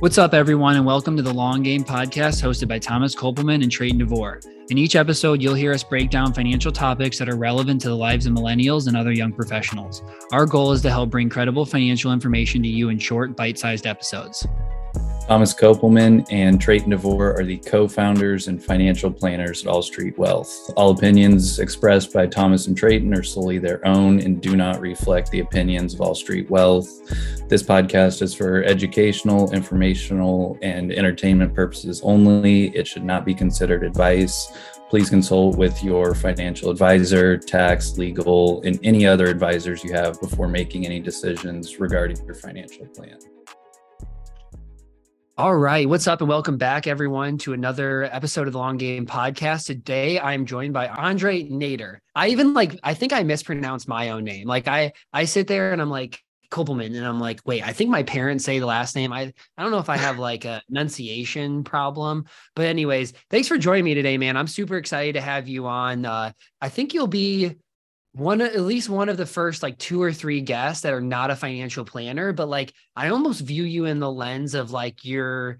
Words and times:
What's 0.00 0.16
up, 0.16 0.32
everyone, 0.32 0.76
and 0.76 0.86
welcome 0.86 1.14
to 1.18 1.22
the 1.22 1.34
Long 1.34 1.62
Game 1.62 1.84
Podcast 1.84 2.42
hosted 2.42 2.68
by 2.68 2.78
Thomas 2.78 3.14
Kopelman 3.14 3.62
and 3.62 3.70
Trayton 3.70 3.98
DeVore. 3.98 4.40
In 4.70 4.78
each 4.78 4.96
episode, 4.96 5.42
you'll 5.42 5.52
hear 5.52 5.74
us 5.74 5.84
break 5.84 6.08
down 6.08 6.32
financial 6.32 6.72
topics 6.72 7.18
that 7.18 7.28
are 7.28 7.36
relevant 7.36 7.82
to 7.82 7.88
the 7.88 7.96
lives 7.96 8.24
of 8.24 8.32
millennials 8.32 8.88
and 8.88 8.96
other 8.96 9.12
young 9.12 9.30
professionals. 9.30 10.02
Our 10.32 10.46
goal 10.46 10.72
is 10.72 10.80
to 10.82 10.90
help 10.90 11.10
bring 11.10 11.28
credible 11.28 11.66
financial 11.66 12.14
information 12.14 12.62
to 12.62 12.68
you 12.70 12.88
in 12.88 12.98
short, 12.98 13.36
bite 13.36 13.58
sized 13.58 13.86
episodes. 13.86 14.46
Thomas 15.30 15.54
Kopelman 15.54 16.26
and 16.32 16.60
Trayton 16.60 16.90
DeVore 16.90 17.38
are 17.38 17.44
the 17.44 17.58
co-founders 17.58 18.48
and 18.48 18.60
financial 18.60 19.12
planners 19.12 19.62
at 19.62 19.68
All 19.68 19.80
Street 19.80 20.18
Wealth. 20.18 20.72
All 20.74 20.90
opinions 20.90 21.60
expressed 21.60 22.12
by 22.12 22.26
Thomas 22.26 22.66
and 22.66 22.76
Trayton 22.76 23.14
are 23.14 23.22
solely 23.22 23.58
their 23.58 23.86
own 23.86 24.18
and 24.18 24.42
do 24.42 24.56
not 24.56 24.80
reflect 24.80 25.30
the 25.30 25.38
opinions 25.38 25.94
of 25.94 26.00
All 26.00 26.16
Street 26.16 26.50
Wealth. 26.50 26.88
This 27.48 27.62
podcast 27.62 28.22
is 28.22 28.34
for 28.34 28.64
educational, 28.64 29.52
informational, 29.52 30.58
and 30.62 30.90
entertainment 30.90 31.54
purposes 31.54 32.00
only. 32.02 32.76
It 32.76 32.88
should 32.88 33.04
not 33.04 33.24
be 33.24 33.32
considered 33.32 33.84
advice. 33.84 34.52
Please 34.88 35.08
consult 35.08 35.56
with 35.56 35.80
your 35.84 36.12
financial 36.16 36.70
advisor, 36.70 37.38
tax, 37.38 37.96
legal, 37.96 38.62
and 38.62 38.80
any 38.82 39.06
other 39.06 39.26
advisors 39.26 39.84
you 39.84 39.92
have 39.92 40.20
before 40.20 40.48
making 40.48 40.86
any 40.86 40.98
decisions 40.98 41.78
regarding 41.78 42.16
your 42.26 42.34
financial 42.34 42.84
plan. 42.86 43.16
All 45.40 45.56
right. 45.56 45.88
What's 45.88 46.06
up, 46.06 46.20
and 46.20 46.28
welcome 46.28 46.58
back, 46.58 46.86
everyone, 46.86 47.38
to 47.38 47.54
another 47.54 48.04
episode 48.04 48.46
of 48.46 48.52
the 48.52 48.58
Long 48.58 48.76
Game 48.76 49.06
Podcast. 49.06 49.64
Today, 49.64 50.20
I'm 50.20 50.44
joined 50.44 50.74
by 50.74 50.88
Andre 50.88 51.44
Nader. 51.44 51.96
I 52.14 52.28
even 52.28 52.52
like, 52.52 52.78
I 52.82 52.92
think 52.92 53.14
I 53.14 53.22
mispronounced 53.22 53.88
my 53.88 54.10
own 54.10 54.24
name. 54.24 54.46
Like, 54.46 54.68
I 54.68 54.92
I 55.14 55.24
sit 55.24 55.46
there 55.46 55.72
and 55.72 55.80
I'm 55.80 55.88
like 55.88 56.20
Kopelman, 56.50 56.94
and 56.94 57.06
I'm 57.06 57.18
like, 57.18 57.40
wait, 57.46 57.66
I 57.66 57.72
think 57.72 57.88
my 57.88 58.02
parents 58.02 58.44
say 58.44 58.58
the 58.58 58.66
last 58.66 58.94
name. 58.94 59.14
I 59.14 59.32
I 59.56 59.62
don't 59.62 59.70
know 59.70 59.78
if 59.78 59.88
I 59.88 59.96
have 59.96 60.18
like 60.18 60.44
a 60.44 60.60
enunciation 60.68 61.64
problem, 61.64 62.26
but 62.54 62.66
anyways, 62.66 63.14
thanks 63.30 63.48
for 63.48 63.56
joining 63.56 63.84
me 63.84 63.94
today, 63.94 64.18
man. 64.18 64.36
I'm 64.36 64.46
super 64.46 64.76
excited 64.76 65.14
to 65.14 65.22
have 65.22 65.48
you 65.48 65.66
on. 65.68 66.04
Uh, 66.04 66.32
I 66.60 66.68
think 66.68 66.92
you'll 66.92 67.06
be 67.06 67.56
one 68.12 68.40
at 68.40 68.58
least 68.60 68.88
one 68.88 69.08
of 69.08 69.16
the 69.16 69.26
first 69.26 69.62
like 69.62 69.78
two 69.78 70.02
or 70.02 70.12
three 70.12 70.40
guests 70.40 70.82
that 70.82 70.92
are 70.92 71.00
not 71.00 71.30
a 71.30 71.36
financial 71.36 71.84
planner 71.84 72.32
but 72.32 72.48
like 72.48 72.72
i 72.96 73.08
almost 73.08 73.40
view 73.42 73.62
you 73.62 73.84
in 73.84 74.00
the 74.00 74.10
lens 74.10 74.54
of 74.54 74.72
like 74.72 75.04
you're 75.04 75.58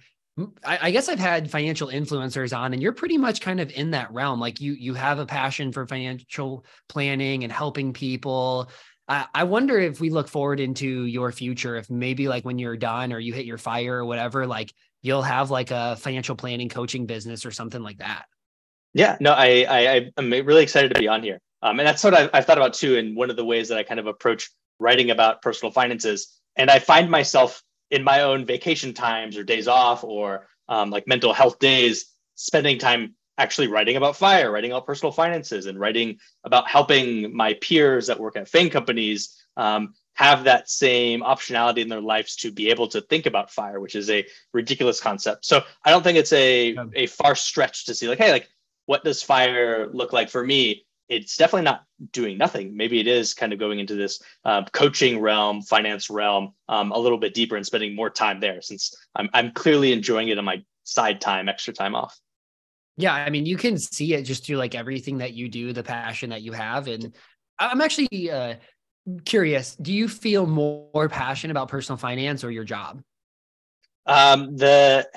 I, 0.64 0.78
I 0.82 0.90
guess 0.90 1.08
I've 1.08 1.18
had 1.18 1.50
financial 1.50 1.88
influencers 1.88 2.56
on, 2.56 2.72
and 2.72 2.82
you're 2.82 2.92
pretty 2.92 3.18
much 3.18 3.40
kind 3.40 3.60
of 3.60 3.70
in 3.72 3.90
that 3.90 4.12
realm. 4.12 4.40
Like 4.40 4.60
you, 4.60 4.72
you 4.72 4.94
have 4.94 5.18
a 5.18 5.26
passion 5.26 5.72
for 5.72 5.86
financial 5.86 6.64
planning 6.88 7.44
and 7.44 7.52
helping 7.52 7.92
people. 7.92 8.70
I, 9.08 9.26
I 9.34 9.44
wonder 9.44 9.78
if 9.78 10.00
we 10.00 10.10
look 10.10 10.28
forward 10.28 10.60
into 10.60 11.04
your 11.04 11.32
future, 11.32 11.76
if 11.76 11.90
maybe 11.90 12.28
like 12.28 12.44
when 12.44 12.58
you're 12.58 12.76
done 12.76 13.12
or 13.12 13.18
you 13.18 13.32
hit 13.32 13.46
your 13.46 13.58
fire 13.58 13.98
or 13.98 14.04
whatever, 14.04 14.46
like 14.46 14.72
you'll 15.02 15.22
have 15.22 15.50
like 15.50 15.70
a 15.70 15.96
financial 15.96 16.36
planning 16.36 16.68
coaching 16.68 17.06
business 17.06 17.44
or 17.44 17.50
something 17.50 17.82
like 17.82 17.98
that. 17.98 18.26
Yeah, 18.94 19.16
no, 19.20 19.32
I, 19.32 19.66
I 19.68 20.10
I'm 20.16 20.30
really 20.30 20.62
excited 20.62 20.94
to 20.94 21.00
be 21.00 21.08
on 21.08 21.22
here. 21.22 21.40
Um, 21.62 21.78
and 21.78 21.86
that's 21.86 22.02
what 22.02 22.14
I've, 22.14 22.30
I've 22.32 22.46
thought 22.46 22.58
about 22.58 22.74
too. 22.74 22.96
And 22.96 23.16
one 23.16 23.30
of 23.30 23.36
the 23.36 23.44
ways 23.44 23.68
that 23.68 23.78
I 23.78 23.82
kind 23.82 24.00
of 24.00 24.06
approach 24.06 24.50
writing 24.78 25.10
about 25.10 25.42
personal 25.42 25.72
finances. 25.72 26.40
And 26.56 26.70
I 26.70 26.78
find 26.78 27.10
myself 27.10 27.62
in 27.90 28.02
my 28.02 28.22
own 28.22 28.46
vacation 28.46 28.94
times 28.94 29.36
or 29.36 29.44
days 29.44 29.68
off 29.68 30.04
or 30.04 30.46
um, 30.68 30.90
like 30.90 31.06
mental 31.06 31.32
health 31.32 31.58
days, 31.58 32.06
spending 32.34 32.78
time 32.78 33.14
actually 33.38 33.68
writing 33.68 33.96
about 33.96 34.16
fire, 34.16 34.50
writing 34.50 34.70
about 34.70 34.86
personal 34.86 35.12
finances, 35.12 35.66
and 35.66 35.78
writing 35.78 36.18
about 36.44 36.68
helping 36.68 37.34
my 37.34 37.54
peers 37.54 38.06
that 38.06 38.20
work 38.20 38.36
at 38.36 38.48
FANG 38.48 38.70
companies 38.70 39.36
um, 39.56 39.94
have 40.14 40.44
that 40.44 40.68
same 40.68 41.22
optionality 41.22 41.78
in 41.78 41.88
their 41.88 42.00
lives 42.00 42.36
to 42.36 42.52
be 42.52 42.68
able 42.68 42.86
to 42.88 43.00
think 43.00 43.26
about 43.26 43.50
fire, 43.50 43.80
which 43.80 43.94
is 43.94 44.10
a 44.10 44.26
ridiculous 44.52 45.00
concept. 45.00 45.44
So 45.46 45.62
I 45.84 45.90
don't 45.90 46.02
think 46.02 46.18
it's 46.18 46.32
a, 46.32 46.76
a 46.94 47.06
far 47.06 47.34
stretch 47.34 47.86
to 47.86 47.94
see 47.94 48.08
like, 48.08 48.18
hey, 48.18 48.30
like 48.30 48.48
what 48.86 49.04
does 49.04 49.22
fire 49.22 49.88
look 49.92 50.12
like 50.12 50.28
for 50.28 50.44
me? 50.44 50.84
It's 51.10 51.36
definitely 51.36 51.64
not 51.64 51.82
doing 52.12 52.38
nothing. 52.38 52.76
Maybe 52.76 53.00
it 53.00 53.08
is 53.08 53.34
kind 53.34 53.52
of 53.52 53.58
going 53.58 53.80
into 53.80 53.96
this 53.96 54.22
uh, 54.44 54.64
coaching 54.72 55.18
realm, 55.20 55.60
finance 55.60 56.08
realm, 56.08 56.54
um, 56.68 56.92
a 56.92 56.98
little 56.98 57.18
bit 57.18 57.34
deeper 57.34 57.56
and 57.56 57.66
spending 57.66 57.96
more 57.96 58.08
time 58.08 58.38
there 58.38 58.62
since 58.62 58.94
I'm, 59.16 59.28
I'm 59.34 59.52
clearly 59.52 59.92
enjoying 59.92 60.28
it 60.28 60.38
on 60.38 60.44
my 60.44 60.62
side 60.84 61.20
time, 61.20 61.48
extra 61.48 61.74
time 61.74 61.96
off. 61.96 62.16
Yeah. 62.96 63.12
I 63.12 63.28
mean, 63.28 63.44
you 63.44 63.56
can 63.56 63.76
see 63.76 64.14
it 64.14 64.22
just 64.22 64.46
through 64.46 64.56
like 64.56 64.74
everything 64.74 65.18
that 65.18 65.32
you 65.32 65.48
do, 65.48 65.72
the 65.72 65.82
passion 65.82 66.30
that 66.30 66.42
you 66.42 66.52
have. 66.52 66.86
And 66.86 67.14
I'm 67.58 67.80
actually 67.80 68.30
uh, 68.30 68.54
curious, 69.24 69.74
do 69.76 69.92
you 69.92 70.08
feel 70.08 70.46
more 70.46 71.08
passionate 71.08 71.50
about 71.50 71.68
personal 71.68 71.96
finance 71.96 72.44
or 72.44 72.50
your 72.50 72.64
job? 72.64 73.02
Um, 74.06 74.56
the 74.56 75.08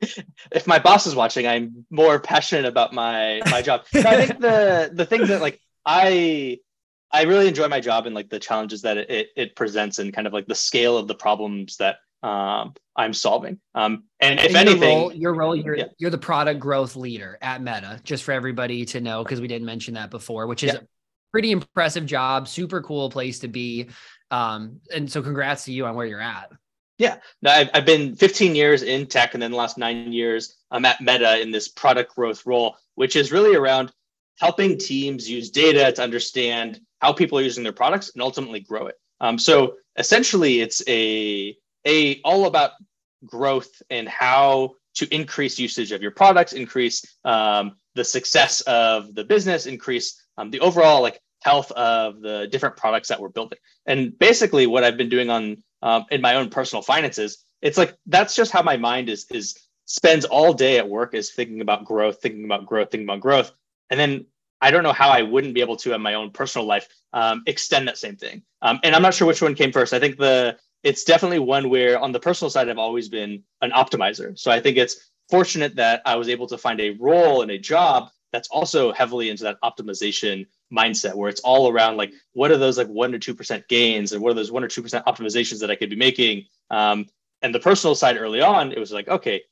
if 0.00 0.66
my 0.66 0.78
boss 0.78 1.06
is 1.06 1.14
watching, 1.14 1.46
I'm 1.46 1.86
more 1.90 2.20
passionate 2.20 2.66
about 2.66 2.92
my 2.92 3.40
my 3.50 3.62
job. 3.62 3.84
So 3.90 4.00
I 4.00 4.26
think 4.26 4.40
the 4.40 4.90
the 4.92 5.06
things 5.06 5.28
that 5.28 5.40
like 5.40 5.60
I 5.84 6.58
I 7.10 7.22
really 7.22 7.48
enjoy 7.48 7.68
my 7.68 7.80
job 7.80 8.06
and 8.06 8.14
like 8.14 8.28
the 8.28 8.38
challenges 8.38 8.82
that 8.82 8.98
it, 8.98 9.28
it 9.36 9.56
presents 9.56 9.98
and 9.98 10.12
kind 10.12 10.26
of 10.26 10.32
like 10.32 10.46
the 10.46 10.54
scale 10.54 10.98
of 10.98 11.08
the 11.08 11.14
problems 11.14 11.78
that 11.78 11.96
um, 12.22 12.74
I'm 12.96 13.14
solving. 13.14 13.60
Um, 13.74 14.04
and 14.20 14.40
if 14.40 14.54
anything, 14.54 14.82
your 14.82 14.90
role, 14.90 15.12
your 15.12 15.34
role 15.34 15.56
you're, 15.56 15.76
yeah. 15.76 15.84
you're 15.98 16.10
the 16.10 16.18
product 16.18 16.60
growth 16.60 16.96
leader 16.96 17.38
at 17.40 17.62
Meta, 17.62 18.00
just 18.02 18.24
for 18.24 18.32
everybody 18.32 18.84
to 18.86 19.00
know, 19.00 19.22
because 19.22 19.40
we 19.40 19.48
didn't 19.48 19.66
mention 19.66 19.94
that 19.94 20.10
before, 20.10 20.46
which 20.46 20.62
is 20.62 20.74
yeah. 20.74 20.80
a 20.80 20.82
pretty 21.32 21.52
impressive 21.52 22.06
job, 22.06 22.48
super 22.48 22.82
cool 22.82 23.08
place 23.08 23.38
to 23.40 23.48
be. 23.48 23.88
Um, 24.30 24.80
and 24.94 25.10
so 25.10 25.22
congrats 25.22 25.64
to 25.64 25.72
you 25.72 25.86
on 25.86 25.94
where 25.94 26.06
you're 26.06 26.20
at. 26.20 26.52
Yeah, 26.98 27.18
no, 27.42 27.52
I've, 27.52 27.70
I've 27.72 27.86
been 27.86 28.16
15 28.16 28.56
years 28.56 28.82
in 28.82 29.06
tech, 29.06 29.34
and 29.34 29.42
then 29.42 29.52
the 29.52 29.56
last 29.56 29.78
nine 29.78 30.12
years 30.12 30.56
I'm 30.70 30.84
at 30.84 31.00
Meta 31.00 31.40
in 31.40 31.52
this 31.52 31.68
product 31.68 32.14
growth 32.14 32.44
role, 32.44 32.76
which 32.96 33.14
is 33.14 33.30
really 33.30 33.54
around 33.54 33.92
helping 34.40 34.76
teams 34.76 35.30
use 35.30 35.50
data 35.50 35.92
to 35.92 36.02
understand 36.02 36.80
how 37.00 37.12
people 37.12 37.38
are 37.38 37.42
using 37.42 37.62
their 37.62 37.72
products 37.72 38.10
and 38.14 38.22
ultimately 38.22 38.60
grow 38.60 38.86
it. 38.86 38.96
Um, 39.20 39.38
so 39.38 39.76
essentially, 39.96 40.60
it's 40.60 40.82
a 40.88 41.56
a 41.86 42.20
all 42.22 42.46
about 42.46 42.72
growth 43.24 43.70
and 43.90 44.08
how 44.08 44.74
to 44.94 45.14
increase 45.14 45.58
usage 45.58 45.92
of 45.92 46.02
your 46.02 46.10
products, 46.10 46.52
increase 46.52 47.04
um, 47.24 47.76
the 47.94 48.04
success 48.04 48.60
of 48.62 49.14
the 49.14 49.24
business, 49.24 49.66
increase 49.66 50.20
um, 50.36 50.50
the 50.50 50.60
overall 50.60 51.02
like 51.02 51.20
health 51.42 51.70
of 51.72 52.20
the 52.20 52.48
different 52.50 52.76
products 52.76 53.08
that 53.08 53.20
we're 53.20 53.28
building. 53.28 53.58
And 53.86 54.18
basically, 54.18 54.66
what 54.66 54.82
I've 54.82 54.96
been 54.96 55.08
doing 55.08 55.30
on 55.30 55.62
um, 55.82 56.06
in 56.10 56.20
my 56.20 56.34
own 56.36 56.50
personal 56.50 56.82
finances, 56.82 57.44
it's 57.62 57.78
like 57.78 57.96
that's 58.06 58.34
just 58.34 58.50
how 58.50 58.62
my 58.62 58.76
mind 58.76 59.08
is 59.08 59.26
is 59.30 59.58
spends 59.86 60.24
all 60.24 60.52
day 60.52 60.78
at 60.78 60.88
work 60.88 61.14
is 61.14 61.30
thinking 61.30 61.60
about 61.60 61.84
growth, 61.84 62.20
thinking 62.20 62.44
about 62.44 62.66
growth, 62.66 62.90
thinking 62.90 63.06
about 63.06 63.20
growth, 63.20 63.52
and 63.90 63.98
then 63.98 64.26
I 64.60 64.70
don't 64.70 64.82
know 64.82 64.92
how 64.92 65.08
I 65.10 65.22
wouldn't 65.22 65.54
be 65.54 65.60
able 65.60 65.76
to 65.76 65.94
in 65.94 66.00
my 66.00 66.14
own 66.14 66.30
personal 66.30 66.66
life 66.66 66.88
um, 67.12 67.42
extend 67.46 67.88
that 67.88 67.98
same 67.98 68.16
thing. 68.16 68.42
Um, 68.60 68.80
and 68.82 68.94
I'm 68.94 69.02
not 69.02 69.14
sure 69.14 69.26
which 69.26 69.42
one 69.42 69.54
came 69.54 69.72
first. 69.72 69.92
I 69.92 70.00
think 70.00 70.18
the 70.18 70.56
it's 70.82 71.04
definitely 71.04 71.40
one 71.40 71.70
where 71.70 71.98
on 71.98 72.12
the 72.12 72.20
personal 72.20 72.50
side 72.50 72.68
I've 72.68 72.78
always 72.78 73.08
been 73.08 73.42
an 73.62 73.70
optimizer. 73.72 74.38
So 74.38 74.50
I 74.50 74.60
think 74.60 74.76
it's 74.76 75.10
fortunate 75.30 75.76
that 75.76 76.02
I 76.06 76.16
was 76.16 76.28
able 76.28 76.46
to 76.48 76.58
find 76.58 76.80
a 76.80 76.90
role 76.90 77.42
and 77.42 77.50
a 77.50 77.58
job 77.58 78.10
that's 78.32 78.48
also 78.48 78.92
heavily 78.92 79.30
into 79.30 79.44
that 79.44 79.60
optimization 79.62 80.46
mindset 80.72 81.14
where 81.14 81.28
it's 81.28 81.40
all 81.40 81.70
around 81.70 81.96
like 81.96 82.12
what 82.32 82.50
are 82.50 82.56
those 82.56 82.78
like 82.78 82.88
one 82.88 83.12
to 83.12 83.18
two 83.18 83.34
percent 83.34 83.66
gains 83.68 84.12
and 84.12 84.22
what 84.22 84.30
are 84.30 84.34
those 84.34 84.52
one 84.52 84.64
or 84.64 84.68
two 84.68 84.82
percent 84.82 85.04
optimizations 85.06 85.60
that 85.60 85.70
I 85.70 85.76
could 85.76 85.90
be 85.90 85.96
making. 85.96 86.44
Um, 86.70 87.06
and 87.42 87.54
the 87.54 87.60
personal 87.60 87.94
side 87.94 88.16
early 88.16 88.40
on, 88.40 88.72
it 88.72 88.78
was 88.78 88.92
like, 88.92 89.08
okay, 89.08 89.42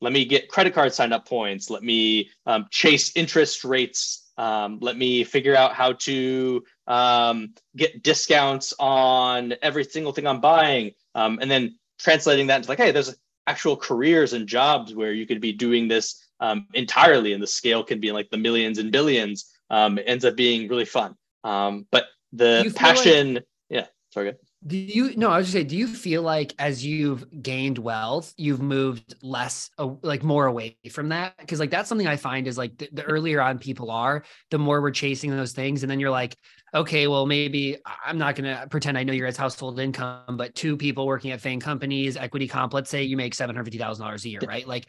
let 0.00 0.12
me 0.12 0.24
get 0.24 0.48
credit 0.48 0.74
card 0.74 0.92
sign 0.92 1.12
up 1.12 1.26
points. 1.26 1.70
Let 1.70 1.82
me 1.82 2.30
um, 2.46 2.66
chase 2.70 3.16
interest 3.16 3.64
rates. 3.64 4.30
Um, 4.36 4.78
let 4.80 4.96
me 4.96 5.24
figure 5.24 5.56
out 5.56 5.74
how 5.74 5.94
to 5.94 6.64
um, 6.86 7.54
get 7.76 8.02
discounts 8.02 8.72
on 8.78 9.54
every 9.62 9.84
single 9.84 10.12
thing 10.12 10.26
I'm 10.26 10.40
buying. 10.40 10.92
Um, 11.14 11.38
and 11.40 11.50
then 11.50 11.76
translating 11.98 12.46
that 12.46 12.58
into 12.58 12.68
like, 12.68 12.78
hey, 12.78 12.92
there's 12.92 13.16
actual 13.48 13.76
careers 13.76 14.34
and 14.34 14.46
jobs 14.46 14.94
where 14.94 15.12
you 15.12 15.26
could 15.26 15.40
be 15.40 15.52
doing 15.52 15.88
this 15.88 16.24
um, 16.40 16.66
entirely, 16.74 17.32
and 17.32 17.42
the 17.42 17.46
scale 17.46 17.82
can 17.82 17.98
be 17.98 18.08
in 18.08 18.14
like 18.14 18.30
the 18.30 18.36
millions 18.36 18.78
and 18.78 18.92
billions. 18.92 19.52
Um, 19.70 19.98
it 19.98 20.04
ends 20.06 20.24
up 20.24 20.36
being 20.36 20.68
really 20.68 20.84
fun. 20.84 21.14
Um, 21.44 21.86
but 21.90 22.06
the 22.32 22.72
passion, 22.74 23.34
like, 23.34 23.44
yeah, 23.68 23.86
sorry. 24.12 24.32
Good. 24.32 24.38
Do 24.66 24.76
you 24.76 25.14
no? 25.16 25.30
I 25.30 25.38
was 25.38 25.46
just 25.46 25.52
say, 25.52 25.62
do 25.62 25.76
you 25.76 25.86
feel 25.86 26.22
like 26.22 26.52
as 26.58 26.84
you've 26.84 27.24
gained 27.42 27.78
wealth, 27.78 28.34
you've 28.36 28.60
moved 28.60 29.14
less, 29.22 29.70
like 30.02 30.24
more 30.24 30.46
away 30.46 30.76
from 30.90 31.10
that? 31.10 31.36
Because 31.38 31.60
like 31.60 31.70
that's 31.70 31.88
something 31.88 32.08
I 32.08 32.16
find 32.16 32.48
is 32.48 32.58
like 32.58 32.76
the, 32.76 32.88
the 32.92 33.04
earlier 33.04 33.40
on 33.40 33.60
people 33.60 33.92
are, 33.92 34.24
the 34.50 34.58
more 34.58 34.82
we're 34.82 34.90
chasing 34.90 35.30
those 35.30 35.52
things, 35.52 35.84
and 35.84 35.90
then 35.90 36.00
you're 36.00 36.10
like, 36.10 36.36
okay, 36.74 37.06
well 37.06 37.24
maybe 37.24 37.76
I'm 38.04 38.18
not 38.18 38.34
gonna 38.34 38.66
pretend 38.68 38.98
I 38.98 39.04
know 39.04 39.12
your 39.12 39.30
household 39.30 39.78
income, 39.78 40.36
but 40.36 40.56
two 40.56 40.76
people 40.76 41.06
working 41.06 41.30
at 41.30 41.40
FANG 41.40 41.60
companies, 41.60 42.16
equity 42.16 42.48
comp, 42.48 42.74
let's 42.74 42.90
say 42.90 43.04
you 43.04 43.16
make 43.16 43.34
seven 43.34 43.54
hundred 43.54 43.66
fifty 43.66 43.78
thousand 43.78 44.04
dollars 44.04 44.24
a 44.24 44.28
year, 44.28 44.40
right? 44.44 44.66
Like 44.66 44.88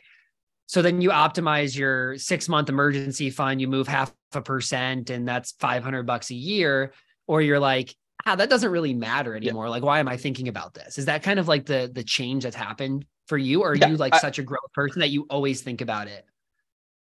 so 0.69 0.83
then 0.83 1.01
you 1.01 1.09
optimize 1.09 1.75
your 1.75 2.15
six 2.19 2.47
month 2.47 2.69
emergency 2.69 3.31
fund, 3.31 3.59
you 3.59 3.67
move 3.67 3.87
half 3.87 4.13
a 4.33 4.41
percent, 4.41 5.09
and 5.09 5.27
that's 5.27 5.53
500 5.53 6.03
bucks 6.03 6.29
a 6.29 6.35
year. 6.35 6.93
Or 7.25 7.41
you're 7.41 7.59
like, 7.59 7.95
ah, 8.27 8.35
that 8.35 8.51
doesn't 8.51 8.69
really 8.69 8.93
matter 8.93 9.35
anymore. 9.35 9.65
Yeah. 9.65 9.71
Like, 9.71 9.83
why 9.83 9.97
am 9.97 10.07
I 10.07 10.15
thinking 10.15 10.47
about 10.47 10.75
this? 10.75 10.99
Is 10.99 11.05
that 11.05 11.23
kind 11.23 11.39
of 11.39 11.47
like 11.47 11.65
the 11.65 11.89
the 11.91 12.03
change 12.03 12.43
that's 12.43 12.55
happened 12.55 13.05
for 13.25 13.35
you? 13.35 13.63
Or 13.63 13.71
are 13.71 13.75
yeah, 13.75 13.87
you 13.87 13.97
like 13.97 14.13
I, 14.13 14.19
such 14.19 14.37
a 14.37 14.43
growth 14.43 14.71
person 14.75 14.99
that 14.99 15.09
you 15.09 15.25
always 15.31 15.61
think 15.61 15.81
about 15.81 16.07
it? 16.07 16.23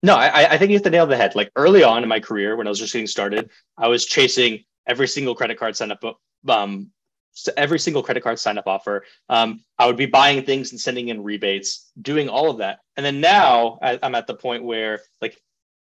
No, 0.03 0.15
I, 0.15 0.51
I 0.51 0.59
think 0.59 0.71
you 0.71 0.77
hit 0.77 0.85
the 0.85 0.91
nail 0.91 1.05
on 1.05 1.09
the 1.09 1.17
head. 1.17 1.35
Like 1.35 1.51
early 1.57 1.83
on 1.83 2.03
in 2.03 2.09
my 2.11 2.21
career, 2.21 2.57
when 2.57 2.67
I 2.67 2.71
was 2.71 2.79
just 2.79 2.93
getting 2.93 3.07
started, 3.07 3.49
I 3.79 3.89
was 3.89 4.05
chasing 4.05 4.63
every 4.87 5.09
single 5.09 5.35
credit 5.35 5.59
card 5.59 5.75
sign 5.75 5.91
up, 5.91 6.05
um, 6.47 6.91
every 7.57 7.79
single 7.79 8.03
credit 8.03 8.23
card 8.23 8.39
sign 8.39 8.59
up 8.59 8.67
offer. 8.67 9.05
Um, 9.29 9.65
I 9.79 9.87
would 9.87 9.97
be 9.97 10.07
buying 10.07 10.45
things 10.45 10.73
and 10.73 10.81
sending 10.81 11.09
in 11.09 11.23
rebates, 11.23 11.91
doing 12.01 12.29
all 12.29 12.51
of 12.51 12.59
that. 12.59 12.81
And 12.97 13.05
then 13.05 13.21
now 13.21 13.79
I'm 13.83 14.15
at 14.15 14.27
the 14.27 14.35
point 14.35 14.65
where 14.65 15.01
like, 15.21 15.41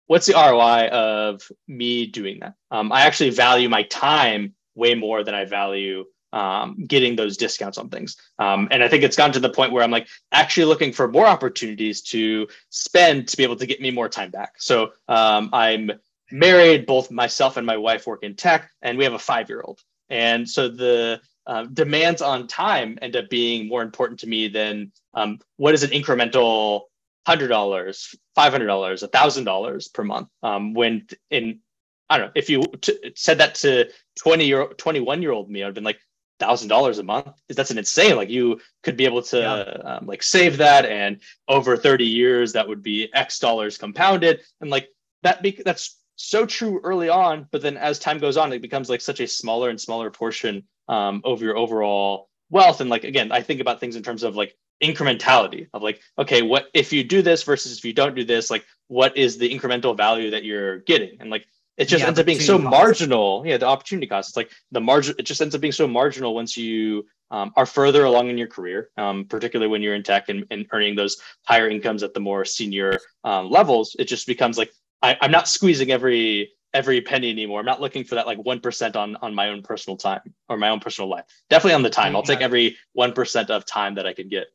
what's 0.06 0.26
the 0.26 0.34
ROI 0.34 0.88
of 0.88 1.42
me 1.68 2.06
doing 2.06 2.40
that? 2.40 2.54
Um, 2.70 2.92
I 2.92 3.02
actually 3.02 3.30
value 3.30 3.68
my 3.68 3.82
time 3.84 4.54
way 4.74 4.94
more 4.94 5.24
than 5.24 5.34
I 5.34 5.44
value 5.44 6.04
um, 6.32 6.84
getting 6.86 7.16
those 7.16 7.36
discounts 7.36 7.78
on 7.78 7.88
things. 7.88 8.16
Um, 8.38 8.68
and 8.70 8.82
I 8.82 8.88
think 8.88 9.02
it's 9.02 9.16
gotten 9.16 9.32
to 9.32 9.40
the 9.40 9.50
point 9.50 9.72
where 9.72 9.82
I'm 9.82 9.90
like 9.90 10.08
actually 10.32 10.66
looking 10.66 10.92
for 10.92 11.08
more 11.08 11.26
opportunities 11.26 12.02
to 12.02 12.48
spend 12.68 13.28
to 13.28 13.36
be 13.36 13.42
able 13.42 13.56
to 13.56 13.66
get 13.66 13.80
me 13.80 13.90
more 13.90 14.08
time 14.08 14.30
back. 14.30 14.54
So 14.58 14.92
um, 15.08 15.50
I'm 15.52 15.92
married, 16.30 16.86
both 16.86 17.10
myself 17.10 17.56
and 17.56 17.66
my 17.66 17.76
wife 17.76 18.06
work 18.06 18.22
in 18.22 18.34
tech, 18.34 18.70
and 18.82 18.98
we 18.98 19.04
have 19.04 19.14
a 19.14 19.18
five 19.18 19.48
year 19.48 19.62
old. 19.62 19.80
And 20.08 20.48
so 20.48 20.68
the 20.68 21.20
uh, 21.46 21.64
demands 21.64 22.22
on 22.22 22.46
time 22.46 22.98
end 23.02 23.16
up 23.16 23.28
being 23.30 23.68
more 23.68 23.82
important 23.82 24.20
to 24.20 24.26
me 24.26 24.48
than 24.48 24.92
um, 25.14 25.38
what 25.56 25.74
is 25.74 25.82
an 25.82 25.90
incremental 25.90 26.82
hundred 27.26 27.48
dollars, 27.48 28.14
five 28.34 28.52
hundred 28.52 28.66
dollars, 28.66 29.02
a 29.02 29.08
thousand 29.08 29.44
dollars 29.44 29.88
per 29.88 30.04
month. 30.04 30.28
Um, 30.42 30.74
when 30.74 31.06
in 31.30 31.60
I 32.08 32.18
don't 32.18 32.28
know 32.28 32.32
if 32.34 32.48
you 32.48 32.62
t- 32.80 33.12
said 33.16 33.38
that 33.38 33.56
to 33.56 33.90
20 34.20 34.46
year 34.46 34.66
21 34.66 35.22
year 35.22 35.32
old 35.32 35.50
me, 35.50 35.64
I'd 35.64 35.74
been 35.74 35.84
like, 35.84 35.98
thousand 36.38 36.68
dollars 36.68 36.98
a 36.98 37.02
month 37.02 37.28
that's 37.48 37.70
an 37.70 37.78
insane 37.78 38.14
like 38.16 38.28
you 38.28 38.60
could 38.82 38.96
be 38.96 39.04
able 39.04 39.22
to 39.22 39.38
yeah. 39.38 39.96
um, 39.96 40.06
like 40.06 40.22
save 40.22 40.58
that 40.58 40.84
and 40.84 41.20
over 41.48 41.76
30 41.76 42.04
years 42.04 42.52
that 42.52 42.68
would 42.68 42.82
be 42.82 43.08
x 43.14 43.38
dollars 43.38 43.78
compounded 43.78 44.40
and 44.60 44.70
like 44.70 44.88
that 45.22 45.42
be- 45.42 45.62
that's 45.64 45.96
so 46.16 46.46
true 46.46 46.80
early 46.82 47.08
on 47.08 47.46
but 47.50 47.62
then 47.62 47.76
as 47.76 47.98
time 47.98 48.18
goes 48.18 48.36
on 48.36 48.52
it 48.52 48.62
becomes 48.62 48.88
like 48.88 49.00
such 49.00 49.20
a 49.20 49.28
smaller 49.28 49.70
and 49.70 49.80
smaller 49.80 50.10
portion 50.10 50.64
um, 50.88 51.20
of 51.24 51.42
your 51.42 51.56
overall 51.56 52.28
wealth 52.50 52.80
and 52.80 52.90
like 52.90 53.04
again 53.04 53.30
i 53.32 53.40
think 53.40 53.60
about 53.60 53.80
things 53.80 53.96
in 53.96 54.02
terms 54.02 54.22
of 54.22 54.36
like 54.36 54.56
incrementality 54.82 55.68
of 55.72 55.82
like 55.82 56.00
okay 56.18 56.42
what 56.42 56.66
if 56.74 56.92
you 56.92 57.02
do 57.02 57.22
this 57.22 57.42
versus 57.42 57.78
if 57.78 57.84
you 57.84 57.92
don't 57.92 58.14
do 58.14 58.24
this 58.24 58.50
like 58.50 58.64
what 58.88 59.16
is 59.16 59.38
the 59.38 59.48
incremental 59.48 59.96
value 59.96 60.30
that 60.30 60.44
you're 60.44 60.78
getting 60.80 61.16
and 61.20 61.30
like 61.30 61.46
it 61.76 61.88
just 61.88 62.04
ends 62.04 62.18
up 62.18 62.26
being 62.26 62.40
so 62.40 62.58
cost. 62.58 62.70
marginal. 62.70 63.42
Yeah, 63.46 63.58
the 63.58 63.66
opportunity 63.66 64.06
cost. 64.06 64.30
It's 64.30 64.36
like 64.36 64.50
the 64.72 64.80
margin. 64.80 65.14
It 65.18 65.24
just 65.24 65.42
ends 65.42 65.54
up 65.54 65.60
being 65.60 65.72
so 65.72 65.86
marginal 65.86 66.34
once 66.34 66.56
you 66.56 67.06
um, 67.30 67.52
are 67.56 67.66
further 67.66 68.04
along 68.04 68.30
in 68.30 68.38
your 68.38 68.46
career, 68.46 68.90
um, 68.96 69.26
particularly 69.26 69.70
when 69.70 69.82
you're 69.82 69.94
in 69.94 70.02
tech 70.02 70.28
and, 70.28 70.46
and, 70.50 70.66
earning 70.72 70.94
those 70.94 71.18
higher 71.42 71.68
incomes 71.68 72.02
at 72.02 72.14
the 72.14 72.20
more 72.20 72.44
senior 72.44 72.98
um, 73.24 73.50
levels. 73.50 73.96
It 73.98 74.04
just 74.04 74.26
becomes 74.26 74.56
like 74.56 74.72
I, 75.06 75.16
I'm 75.20 75.30
not 75.30 75.48
squeezing 75.48 75.90
every 75.90 76.52
every 76.74 77.00
penny 77.00 77.30
anymore. 77.30 77.60
I'm 77.60 77.66
not 77.66 77.80
looking 77.80 78.04
for 78.04 78.16
that 78.16 78.26
like 78.26 78.38
one 78.38 78.60
percent 78.60 78.96
on 78.96 79.16
on 79.16 79.34
my 79.34 79.48
own 79.50 79.62
personal 79.62 79.96
time 79.96 80.34
or 80.48 80.56
my 80.56 80.68
own 80.70 80.80
personal 80.80 81.08
life. 81.08 81.24
Definitely 81.48 81.74
on 81.74 81.82
the 81.82 81.90
time. 81.90 82.16
I'll 82.16 82.22
take 82.22 82.40
every 82.40 82.76
one 82.92 83.12
percent 83.12 83.50
of 83.50 83.64
time 83.64 83.94
that 83.94 84.06
I 84.06 84.12
can 84.12 84.28
get. 84.28 84.48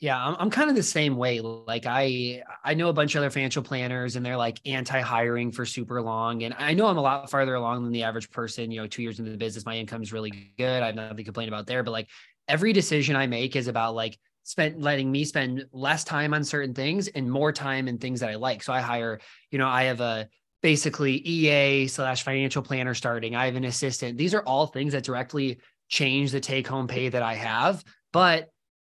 Yeah, 0.00 0.16
I'm, 0.16 0.36
I'm 0.38 0.50
kind 0.50 0.70
of 0.70 0.76
the 0.76 0.82
same 0.84 1.16
way. 1.16 1.40
Like 1.40 1.84
I 1.86 2.44
I 2.62 2.74
know 2.74 2.88
a 2.88 2.92
bunch 2.92 3.16
of 3.16 3.18
other 3.18 3.30
financial 3.30 3.64
planners 3.64 4.14
and 4.14 4.24
they're 4.24 4.36
like 4.36 4.60
anti-hiring 4.64 5.50
for 5.50 5.66
super 5.66 6.00
long. 6.00 6.44
And 6.44 6.54
I 6.56 6.72
know 6.74 6.86
I'm 6.86 6.98
a 6.98 7.02
lot 7.02 7.28
farther 7.28 7.56
along 7.56 7.82
than 7.82 7.92
the 7.92 8.04
average 8.04 8.30
person. 8.30 8.70
You 8.70 8.82
know, 8.82 8.86
two 8.86 9.02
years 9.02 9.18
into 9.18 9.32
the 9.32 9.36
business, 9.36 9.66
my 9.66 9.76
income 9.76 10.02
is 10.02 10.12
really 10.12 10.52
good. 10.56 10.82
I 10.84 10.86
have 10.86 10.94
nothing 10.94 11.16
to 11.16 11.24
complain 11.24 11.48
about 11.48 11.66
there. 11.66 11.82
But 11.82 11.90
like 11.90 12.08
every 12.46 12.72
decision 12.72 13.16
I 13.16 13.26
make 13.26 13.56
is 13.56 13.66
about 13.66 13.96
like 13.96 14.16
spent 14.48 14.80
letting 14.80 15.12
me 15.12 15.26
spend 15.26 15.66
less 15.72 16.04
time 16.04 16.32
on 16.32 16.42
certain 16.42 16.72
things 16.72 17.08
and 17.08 17.30
more 17.30 17.52
time 17.52 17.86
in 17.86 17.98
things 17.98 18.20
that 18.20 18.30
I 18.30 18.36
like. 18.36 18.62
So 18.62 18.72
I 18.72 18.80
hire, 18.80 19.20
you 19.50 19.58
know, 19.58 19.68
I 19.68 19.82
have 19.84 20.00
a 20.00 20.26
basically 20.62 21.16
EA 21.16 21.86
slash 21.86 22.22
financial 22.22 22.62
planner 22.62 22.94
starting. 22.94 23.36
I 23.36 23.44
have 23.44 23.56
an 23.56 23.64
assistant. 23.64 24.16
These 24.16 24.32
are 24.32 24.40
all 24.40 24.66
things 24.66 24.94
that 24.94 25.04
directly 25.04 25.58
change 25.88 26.32
the 26.32 26.40
take 26.40 26.66
home 26.66 26.88
pay 26.88 27.10
that 27.10 27.22
I 27.22 27.34
have. 27.34 27.84
But 28.10 28.48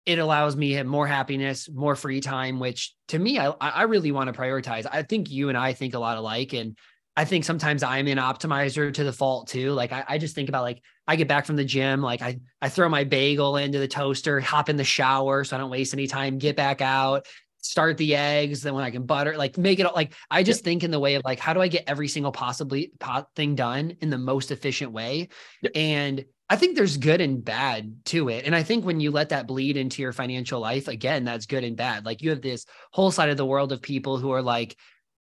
it 0.06 0.18
allows 0.18 0.56
me 0.56 0.72
have 0.72 0.86
more 0.86 1.06
happiness, 1.06 1.68
more 1.70 1.96
free 1.96 2.22
time, 2.22 2.58
which 2.58 2.94
to 3.08 3.18
me, 3.18 3.38
I, 3.38 3.50
I 3.60 3.82
really 3.82 4.10
want 4.10 4.34
to 4.34 4.40
prioritize. 4.40 4.86
I 4.90 5.02
think 5.02 5.30
you 5.30 5.50
and 5.50 5.58
I 5.58 5.74
think 5.74 5.92
a 5.92 5.98
lot 5.98 6.16
alike. 6.16 6.54
And 6.54 6.78
I 7.14 7.26
think 7.26 7.44
sometimes 7.44 7.82
I'm 7.82 8.08
an 8.08 8.16
optimizer 8.16 8.92
to 8.94 9.04
the 9.04 9.12
fault 9.12 9.48
too. 9.48 9.72
Like 9.72 9.92
I, 9.92 10.02
I 10.08 10.16
just 10.16 10.34
think 10.34 10.48
about 10.48 10.62
like 10.62 10.80
I 11.12 11.16
get 11.16 11.28
back 11.28 11.44
from 11.44 11.56
the 11.56 11.64
gym, 11.64 12.00
like 12.00 12.22
I 12.22 12.40
I 12.62 12.70
throw 12.70 12.88
my 12.88 13.04
bagel 13.04 13.58
into 13.58 13.78
the 13.78 13.86
toaster, 13.86 14.40
hop 14.40 14.70
in 14.70 14.76
the 14.76 14.84
shower 14.84 15.44
so 15.44 15.54
I 15.54 15.60
don't 15.60 15.70
waste 15.70 15.92
any 15.92 16.06
time, 16.06 16.38
get 16.38 16.56
back 16.56 16.80
out, 16.80 17.26
start 17.58 17.98
the 17.98 18.16
eggs, 18.16 18.62
then 18.62 18.72
when 18.72 18.82
I 18.82 18.90
can 18.90 19.04
butter, 19.04 19.36
like 19.36 19.58
make 19.58 19.78
it 19.78 19.84
all 19.84 19.94
like 19.94 20.14
I 20.30 20.42
just 20.42 20.64
think 20.64 20.84
in 20.84 20.90
the 20.90 20.98
way 20.98 21.16
of 21.16 21.22
like 21.22 21.38
how 21.38 21.52
do 21.52 21.60
I 21.60 21.68
get 21.68 21.84
every 21.86 22.08
single 22.08 22.32
possibly 22.32 22.92
pot 22.98 23.28
thing 23.36 23.54
done 23.54 23.96
in 24.00 24.08
the 24.08 24.16
most 24.16 24.50
efficient 24.50 24.92
way. 24.92 25.28
Yep. 25.60 25.72
And 25.74 26.24
I 26.48 26.56
think 26.56 26.76
there's 26.76 26.96
good 26.96 27.20
and 27.20 27.44
bad 27.44 28.04
to 28.06 28.28
it. 28.28 28.46
And 28.46 28.54
I 28.54 28.62
think 28.62 28.84
when 28.84 29.00
you 29.00 29.10
let 29.10 29.30
that 29.30 29.46
bleed 29.46 29.76
into 29.76 30.02
your 30.02 30.12
financial 30.12 30.60
life, 30.60 30.88
again, 30.88 31.24
that's 31.24 31.46
good 31.46 31.64
and 31.64 31.76
bad. 31.76 32.04
Like 32.04 32.22
you 32.22 32.30
have 32.30 32.42
this 32.42 32.66
whole 32.90 33.10
side 33.10 33.28
of 33.28 33.36
the 33.36 33.46
world 33.46 33.72
of 33.72 33.80
people 33.82 34.18
who 34.18 34.30
are 34.32 34.42
like, 34.42 34.76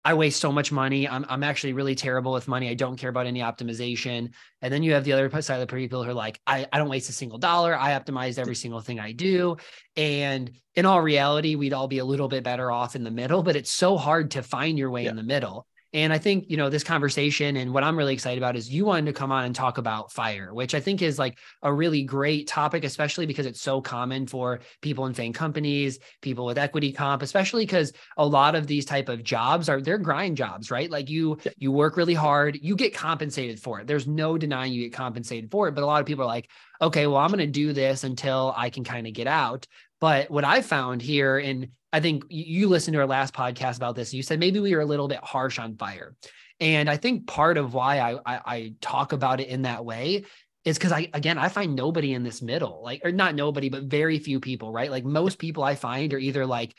I 0.04 0.14
waste 0.14 0.40
so 0.40 0.52
much 0.52 0.70
money. 0.70 1.08
I'm, 1.08 1.26
I'm 1.28 1.42
actually 1.42 1.72
really 1.72 1.94
terrible 1.94 2.32
with 2.32 2.48
money. 2.48 2.70
I 2.70 2.74
don't 2.74 2.96
care 2.96 3.10
about 3.10 3.26
any 3.26 3.40
optimization. 3.40 4.32
And 4.62 4.72
then 4.72 4.82
you 4.82 4.92
have 4.92 5.04
the 5.04 5.12
other 5.12 5.28
side 5.42 5.60
of 5.60 5.68
the 5.68 5.76
people 5.76 6.02
who 6.02 6.10
are 6.10 6.14
like, 6.14 6.40
I, 6.46 6.66
I 6.72 6.78
don't 6.78 6.88
waste 6.88 7.10
a 7.10 7.12
single 7.12 7.38
dollar. 7.38 7.76
I 7.76 7.98
optimize 7.98 8.38
every 8.38 8.54
mm. 8.54 8.58
single 8.58 8.80
thing 8.80 9.00
I 9.00 9.12
do. 9.12 9.56
And 9.96 10.50
in 10.74 10.86
all 10.86 11.02
reality, 11.02 11.56
we'd 11.56 11.72
all 11.72 11.88
be 11.88 11.98
a 11.98 12.04
little 12.04 12.28
bit 12.28 12.44
better 12.44 12.70
off 12.70 12.94
in 12.96 13.02
the 13.02 13.10
middle, 13.10 13.42
but 13.42 13.56
it's 13.56 13.70
so 13.70 13.96
hard 13.96 14.30
to 14.32 14.42
find 14.42 14.78
your 14.78 14.90
way 14.90 15.04
yeah. 15.04 15.10
in 15.10 15.16
the 15.16 15.22
middle. 15.22 15.66
And 15.94 16.12
I 16.12 16.18
think, 16.18 16.50
you 16.50 16.56
know, 16.58 16.68
this 16.68 16.84
conversation 16.84 17.56
and 17.56 17.72
what 17.72 17.82
I'm 17.82 17.96
really 17.96 18.12
excited 18.12 18.38
about 18.38 18.56
is 18.56 18.70
you 18.70 18.84
wanted 18.84 19.06
to 19.06 19.12
come 19.14 19.32
on 19.32 19.44
and 19.44 19.54
talk 19.54 19.78
about 19.78 20.12
fire, 20.12 20.52
which 20.52 20.74
I 20.74 20.80
think 20.80 21.00
is 21.00 21.18
like 21.18 21.38
a 21.62 21.72
really 21.72 22.02
great 22.02 22.46
topic, 22.46 22.84
especially 22.84 23.24
because 23.24 23.46
it's 23.46 23.62
so 23.62 23.80
common 23.80 24.26
for 24.26 24.60
people 24.82 25.06
in 25.06 25.14
FANG 25.14 25.32
companies, 25.32 25.98
people 26.20 26.44
with 26.44 26.58
equity 26.58 26.92
comp, 26.92 27.22
especially 27.22 27.64
because 27.64 27.92
a 28.18 28.26
lot 28.26 28.54
of 28.54 28.66
these 28.66 28.84
type 28.84 29.08
of 29.08 29.22
jobs 29.22 29.70
are 29.70 29.80
they're 29.80 29.96
grind 29.96 30.36
jobs, 30.36 30.70
right? 30.70 30.90
Like 30.90 31.08
you 31.08 31.38
you 31.56 31.72
work 31.72 31.96
really 31.96 32.14
hard, 32.14 32.58
you 32.60 32.76
get 32.76 32.94
compensated 32.94 33.58
for 33.58 33.80
it. 33.80 33.86
There's 33.86 34.06
no 34.06 34.36
denying 34.36 34.74
you 34.74 34.82
get 34.82 34.92
compensated 34.92 35.50
for 35.50 35.68
it. 35.68 35.74
But 35.74 35.84
a 35.84 35.86
lot 35.86 36.00
of 36.00 36.06
people 36.06 36.24
are 36.24 36.26
like, 36.26 36.50
okay, 36.80 37.06
well, 37.06 37.16
I'm 37.16 37.30
going 37.30 37.38
to 37.38 37.46
do 37.46 37.72
this 37.72 38.04
until 38.04 38.54
I 38.56 38.70
can 38.70 38.84
kind 38.84 39.06
of 39.06 39.12
get 39.12 39.26
out. 39.26 39.66
But 40.00 40.30
what 40.30 40.44
I 40.44 40.62
found 40.62 41.02
here, 41.02 41.38
and 41.38 41.68
I 41.92 42.00
think 42.00 42.24
you 42.28 42.68
listened 42.68 42.94
to 42.94 43.00
our 43.00 43.06
last 43.06 43.34
podcast 43.34 43.76
about 43.76 43.96
this, 43.96 44.14
you 44.14 44.22
said 44.22 44.38
maybe 44.38 44.60
we 44.60 44.74
were 44.74 44.82
a 44.82 44.86
little 44.86 45.08
bit 45.08 45.20
harsh 45.22 45.58
on 45.58 45.76
fire. 45.76 46.14
And 46.60 46.90
I 46.90 46.96
think 46.96 47.26
part 47.26 47.56
of 47.56 47.74
why 47.74 48.00
I, 48.00 48.18
I, 48.26 48.40
I 48.44 48.74
talk 48.80 49.12
about 49.12 49.40
it 49.40 49.48
in 49.48 49.62
that 49.62 49.84
way 49.84 50.24
is 50.64 50.76
because 50.76 50.92
I 50.92 51.08
again 51.14 51.38
I 51.38 51.48
find 51.48 51.74
nobody 51.74 52.12
in 52.12 52.22
this 52.22 52.42
middle, 52.42 52.82
like 52.82 53.00
or 53.04 53.12
not 53.12 53.34
nobody, 53.34 53.68
but 53.68 53.84
very 53.84 54.18
few 54.18 54.40
people, 54.40 54.72
right? 54.72 54.90
Like 54.90 55.04
most 55.04 55.38
people 55.38 55.62
I 55.62 55.76
find 55.76 56.12
are 56.12 56.18
either 56.18 56.44
like, 56.44 56.74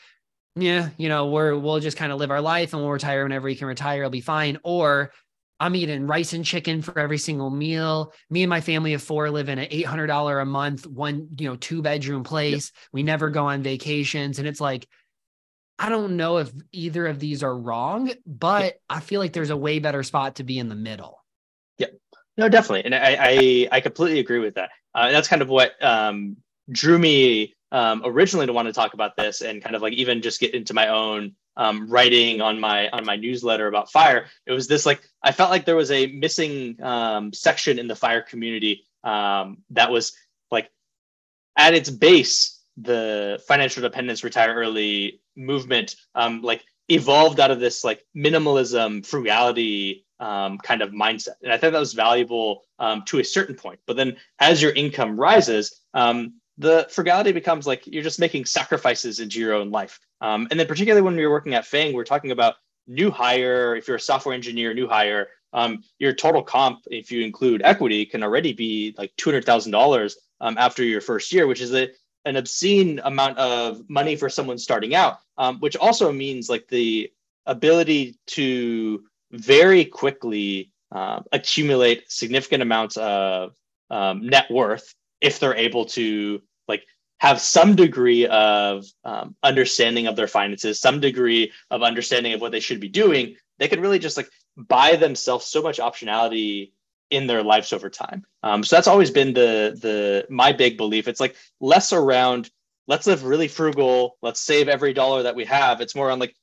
yeah, 0.54 0.90
you 0.96 1.08
know, 1.08 1.28
we're 1.28 1.56
we'll 1.56 1.80
just 1.80 1.96
kind 1.96 2.12
of 2.12 2.18
live 2.18 2.30
our 2.30 2.40
life 2.40 2.72
and 2.72 2.82
we'll 2.82 2.92
retire 2.92 3.22
whenever 3.22 3.46
we 3.46 3.56
can 3.56 3.66
retire, 3.66 4.02
it'll 4.02 4.10
be 4.10 4.20
fine, 4.20 4.58
or 4.62 5.12
I'm 5.60 5.76
eating 5.76 6.06
rice 6.06 6.32
and 6.32 6.44
chicken 6.44 6.80
for 6.80 6.98
every 6.98 7.18
single 7.18 7.50
meal. 7.50 8.14
Me 8.30 8.42
and 8.42 8.50
my 8.50 8.62
family 8.62 8.94
of 8.94 9.02
four 9.02 9.30
live 9.30 9.50
in 9.50 9.58
an 9.58 9.68
$800 9.68 10.40
a 10.40 10.44
month, 10.46 10.86
one, 10.86 11.28
you 11.38 11.48
know, 11.48 11.56
two 11.56 11.82
bedroom 11.82 12.24
place. 12.24 12.72
Yep. 12.74 12.88
We 12.92 13.02
never 13.02 13.28
go 13.28 13.46
on 13.46 13.62
vacations. 13.62 14.38
And 14.38 14.48
it's 14.48 14.60
like, 14.60 14.88
I 15.78 15.90
don't 15.90 16.16
know 16.16 16.38
if 16.38 16.50
either 16.72 17.06
of 17.06 17.20
these 17.20 17.42
are 17.42 17.56
wrong, 17.56 18.10
but 18.26 18.64
yep. 18.64 18.80
I 18.88 19.00
feel 19.00 19.20
like 19.20 19.34
there's 19.34 19.50
a 19.50 19.56
way 19.56 19.78
better 19.78 20.02
spot 20.02 20.36
to 20.36 20.44
be 20.44 20.58
in 20.58 20.70
the 20.70 20.74
middle. 20.74 21.22
Yep. 21.78 21.92
No, 22.38 22.48
definitely. 22.48 22.86
And 22.86 22.94
I, 22.94 23.16
I, 23.20 23.68
I 23.70 23.80
completely 23.80 24.20
agree 24.20 24.38
with 24.38 24.54
that. 24.54 24.70
Uh, 24.94 25.10
that's 25.10 25.28
kind 25.28 25.42
of 25.42 25.48
what 25.48 25.72
um, 25.84 26.38
drew 26.70 26.98
me 26.98 27.54
um, 27.70 28.02
originally 28.04 28.46
to 28.46 28.52
want 28.52 28.66
to 28.66 28.72
talk 28.72 28.94
about 28.94 29.16
this 29.16 29.42
and 29.42 29.62
kind 29.62 29.76
of 29.76 29.82
like 29.82 29.92
even 29.92 30.22
just 30.22 30.40
get 30.40 30.54
into 30.54 30.72
my 30.72 30.88
own 30.88 31.34
um, 31.60 31.90
writing 31.90 32.40
on 32.40 32.58
my 32.58 32.88
on 32.88 33.04
my 33.04 33.16
newsletter 33.16 33.68
about 33.68 33.92
fire 33.92 34.26
it 34.46 34.52
was 34.52 34.66
this 34.66 34.86
like 34.86 35.02
i 35.22 35.30
felt 35.30 35.50
like 35.50 35.66
there 35.66 35.76
was 35.76 35.90
a 35.90 36.06
missing 36.06 36.82
um, 36.82 37.32
section 37.34 37.78
in 37.78 37.86
the 37.86 37.94
fire 37.94 38.22
community 38.22 38.84
um, 39.04 39.58
that 39.68 39.90
was 39.90 40.14
like 40.50 40.70
at 41.58 41.74
its 41.74 41.90
base 41.90 42.62
the 42.78 43.38
financial 43.46 43.82
dependence 43.82 44.24
retire 44.24 44.54
early 44.54 45.20
movement 45.36 45.96
um, 46.14 46.40
like 46.40 46.64
evolved 46.88 47.38
out 47.38 47.50
of 47.50 47.60
this 47.60 47.84
like 47.84 48.04
minimalism 48.16 49.04
frugality 49.04 50.06
um, 50.18 50.58
kind 50.58 50.82
of 50.82 50.90
mindset. 50.90 51.36
And 51.42 51.52
i 51.52 51.56
thought 51.56 51.72
that 51.72 51.78
was 51.78 51.94
valuable 51.94 52.62
um, 52.78 53.02
to 53.06 53.20
a 53.20 53.24
certain 53.24 53.54
point. 53.54 53.80
But 53.86 53.96
then 53.96 54.16
as 54.38 54.62
your 54.62 54.72
income 54.72 55.18
rises 55.18 55.80
um, 55.94 56.39
the 56.60 56.86
frugality 56.90 57.32
becomes 57.32 57.66
like 57.66 57.86
you're 57.86 58.02
just 58.02 58.20
making 58.20 58.44
sacrifices 58.44 59.18
into 59.18 59.40
your 59.40 59.54
own 59.54 59.70
life. 59.70 59.98
Um, 60.20 60.46
and 60.50 60.60
then 60.60 60.66
particularly 60.66 61.02
when 61.02 61.16
we 61.16 61.24
were 61.26 61.32
working 61.32 61.54
at 61.54 61.66
Fang, 61.66 61.94
we're 61.94 62.04
talking 62.04 62.32
about 62.32 62.56
new 62.86 63.10
hire. 63.10 63.74
If 63.76 63.88
you're 63.88 63.96
a 63.96 64.00
software 64.00 64.34
engineer, 64.34 64.74
new 64.74 64.86
hire, 64.86 65.28
um, 65.54 65.82
your 65.98 66.12
total 66.12 66.42
comp, 66.42 66.80
if 66.90 67.10
you 67.10 67.24
include 67.24 67.62
equity, 67.64 68.04
can 68.04 68.22
already 68.22 68.52
be 68.52 68.94
like 68.98 69.10
two 69.16 69.30
hundred 69.30 69.46
thousand 69.46 69.74
um, 69.74 69.80
dollars 69.80 70.16
after 70.40 70.84
your 70.84 71.00
first 71.00 71.32
year, 71.32 71.46
which 71.46 71.62
is 71.62 71.74
a 71.74 71.88
an 72.26 72.36
obscene 72.36 73.00
amount 73.04 73.38
of 73.38 73.88
money 73.88 74.14
for 74.14 74.28
someone 74.28 74.58
starting 74.58 74.94
out, 74.94 75.20
um, 75.38 75.58
which 75.60 75.76
also 75.76 76.12
means 76.12 76.50
like 76.50 76.68
the 76.68 77.10
ability 77.46 78.18
to 78.26 79.02
very 79.32 79.84
quickly 79.86 80.70
uh, 80.92 81.20
accumulate 81.32 82.04
significant 82.12 82.62
amounts 82.62 82.98
of 82.98 83.54
um, 83.88 84.26
net 84.26 84.50
worth 84.50 84.94
if 85.20 85.38
they're 85.38 85.56
able 85.56 85.84
to 85.84 86.42
like 86.70 86.86
have 87.18 87.40
some 87.40 87.76
degree 87.76 88.26
of 88.26 88.86
um, 89.04 89.36
understanding 89.42 90.06
of 90.06 90.16
their 90.16 90.26
finances, 90.26 90.80
some 90.80 91.00
degree 91.00 91.52
of 91.70 91.82
understanding 91.82 92.32
of 92.32 92.40
what 92.40 92.52
they 92.52 92.60
should 92.60 92.80
be 92.80 92.88
doing, 92.88 93.36
they 93.58 93.68
can 93.68 93.80
really 93.80 93.98
just 93.98 94.16
like 94.16 94.30
buy 94.56 94.96
themselves 94.96 95.44
so 95.46 95.60
much 95.60 95.78
optionality 95.78 96.72
in 97.10 97.26
their 97.26 97.42
lives 97.42 97.74
over 97.74 97.90
time. 97.90 98.24
Um, 98.42 98.64
so 98.64 98.76
that's 98.76 98.88
always 98.88 99.10
been 99.10 99.34
the 99.34 99.76
the 99.80 100.26
my 100.30 100.52
big 100.52 100.78
belief. 100.78 101.08
It's 101.08 101.20
like 101.20 101.36
less 101.60 101.92
around 101.92 102.50
let's 102.90 103.06
live 103.06 103.24
really 103.24 103.46
frugal, 103.46 104.16
let's 104.20 104.40
save 104.40 104.68
every 104.68 104.92
dollar 104.92 105.22
that 105.22 105.36
we 105.36 105.44
have. 105.44 105.80
It's 105.80 105.94
more 105.94 106.10
on 106.10 106.18
like 106.18 106.34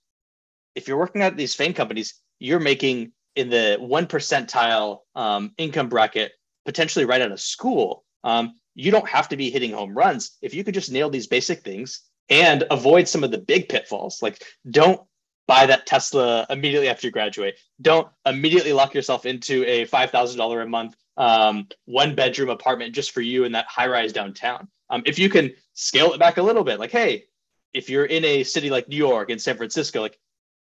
if 0.75 0.87
you're 0.87 0.97
working 0.97 1.21
at 1.21 1.35
these 1.35 1.53
FANG 1.53 1.73
companies, 1.73 2.15
you're 2.39 2.61
making 2.61 3.11
in 3.35 3.49
the 3.49 3.77
one 3.79 4.07
percentile 4.07 4.99
um, 5.13 5.51
income 5.57 5.89
bracket, 5.89 6.31
potentially 6.65 7.03
right 7.03 7.21
out 7.21 7.33
of 7.33 7.41
school. 7.41 8.05
Um, 8.23 8.55
you 8.77 8.91
don't 8.91 9.09
have 9.09 9.27
to 9.29 9.35
be 9.35 9.49
hitting 9.49 9.71
home 9.71 9.97
runs 9.97 10.37
if 10.41 10.53
you 10.53 10.63
could 10.63 10.75
just 10.75 10.91
nail 10.91 11.09
these 11.09 11.25
basic 11.25 11.63
things 11.63 12.01
and 12.29 12.63
avoid 12.69 13.07
some 13.07 13.23
of 13.23 13.31
the 13.31 13.37
big 13.39 13.67
pitfalls. 13.67 14.21
Like 14.21 14.43
don't 14.69 15.01
buy 15.47 15.65
that 15.65 15.87
Tesla 15.87 16.45
immediately 16.49 16.87
after 16.87 17.07
you 17.07 17.11
graduate. 17.11 17.55
Don't 17.81 18.07
immediately 18.25 18.73
lock 18.73 18.93
yourself 18.93 19.25
into 19.25 19.65
a 19.65 19.85
five 19.85 20.11
thousand 20.11 20.37
dollar 20.37 20.61
a 20.61 20.67
month 20.67 20.95
um, 21.17 21.67
one 21.85 22.13
bedroom 22.13 22.49
apartment 22.49 22.93
just 22.93 23.11
for 23.11 23.21
you 23.21 23.45
in 23.45 23.53
that 23.53 23.65
high 23.65 23.87
rise 23.87 24.13
downtown. 24.13 24.67
Um, 24.91 25.01
if 25.07 25.17
you 25.17 25.27
can 25.27 25.53
scale 25.73 26.13
it 26.13 26.19
back 26.19 26.37
a 26.37 26.43
little 26.43 26.63
bit, 26.63 26.79
like 26.79 26.91
hey, 26.91 27.25
if 27.73 27.89
you're 27.89 28.05
in 28.05 28.23
a 28.23 28.43
city 28.43 28.69
like 28.69 28.87
New 28.87 28.95
York 28.97 29.31
and 29.31 29.41
San 29.41 29.57
Francisco, 29.57 30.01
like 30.01 30.19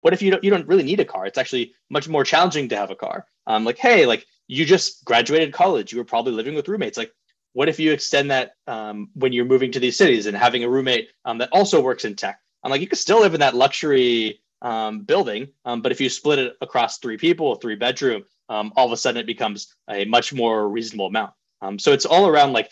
what 0.02 0.14
if 0.14 0.22
you 0.22 0.30
don't 0.30 0.44
you 0.44 0.52
don't 0.52 0.68
really 0.68 0.84
need 0.84 1.00
a 1.00 1.06
car? 1.06 1.26
It's 1.26 1.40
actually 1.40 1.74
much 1.90 2.08
more 2.08 2.24
challenging 2.24 2.70
to 2.70 2.78
have 2.78 2.92
a 2.92 2.96
car. 2.96 3.26
Um, 3.48 3.66
like 3.66 3.80
hey, 3.80 4.06
like 4.06 4.24
you 4.48 4.66
just 4.66 5.04
graduated 5.04 5.52
college, 5.52 5.92
you 5.92 5.98
were 5.98 6.06
probably 6.06 6.34
living 6.34 6.54
with 6.54 6.68
roommates. 6.68 6.98
Like 6.98 7.12
what 7.58 7.70
if 7.70 7.80
you 7.80 7.92
extend 7.92 8.30
that 8.30 8.52
um, 8.68 9.10
when 9.16 9.34
you're 9.34 9.44
moving 9.44 9.72
to 9.72 9.80
these 9.80 9.98
cities 9.98 10.28
and 10.28 10.38
having 10.38 10.64
a 10.64 10.70
roommate 10.70 11.10
um, 11.26 11.40
that 11.40 11.50
also 11.52 11.82
works 11.82 12.06
in 12.06 12.16
tech? 12.16 12.40
I'm 12.64 12.70
like, 12.70 12.82
you 12.82 12.88
could 12.88 13.00
still 13.00 13.22
live 13.22 13.34
in 13.34 13.40
that 13.40 13.56
luxury 13.56 14.44
um, 14.62 15.02
building, 15.02 15.48
um, 15.66 15.82
but 15.82 15.92
if 15.92 16.00
you 16.00 16.08
split 16.08 16.38
it 16.38 16.54
across 16.62 17.00
three 17.00 17.18
people, 17.18 17.56
three 17.56 17.74
bedroom, 17.74 18.26
um, 18.48 18.74
all 18.76 18.86
of 18.86 18.92
a 18.92 18.98
sudden 18.98 19.20
it 19.20 19.26
becomes 19.26 19.74
a 19.90 20.06
much 20.06 20.36
more 20.36 20.70
reasonable 20.70 21.08
amount. 21.08 21.34
Um, 21.64 21.80
so 21.80 21.94
it's 21.94 22.06
all 22.06 22.28
around 22.28 22.54
like 22.54 22.70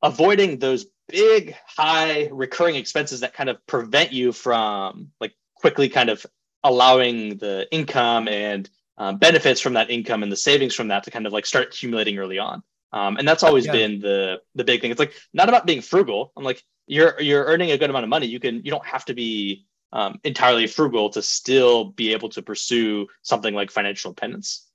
avoiding 0.00 0.60
those 0.60 0.86
big, 1.08 1.56
high 1.66 2.28
recurring 2.30 2.76
expenses 2.76 3.18
that 3.18 3.34
kind 3.34 3.50
of 3.50 3.66
prevent 3.66 4.12
you 4.12 4.30
from 4.30 5.10
like 5.20 5.34
quickly 5.56 5.88
kind 5.88 6.08
of 6.08 6.24
allowing 6.62 7.38
the 7.38 7.66
income 7.72 8.28
and 8.28 8.70
um, 8.96 9.16
benefits 9.16 9.60
from 9.60 9.72
that 9.72 9.90
income 9.90 10.22
and 10.22 10.30
the 10.30 10.36
savings 10.36 10.72
from 10.72 10.86
that 10.86 11.02
to 11.02 11.10
kind 11.10 11.26
of 11.26 11.32
like 11.32 11.46
start 11.46 11.66
accumulating 11.66 12.16
early 12.16 12.38
on. 12.38 12.62
Um, 12.96 13.18
and 13.18 13.28
that's 13.28 13.42
always 13.42 13.66
yeah. 13.66 13.72
been 13.72 14.00
the 14.00 14.40
the 14.54 14.64
big 14.64 14.80
thing. 14.80 14.90
It's 14.90 14.98
like 14.98 15.12
not 15.34 15.50
about 15.50 15.66
being 15.66 15.82
frugal. 15.82 16.32
I'm 16.34 16.44
like 16.44 16.62
you're 16.86 17.20
you're 17.20 17.44
earning 17.44 17.70
a 17.70 17.76
good 17.76 17.90
amount 17.90 18.04
of 18.04 18.08
money. 18.08 18.26
You 18.26 18.40
can 18.40 18.56
you 18.64 18.70
don't 18.70 18.86
have 18.86 19.04
to 19.04 19.14
be 19.14 19.66
um, 19.92 20.18
entirely 20.24 20.66
frugal 20.66 21.10
to 21.10 21.20
still 21.20 21.84
be 21.84 22.14
able 22.14 22.30
to 22.30 22.40
pursue 22.40 23.06
something 23.20 23.54
like 23.54 23.70
financial 23.70 24.12
independence. 24.12 24.66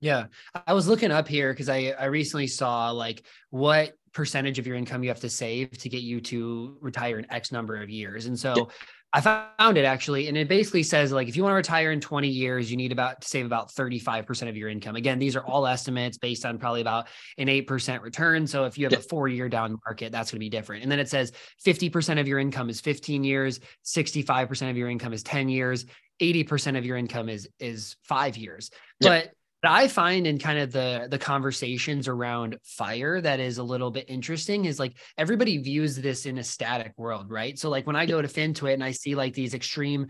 Yeah, 0.00 0.26
I 0.66 0.72
was 0.72 0.88
looking 0.88 1.12
up 1.12 1.28
here 1.28 1.52
because 1.52 1.68
I 1.68 1.94
I 1.96 2.06
recently 2.06 2.48
saw 2.48 2.90
like 2.90 3.24
what 3.50 3.92
percentage 4.12 4.58
of 4.58 4.66
your 4.66 4.74
income 4.74 5.04
you 5.04 5.10
have 5.10 5.20
to 5.20 5.30
save 5.30 5.70
to 5.78 5.88
get 5.88 6.02
you 6.02 6.20
to 6.22 6.78
retire 6.80 7.16
in 7.20 7.30
X 7.30 7.52
number 7.52 7.80
of 7.80 7.88
years, 7.88 8.26
and 8.26 8.36
so. 8.36 8.54
Yeah. 8.56 8.64
I 9.12 9.20
found 9.20 9.78
it 9.78 9.84
actually, 9.84 10.28
and 10.28 10.36
it 10.36 10.48
basically 10.48 10.82
says 10.82 11.12
like 11.12 11.28
if 11.28 11.36
you 11.36 11.42
want 11.42 11.52
to 11.52 11.56
retire 11.56 11.92
in 11.92 12.00
20 12.00 12.28
years, 12.28 12.70
you 12.70 12.76
need 12.76 12.92
about 12.92 13.22
to 13.22 13.28
save 13.28 13.46
about 13.46 13.72
35% 13.72 14.48
of 14.48 14.56
your 14.56 14.68
income. 14.68 14.96
Again, 14.96 15.18
these 15.18 15.36
are 15.36 15.44
all 15.46 15.66
estimates 15.66 16.18
based 16.18 16.44
on 16.44 16.58
probably 16.58 16.80
about 16.80 17.08
an 17.38 17.46
8% 17.46 18.02
return. 18.02 18.46
So 18.46 18.64
if 18.64 18.76
you 18.76 18.84
have 18.84 18.92
a 18.92 19.02
four 19.02 19.28
year 19.28 19.48
down 19.48 19.78
market, 19.86 20.12
that's 20.12 20.30
going 20.30 20.36
to 20.36 20.44
be 20.44 20.50
different. 20.50 20.82
And 20.82 20.92
then 20.92 20.98
it 20.98 21.08
says 21.08 21.32
50% 21.64 22.20
of 22.20 22.28
your 22.28 22.38
income 22.38 22.68
is 22.68 22.80
15 22.80 23.24
years, 23.24 23.60
65% 23.84 24.70
of 24.70 24.76
your 24.76 24.90
income 24.90 25.12
is 25.12 25.22
10 25.22 25.48
years, 25.48 25.86
80% 26.20 26.76
of 26.76 26.84
your 26.84 26.96
income 26.96 27.28
is 27.28 27.48
is 27.58 27.96
five 28.02 28.36
years. 28.36 28.70
But 29.00 29.32
I 29.66 29.88
find 29.88 30.26
in 30.26 30.38
kind 30.38 30.58
of 30.58 30.72
the 30.72 31.08
the 31.10 31.18
conversations 31.18 32.08
around 32.08 32.58
fire 32.64 33.20
that 33.20 33.40
is 33.40 33.58
a 33.58 33.62
little 33.62 33.90
bit 33.90 34.06
interesting 34.08 34.64
is 34.64 34.78
like 34.78 34.96
everybody 35.16 35.58
views 35.58 35.96
this 35.96 36.26
in 36.26 36.38
a 36.38 36.44
static 36.44 36.92
world, 36.96 37.30
right? 37.30 37.58
So 37.58 37.70
like 37.70 37.86
when 37.86 37.96
I 37.96 38.06
go 38.06 38.20
to 38.20 38.28
FinTwit 38.28 38.74
and 38.74 38.84
I 38.84 38.92
see 38.92 39.14
like 39.14 39.34
these 39.34 39.54
extreme 39.54 40.08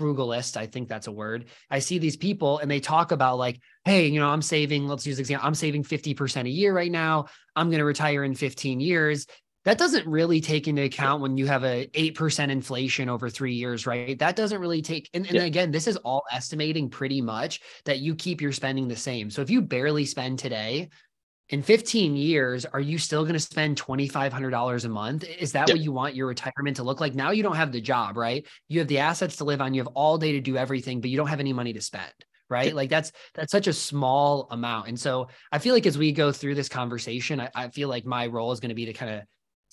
frugalists, 0.00 0.56
I 0.56 0.66
think 0.66 0.88
that's 0.88 1.06
a 1.06 1.12
word. 1.12 1.46
I 1.70 1.78
see 1.78 1.98
these 1.98 2.16
people 2.16 2.58
and 2.58 2.70
they 2.70 2.80
talk 2.80 3.12
about 3.12 3.38
like, 3.38 3.60
hey, 3.84 4.06
you 4.06 4.20
know, 4.20 4.28
I'm 4.28 4.42
saving, 4.42 4.86
let's 4.86 5.06
use 5.06 5.18
an 5.18 5.22
example, 5.22 5.46
I'm 5.46 5.54
saving 5.54 5.84
50% 5.84 6.46
a 6.46 6.48
year 6.48 6.72
right 6.72 6.90
now. 6.90 7.26
I'm 7.54 7.68
going 7.68 7.78
to 7.78 7.84
retire 7.84 8.24
in 8.24 8.34
15 8.34 8.80
years 8.80 9.26
that 9.64 9.78
doesn't 9.78 10.06
really 10.06 10.40
take 10.40 10.68
into 10.68 10.82
account 10.82 11.22
when 11.22 11.36
you 11.36 11.46
have 11.46 11.64
a 11.64 11.86
8% 11.88 12.50
inflation 12.50 13.08
over 13.08 13.28
three 13.28 13.54
years 13.54 13.86
right? 13.86 14.18
That 14.18 14.36
doesn't 14.36 14.60
really 14.60 14.82
take 14.82 15.10
and, 15.14 15.26
and 15.26 15.36
yeah. 15.36 15.44
again 15.44 15.70
this 15.70 15.86
is 15.86 15.96
all 15.98 16.22
estimating 16.32 16.88
pretty 16.88 17.20
much 17.20 17.60
that 17.84 17.98
you 17.98 18.14
keep 18.14 18.40
your 18.40 18.52
spending 18.52 18.88
the 18.88 18.96
same. 18.96 19.30
So 19.30 19.42
if 19.42 19.50
you 19.50 19.62
barely 19.62 20.04
spend 20.04 20.38
today 20.38 20.88
in 21.50 21.62
15 21.62 22.16
years 22.16 22.64
are 22.64 22.80
you 22.80 22.98
still 22.98 23.22
going 23.22 23.34
to 23.34 23.40
spend 23.40 23.80
$2500 23.80 24.84
a 24.84 24.88
month? 24.88 25.24
Is 25.24 25.52
that 25.52 25.68
yeah. 25.68 25.74
what 25.74 25.82
you 25.82 25.92
want 25.92 26.14
your 26.14 26.26
retirement 26.26 26.76
to 26.76 26.82
look 26.82 27.00
like? 27.00 27.14
Now 27.14 27.30
you 27.30 27.42
don't 27.42 27.56
have 27.56 27.72
the 27.72 27.80
job 27.80 28.16
right? 28.16 28.46
You 28.68 28.78
have 28.80 28.88
the 28.88 28.98
assets 28.98 29.36
to 29.36 29.44
live 29.44 29.60
on 29.60 29.74
you 29.74 29.80
have 29.80 29.92
all 29.94 30.18
day 30.18 30.32
to 30.32 30.40
do 30.40 30.56
everything 30.56 31.00
but 31.00 31.10
you 31.10 31.16
don't 31.16 31.28
have 31.28 31.40
any 31.40 31.52
money 31.52 31.72
to 31.72 31.80
spend 31.80 32.12
right? 32.50 32.74
Like 32.74 32.90
that's 32.90 33.10
that's 33.32 33.50
such 33.50 33.68
a 33.68 33.72
small 33.72 34.46
amount. 34.50 34.88
And 34.88 35.00
so 35.00 35.28
i 35.50 35.58
feel 35.58 35.74
like 35.74 35.86
as 35.86 35.96
we 35.96 36.12
go 36.12 36.30
through 36.30 36.54
this 36.54 36.68
conversation 36.68 37.40
i, 37.40 37.50
I 37.54 37.68
feel 37.70 37.88
like 37.88 38.04
my 38.04 38.26
role 38.26 38.52
is 38.52 38.60
going 38.60 38.68
to 38.68 38.74
be 38.74 38.84
to 38.84 38.92
kind 38.92 39.14
of 39.14 39.22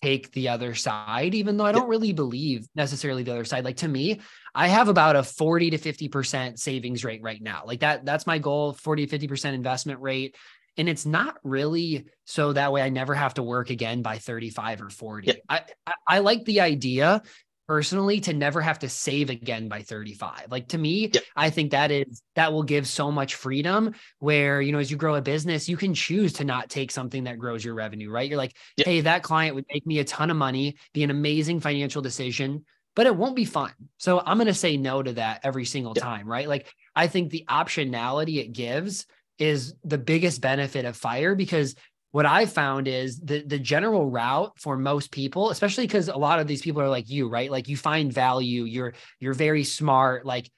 take 0.02 0.32
the 0.32 0.50
other 0.50 0.74
side, 0.74 1.36
even 1.36 1.58
though 1.58 1.66
I 1.66 1.72
don't 1.72 1.90
really 1.90 2.14
believe 2.14 2.68
necessarily 2.76 3.24
the 3.24 3.32
other 3.32 3.46
side. 3.46 3.64
Like 3.64 3.78
to 3.78 3.88
me, 3.88 4.22
I 4.56 4.68
have 4.68 4.88
about 4.88 5.16
a 5.16 5.24
40 5.24 5.72
to 5.72 5.78
50% 5.78 6.58
savings 6.58 7.04
rate 7.06 7.22
right 7.22 7.42
now. 7.42 7.64
Like 7.66 7.82
that, 7.82 8.06
that's 8.06 8.26
my 8.26 8.40
goal 8.40 8.74
40 8.74 9.06
to 9.06 9.20
50% 9.20 9.54
investment 9.54 10.00
rate. 10.02 10.36
And 10.78 10.90
it's 10.90 11.06
not 11.06 11.36
really 11.44 12.06
so 12.26 12.54
that 12.54 12.72
way 12.72 12.82
I 12.82 12.90
never 12.90 13.14
have 13.14 13.36
to 13.36 13.44
work 13.44 13.70
again 13.70 14.02
by 14.02 14.18
35 14.18 14.82
or 14.82 14.90
40. 14.90 15.28
Yeah. 15.28 15.34
I, 15.48 15.62
I, 15.86 15.94
I 16.08 16.20
like 16.20 16.46
the 16.46 16.62
idea 16.62 17.22
personally 17.68 18.20
to 18.20 18.34
never 18.34 18.62
have 18.62 18.80
to 18.80 18.90
save 18.90 19.30
again 19.30 19.68
by 19.68 19.82
35 19.82 20.48
like 20.50 20.68
to 20.68 20.78
me 20.78 21.12
i 21.36 21.50
think 21.50 21.72
that 21.72 21.92
is 21.92 22.22
that 22.36 22.52
will 22.52 22.64
give 22.64 22.88
so 22.88 23.12
much 23.12 23.36
freedom 23.36 23.94
where 24.20 24.62
you 24.62 24.72
know 24.72 24.80
as 24.80 24.92
you 24.92 24.98
grow 24.98 25.16
a 25.16 25.22
business 25.22 25.70
you 25.70 25.78
can 25.78 25.94
choose 25.94 26.34
to 26.34 26.44
not 26.44 26.70
take 26.70 26.92
something 26.92 27.26
that 27.26 27.40
grows 27.40 27.64
your 27.64 27.74
revenue 27.74 28.10
right? 28.10 28.30
You're 28.30 28.38
like 28.38 28.56
hey 28.78 29.02
that 29.02 29.24
client 29.24 29.56
would 29.56 29.66
make 29.72 29.86
me 29.86 30.00
a 30.00 30.04
ton 30.04 30.30
of 30.30 30.38
money 30.38 30.76
be 30.94 31.04
an 31.04 31.12
amazing 31.12 31.60
financial 31.60 32.02
decision 32.02 32.66
but 32.94 33.06
it 33.06 33.16
won't 33.16 33.38
be 33.38 33.46
fun. 33.46 33.72
So 33.98 34.20
i'm 34.20 34.38
going 34.38 34.48
to 34.48 34.54
say 34.54 34.78
no 34.78 35.02
to 35.02 35.14
that 35.14 35.42
every 35.44 35.66
single 35.66 35.94
time 35.94 36.28
right? 36.28 36.48
Like 36.48 36.74
i 36.96 37.08
think 37.08 37.30
the 37.30 37.46
optionality 37.50 38.38
it 38.38 38.54
gives 38.54 39.06
is 39.38 39.74
the 39.84 39.98
biggest 39.98 40.40
benefit 40.40 40.86
of 40.86 40.96
fire 40.96 41.34
because 41.36 41.76
what 42.12 42.26
I 42.26 42.46
found 42.46 42.88
is 42.88 43.20
the 43.20 43.42
the 43.42 43.60
general 43.60 44.10
route 44.10 44.54
for 44.58 44.78
most 44.78 45.12
people, 45.12 45.50
especially 45.50 45.88
because 45.88 46.10
a 46.10 46.18
lot 46.18 46.40
of 46.40 46.48
these 46.48 46.62
people 46.62 46.82
are 46.82 46.90
like 46.90 47.10
you, 47.10 47.30
right? 47.30 47.50
Like 47.50 47.68
you 47.68 47.78
find 47.78 48.12
value, 48.12 48.64
you're 48.64 48.94
you're 49.20 49.34
very 49.34 49.64
smart. 49.64 50.26
Like 50.26 50.50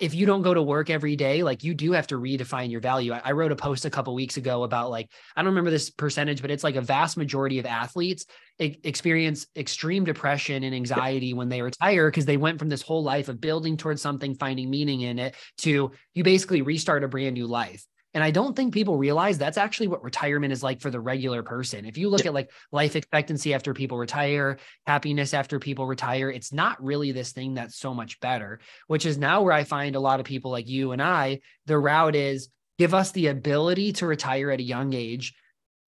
if 0.00 0.14
you 0.14 0.26
don't 0.26 0.42
go 0.42 0.52
to 0.52 0.62
work 0.62 0.90
every 0.90 1.14
day, 1.14 1.44
like 1.44 1.62
you 1.62 1.72
do 1.72 1.92
have 1.92 2.08
to 2.08 2.16
redefine 2.16 2.72
your 2.72 2.80
value. 2.80 3.12
I, 3.12 3.22
I 3.26 3.32
wrote 3.32 3.52
a 3.52 3.56
post 3.56 3.84
a 3.84 3.90
couple 3.90 4.14
weeks 4.14 4.36
ago 4.36 4.64
about 4.64 4.90
like 4.90 5.08
I 5.36 5.42
don't 5.42 5.52
remember 5.52 5.70
this 5.70 5.90
percentage, 5.90 6.42
but 6.42 6.50
it's 6.50 6.64
like 6.64 6.74
a 6.74 6.80
vast 6.80 7.16
majority 7.16 7.58
of 7.58 7.66
athletes 7.66 8.26
experience 8.58 9.46
extreme 9.54 10.02
depression 10.04 10.64
and 10.64 10.74
anxiety 10.74 11.34
when 11.34 11.48
they 11.48 11.62
retire 11.62 12.10
because 12.10 12.24
they 12.24 12.38
went 12.38 12.58
from 12.58 12.68
this 12.68 12.82
whole 12.82 13.04
life 13.04 13.28
of 13.28 13.40
building 13.40 13.76
towards 13.76 14.02
something, 14.02 14.34
finding 14.34 14.70
meaning 14.70 15.02
in 15.02 15.18
it, 15.18 15.34
to 15.58 15.92
you 16.14 16.24
basically 16.24 16.62
restart 16.62 17.04
a 17.04 17.08
brand 17.08 17.34
new 17.34 17.46
life. 17.46 17.84
And 18.16 18.24
I 18.24 18.30
don't 18.30 18.56
think 18.56 18.72
people 18.72 18.96
realize 18.96 19.36
that's 19.36 19.58
actually 19.58 19.88
what 19.88 20.02
retirement 20.02 20.50
is 20.50 20.62
like 20.62 20.80
for 20.80 20.90
the 20.90 20.98
regular 20.98 21.42
person. 21.42 21.84
If 21.84 21.98
you 21.98 22.08
look 22.08 22.22
yeah. 22.22 22.28
at 22.28 22.34
like 22.34 22.50
life 22.72 22.96
expectancy 22.96 23.52
after 23.52 23.74
people 23.74 23.98
retire, 23.98 24.56
happiness 24.86 25.34
after 25.34 25.58
people 25.58 25.86
retire, 25.86 26.30
it's 26.30 26.50
not 26.50 26.82
really 26.82 27.12
this 27.12 27.32
thing 27.32 27.52
that's 27.52 27.76
so 27.76 27.92
much 27.92 28.18
better, 28.20 28.60
which 28.86 29.04
is 29.04 29.18
now 29.18 29.42
where 29.42 29.52
I 29.52 29.64
find 29.64 29.96
a 29.96 30.00
lot 30.00 30.18
of 30.18 30.24
people 30.24 30.50
like 30.50 30.66
you 30.66 30.92
and 30.92 31.02
I, 31.02 31.40
the 31.66 31.76
route 31.76 32.16
is 32.16 32.48
give 32.78 32.94
us 32.94 33.12
the 33.12 33.26
ability 33.26 33.92
to 33.92 34.06
retire 34.06 34.50
at 34.50 34.60
a 34.60 34.62
young 34.62 34.94
age. 34.94 35.34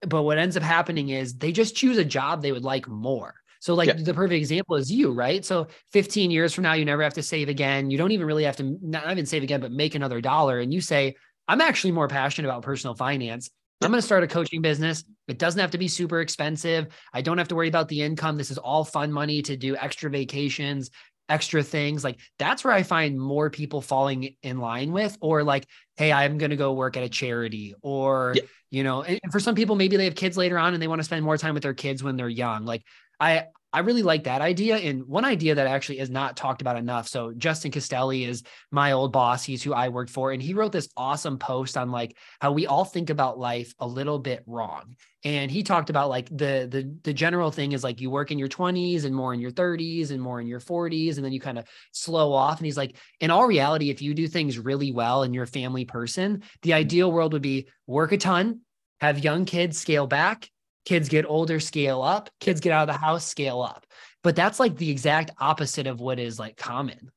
But 0.01 0.21
what 0.21 0.37
ends 0.37 0.55
up 0.55 0.61
happening 0.61 1.09
is 1.09 1.33
they 1.33 1.51
just 1.51 1.75
choose 1.75 1.97
a 1.97 2.05
job 2.05 2.43
they 2.43 2.51
would 2.51 2.63
like 2.63 2.87
more. 2.87 3.33
So, 3.59 3.73
like 3.73 3.87
yeah. 3.87 3.95
the 3.95 4.13
perfect 4.13 4.37
example 4.37 4.75
is 4.75 4.91
you, 4.91 5.13
right? 5.13 5.43
So, 5.43 5.67
15 5.93 6.31
years 6.31 6.53
from 6.53 6.63
now, 6.63 6.73
you 6.73 6.85
never 6.85 7.03
have 7.03 7.15
to 7.15 7.23
save 7.23 7.49
again. 7.49 7.89
You 7.89 7.97
don't 7.97 8.11
even 8.11 8.27
really 8.27 8.45
have 8.45 8.55
to 8.57 8.77
not 8.81 9.11
even 9.11 9.25
save 9.25 9.43
again, 9.43 9.59
but 9.59 9.71
make 9.71 9.95
another 9.95 10.21
dollar. 10.21 10.59
And 10.59 10.73
you 10.73 10.79
say, 10.79 11.15
I'm 11.49 11.61
actually 11.61 11.93
more 11.93 12.07
passionate 12.07 12.47
about 12.47 12.61
personal 12.61 12.93
finance. 12.93 13.49
I'm 13.81 13.89
going 13.89 13.97
to 13.99 14.05
start 14.05 14.23
a 14.23 14.27
coaching 14.27 14.61
business. 14.61 15.03
It 15.27 15.39
doesn't 15.39 15.59
have 15.59 15.71
to 15.71 15.79
be 15.79 15.87
super 15.87 16.21
expensive. 16.21 16.89
I 17.11 17.21
don't 17.21 17.39
have 17.39 17.47
to 17.47 17.55
worry 17.55 17.69
about 17.69 17.87
the 17.87 18.03
income. 18.03 18.37
This 18.37 18.51
is 18.51 18.59
all 18.59 18.83
fun 18.83 19.11
money 19.11 19.41
to 19.41 19.57
do 19.57 19.75
extra 19.75 20.11
vacations, 20.11 20.91
extra 21.27 21.63
things. 21.63 22.03
Like 22.03 22.19
that's 22.37 22.63
where 22.63 22.73
I 22.73 22.83
find 22.83 23.19
more 23.19 23.49
people 23.49 23.81
falling 23.81 24.35
in 24.43 24.59
line 24.59 24.91
with, 24.91 25.17
or 25.21 25.43
like, 25.43 25.65
hey, 25.97 26.11
I'm 26.11 26.37
going 26.37 26.51
to 26.51 26.55
go 26.55 26.73
work 26.73 26.97
at 26.97 27.03
a 27.03 27.09
charity, 27.09 27.73
or, 27.81 28.33
yeah. 28.35 28.43
you 28.69 28.83
know, 28.83 29.01
and 29.01 29.19
for 29.31 29.39
some 29.39 29.55
people, 29.55 29.75
maybe 29.75 29.97
they 29.97 30.05
have 30.05 30.15
kids 30.15 30.37
later 30.37 30.59
on 30.59 30.75
and 30.75 30.83
they 30.83 30.87
want 30.87 30.99
to 30.99 31.05
spend 31.05 31.25
more 31.25 31.37
time 31.37 31.55
with 31.55 31.63
their 31.63 31.73
kids 31.73 32.03
when 32.03 32.15
they're 32.15 32.29
young. 32.29 32.65
Like, 32.65 32.83
I, 33.19 33.45
I 33.71 33.79
really 33.79 34.01
like 34.01 34.23
that 34.23 34.41
idea. 34.41 34.77
And 34.77 35.03
one 35.05 35.25
idea 35.25 35.55
that 35.55 35.67
actually 35.67 35.99
is 35.99 36.09
not 36.09 36.35
talked 36.35 36.61
about 36.61 36.77
enough. 36.77 37.07
So 37.07 37.31
Justin 37.37 37.71
Castelli 37.71 38.23
is 38.23 38.41
my 38.71 38.93
old 38.93 39.11
boss. 39.11 39.43
He's 39.43 39.61
who 39.61 39.73
I 39.73 39.89
worked 39.89 40.09
for. 40.09 40.31
And 40.31 40.41
he 40.41 40.55
wrote 40.55 40.71
this 40.71 40.89
awesome 40.97 41.37
post 41.37 41.77
on 41.77 41.91
like 41.91 42.17
how 42.41 42.51
we 42.51 42.65
all 42.65 42.83
think 42.83 43.11
about 43.11 43.37
life 43.37 43.73
a 43.79 43.85
little 43.85 44.17
bit 44.17 44.43
wrong. 44.47 44.95
And 45.23 45.51
he 45.51 45.61
talked 45.61 45.91
about 45.91 46.09
like 46.09 46.29
the 46.29 46.67
the 46.71 46.95
the 47.03 47.13
general 47.13 47.51
thing 47.51 47.73
is 47.73 47.83
like 47.83 48.01
you 48.01 48.09
work 48.09 48.31
in 48.31 48.39
your 48.39 48.47
20s 48.47 49.03
and 49.03 49.13
more 49.13 49.33
in 49.33 49.39
your 49.39 49.51
30s 49.51 50.11
and 50.11 50.21
more 50.21 50.41
in 50.41 50.47
your 50.47 50.61
40s. 50.61 51.17
And 51.17 51.25
then 51.25 51.33
you 51.33 51.39
kind 51.39 51.59
of 51.59 51.67
slow 51.91 52.33
off. 52.33 52.57
And 52.57 52.65
he's 52.65 52.77
like, 52.77 52.95
in 53.19 53.29
all 53.29 53.45
reality, 53.45 53.91
if 53.91 54.01
you 54.01 54.15
do 54.15 54.27
things 54.27 54.57
really 54.57 54.91
well 54.91 55.21
and 55.21 55.35
you're 55.35 55.43
a 55.43 55.47
family 55.47 55.85
person, 55.85 56.43
the 56.63 56.71
mm-hmm. 56.71 56.79
ideal 56.79 57.11
world 57.11 57.33
would 57.33 57.43
be 57.43 57.67
work 57.85 58.13
a 58.13 58.17
ton, 58.17 58.61
have 58.99 59.23
young 59.23 59.45
kids 59.45 59.77
scale 59.77 60.07
back 60.07 60.49
kids 60.89 61.07
get 61.07 61.23
older 61.27 61.59
scale 61.59 62.01
up. 62.01 62.31
Kids 62.39 62.59
get 62.59 62.73
out 62.73 62.89
of 62.89 62.95
the 62.95 62.99
house 62.99 63.23
scale 63.23 63.61
up. 63.61 63.85
But 64.23 64.35
that's 64.35 64.59
like 64.59 64.75
the 64.75 64.89
exact 64.89 65.29
opposite 65.39 65.85
of 65.85 65.99
what 66.01 66.17
is 66.17 66.39
like 66.39 66.57
common. 66.57 67.11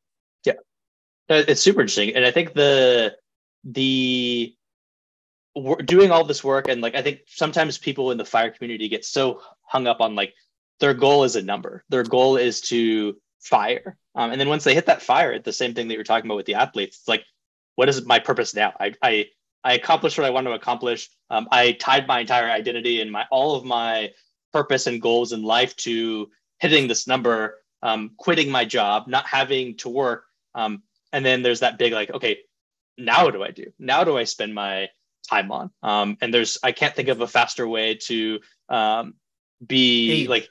Yeah. 0.45 0.61
It's 1.31 1.63
super 1.63 1.81
interesting. 1.81 2.15
And 2.15 2.27
i 2.27 2.31
think 2.31 2.53
the 2.53 3.17
the 3.65 4.55
we're 5.57 5.77
doing 5.77 6.11
all 6.11 6.25
this 6.25 6.43
work 6.43 6.69
and 6.69 6.81
like 6.81 6.95
i 6.95 7.03
think 7.03 7.21
sometimes 7.27 7.79
people 7.79 8.11
in 8.11 8.19
the 8.19 8.25
fire 8.25 8.51
community 8.51 8.89
get 8.89 9.05
so 9.05 9.41
hung 9.63 9.87
up 9.87 10.01
on 10.01 10.15
like 10.15 10.35
their 10.81 10.95
goal 10.95 11.25
is 11.25 11.37
a 11.37 11.43
number. 11.43 11.83
Their 11.89 12.03
goal 12.03 12.37
is 12.37 12.61
to 12.73 13.17
fire. 13.41 13.97
Um, 14.15 14.33
and 14.33 14.41
then 14.41 14.49
once 14.49 14.65
they 14.65 14.75
hit 14.75 14.87
that 14.87 15.01
fire 15.01 15.39
the 15.39 15.53
same 15.53 15.73
thing 15.73 15.89
that 15.89 15.95
you're 15.95 16.05
talking 16.05 16.29
about 16.29 16.37
with 16.37 16.47
the 16.47 16.57
athletes 16.57 16.99
it's 16.99 17.09
like 17.09 17.25
what 17.77 17.89
is 17.89 18.05
my 18.05 18.19
purpose 18.19 18.55
now? 18.55 18.75
I 18.79 18.93
i 19.01 19.27
I 19.65 19.75
accomplished 19.75 20.19
what 20.19 20.27
I 20.27 20.31
wanted 20.31 20.51
to 20.51 20.57
accomplish. 20.57 21.09
Um, 21.31 21.49
I 21.51 21.73
tied 21.73 22.07
my 22.07 22.21
entire 22.21 22.51
identity 22.51 23.01
and 23.01 23.11
my 23.11 23.27
all 23.31 23.55
of 23.55 23.65
my 23.65 24.13
purpose 24.53 24.87
and 24.87 25.01
goals 25.01 25.33
in 25.33 25.43
life 25.43 25.75
to 25.77 26.29
hitting 26.59 26.89
this 26.89 27.07
number, 27.07 27.59
um, 27.83 28.13
quitting 28.17 28.51
my 28.51 28.65
job, 28.65 29.09
not 29.09 29.27
having 29.27 29.77
to 29.79 29.89
work. 29.89 30.25
Um, 30.55 30.83
and 31.13 31.25
then 31.25 31.43
there's 31.43 31.61
that 31.61 31.79
big 31.79 31.93
like, 31.93 32.11
okay, 32.11 32.39
now 32.99 33.25
what 33.25 33.35
do 33.35 33.43
I 33.43 33.51
do? 33.51 33.73
Now 33.79 34.05
do 34.05 34.17
I 34.17 34.25
spend 34.25 34.55
my 34.55 34.89
time 35.29 35.51
on? 35.51 35.71
Um, 35.83 36.19
and 36.21 36.33
there's 36.33 36.59
I 36.63 36.73
can't 36.73 36.95
think 36.95 37.09
of 37.09 37.21
a 37.21 37.27
faster 37.27 37.67
way 37.67 37.97
to 38.07 38.41
um, 38.69 39.15
be 39.67 40.23
age. 40.23 40.29
like, 40.29 40.49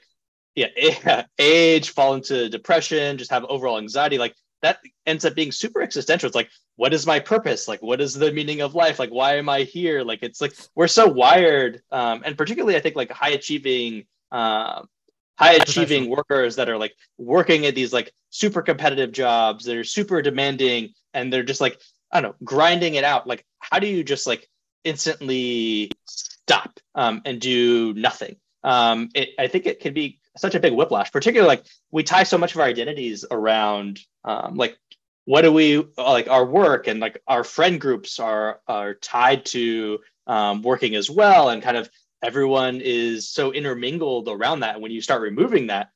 yeah, 0.54 1.24
age, 1.38 1.90
fall 1.90 2.14
into 2.14 2.48
depression, 2.48 3.18
just 3.18 3.30
have 3.30 3.44
overall 3.44 3.78
anxiety. 3.78 4.18
Like 4.18 4.34
that 4.62 4.78
ends 5.06 5.24
up 5.24 5.34
being 5.34 5.52
super 5.52 5.82
existential. 5.82 6.26
It's 6.26 6.36
like, 6.36 6.50
what 6.76 6.94
is 6.94 7.06
my 7.06 7.20
purpose? 7.20 7.68
Like, 7.68 7.82
what 7.82 8.00
is 8.00 8.14
the 8.14 8.32
meaning 8.32 8.60
of 8.60 8.74
life? 8.74 8.98
Like, 8.98 9.10
why 9.10 9.36
am 9.36 9.48
I 9.48 9.62
here? 9.62 10.02
Like, 10.02 10.22
it's 10.22 10.40
like 10.40 10.54
we're 10.74 10.88
so 10.88 11.06
wired, 11.08 11.82
um, 11.90 12.22
and 12.24 12.38
particularly 12.38 12.76
I 12.76 12.80
think 12.80 12.96
like 12.96 13.10
high 13.10 13.30
achieving, 13.30 14.06
uh, 14.30 14.82
high 15.36 15.54
achieving 15.54 16.08
workers 16.08 16.56
that 16.56 16.68
are 16.68 16.78
like 16.78 16.94
working 17.18 17.66
at 17.66 17.74
these 17.74 17.92
like 17.92 18.12
super 18.30 18.62
competitive 18.62 19.12
jobs 19.12 19.64
that 19.64 19.76
are 19.76 19.84
super 19.84 20.22
demanding, 20.22 20.94
and 21.12 21.32
they're 21.32 21.42
just 21.42 21.60
like 21.60 21.78
I 22.12 22.20
don't 22.20 22.30
know, 22.30 22.36
grinding 22.44 22.94
it 22.94 23.04
out. 23.04 23.26
Like, 23.26 23.44
how 23.58 23.78
do 23.78 23.86
you 23.86 24.04
just 24.04 24.26
like 24.26 24.48
instantly 24.84 25.90
stop 26.06 26.78
um, 26.94 27.22
and 27.24 27.40
do 27.40 27.94
nothing? 27.94 28.36
Um, 28.62 29.08
it, 29.14 29.30
I 29.38 29.48
think 29.48 29.66
it 29.66 29.80
can 29.80 29.92
be 29.92 30.20
such 30.36 30.54
a 30.54 30.60
big 30.60 30.72
whiplash, 30.72 31.10
particularly 31.10 31.48
like 31.48 31.66
we 31.90 32.02
tie 32.02 32.22
so 32.22 32.38
much 32.38 32.54
of 32.54 32.60
our 32.60 32.66
identities 32.66 33.24
around 33.30 34.00
um, 34.24 34.56
like 34.56 34.78
what 35.24 35.42
do 35.42 35.52
we 35.52 35.84
like 35.96 36.28
our 36.28 36.44
work 36.44 36.88
and 36.88 37.00
like 37.00 37.22
our 37.26 37.44
friend 37.44 37.80
groups 37.80 38.18
are 38.18 38.60
are 38.66 38.94
tied 38.94 39.44
to 39.46 40.00
um, 40.26 40.62
working 40.62 40.94
as 40.94 41.10
well. 41.10 41.48
And 41.48 41.62
kind 41.62 41.76
of 41.76 41.90
everyone 42.22 42.80
is 42.82 43.28
so 43.28 43.52
intermingled 43.52 44.28
around 44.28 44.60
that. 44.60 44.74
And 44.74 44.82
when 44.82 44.92
you 44.92 45.00
start 45.00 45.22
removing 45.22 45.68
that 45.68 45.90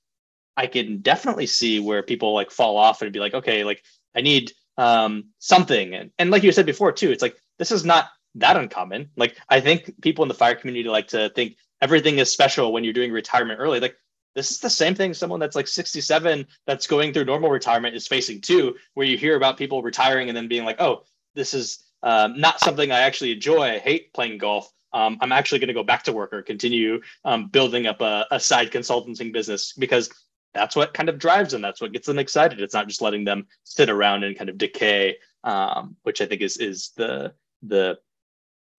i 0.59 0.67
can 0.67 0.99
definitely 1.03 1.47
see 1.47 1.81
where 1.81 2.03
people 2.03 2.33
like 2.33 2.51
fall 2.51 2.79
off 2.79 3.03
and 3.03 3.12
be 3.12 3.19
like 3.19 3.35
okay 3.35 3.62
like 3.62 3.83
i 4.15 4.21
need 4.21 4.53
um, 4.79 5.25
something. 5.39 5.95
And, 5.95 6.11
and 6.19 6.31
like 6.31 6.43
you 6.43 6.53
said 6.53 6.67
before 6.67 6.93
too 6.93 7.11
it's 7.11 7.23
like 7.23 7.37
this 7.59 7.73
is 7.73 7.85
not 7.85 8.11
that 8.37 8.57
uncommon. 8.57 9.11
Like 9.17 9.37
i 9.49 9.61
think 9.61 9.93
people 10.03 10.23
in 10.25 10.29
the 10.29 10.35
fire 10.35 10.55
community 10.55 10.89
like 10.89 11.09
to 11.09 11.31
think 11.31 11.57
everything 11.83 12.19
is 12.19 12.31
special 12.33 12.73
when 12.73 12.85
you're 12.85 12.93
doing 12.93 13.12
retirement 13.12 13.61
early. 13.61 13.81
Like 13.81 13.97
this 14.37 14.51
is 14.51 14.61
the 14.61 14.70
same 14.70 14.94
thing 14.94 15.14
someone 15.14 15.40
that's 15.40 15.57
like 15.57 15.66
67 15.66 16.46
that's 16.66 16.87
going 16.87 17.12
through 17.12 17.25
normal 17.25 17.51
retirement 17.51 17.96
is 17.96 18.07
facing 18.07 18.42
too, 18.42 18.77
where 18.92 19.07
you 19.07 19.16
hear 19.16 19.35
about 19.35 19.57
people 19.57 19.83
retiring 19.83 20.29
and 20.29 20.37
then 20.37 20.46
being 20.46 20.66
like, 20.66 20.79
oh, 20.79 21.05
this 21.35 21.55
is 21.55 21.85
um, 22.03 22.38
not 22.38 22.61
something 22.61 22.92
I 22.92 23.01
actually 23.01 23.33
enjoy. 23.33 23.62
I 23.62 23.79
hate 23.79 24.12
playing 24.12 24.37
golf. 24.37 24.70
Um, 24.92 25.16
I'm 25.22 25.33
actually 25.33 25.59
going 25.59 25.68
to 25.68 25.75
go 25.75 25.83
back 25.83 26.03
to 26.05 26.12
work 26.12 26.35
or 26.35 26.42
continue 26.42 27.01
um, 27.25 27.49
building 27.49 27.87
up 27.87 28.03
a, 28.03 28.27
a 28.31 28.38
side 28.38 28.70
consulting 28.70 29.33
business 29.33 29.72
because 29.72 30.11
that's 30.53 30.77
what 30.77 30.92
kind 30.92 31.09
of 31.09 31.18
drives 31.18 31.53
them. 31.53 31.62
That's 31.62 31.81
what 31.81 31.92
gets 31.92 32.07
them 32.07 32.18
excited. 32.18 32.61
It's 32.61 32.75
not 32.75 32.88
just 32.88 33.01
letting 33.01 33.25
them 33.25 33.46
sit 33.64 33.88
around 33.88 34.22
and 34.22 34.37
kind 34.37 34.51
of 34.51 34.59
decay, 34.59 35.16
um, 35.44 35.96
which 36.03 36.20
I 36.20 36.27
think 36.27 36.42
is 36.42 36.59
is 36.59 36.92
the 36.96 37.33
the 37.62 37.99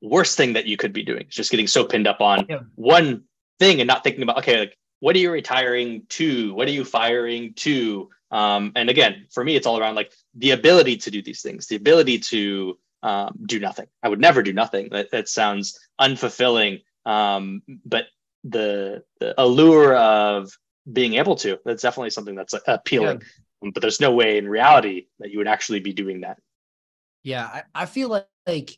worst 0.01 0.37
thing 0.37 0.53
that 0.53 0.65
you 0.65 0.77
could 0.77 0.93
be 0.93 1.03
doing. 1.03 1.21
It's 1.21 1.35
just 1.35 1.51
getting 1.51 1.67
so 1.67 1.83
pinned 1.83 2.07
up 2.07 2.21
on 2.21 2.45
yeah. 2.47 2.59
one 2.75 3.23
thing 3.59 3.81
and 3.81 3.87
not 3.87 4.03
thinking 4.03 4.23
about 4.23 4.39
okay, 4.39 4.59
like 4.59 4.77
what 4.99 5.15
are 5.15 5.19
you 5.19 5.31
retiring 5.31 6.03
to? 6.09 6.53
What 6.53 6.67
are 6.67 6.71
you 6.71 6.83
firing 6.83 7.53
to? 7.55 8.09
Um, 8.31 8.71
and 8.75 8.89
again, 8.89 9.27
for 9.31 9.43
me, 9.43 9.55
it's 9.55 9.67
all 9.67 9.79
around 9.79 9.95
like 9.95 10.11
the 10.35 10.51
ability 10.51 10.97
to 10.97 11.11
do 11.11 11.21
these 11.21 11.41
things, 11.41 11.67
the 11.67 11.75
ability 11.75 12.19
to 12.19 12.77
um, 13.03 13.37
do 13.45 13.59
nothing. 13.59 13.87
I 14.03 14.09
would 14.09 14.19
never 14.19 14.43
do 14.43 14.53
nothing. 14.53 14.89
That, 14.91 15.11
that 15.11 15.29
sounds 15.29 15.79
unfulfilling. 15.99 16.83
Um, 17.05 17.61
but 17.85 18.05
the, 18.43 19.03
the 19.19 19.39
allure 19.39 19.95
of 19.95 20.51
being 20.91 21.15
able 21.15 21.35
to, 21.37 21.59
that's 21.63 21.81
definitely 21.83 22.09
something 22.09 22.35
that's 22.35 22.53
appealing. 22.67 23.21
Yeah. 23.61 23.69
But 23.73 23.81
there's 23.81 24.01
no 24.01 24.11
way 24.11 24.37
in 24.37 24.47
reality 24.47 25.07
that 25.19 25.31
you 25.31 25.37
would 25.39 25.47
actually 25.47 25.79
be 25.79 25.93
doing 25.93 26.21
that. 26.21 26.37
Yeah, 27.23 27.45
I, 27.45 27.63
I 27.73 27.85
feel 27.85 28.09
like, 28.09 28.27
like 28.45 28.77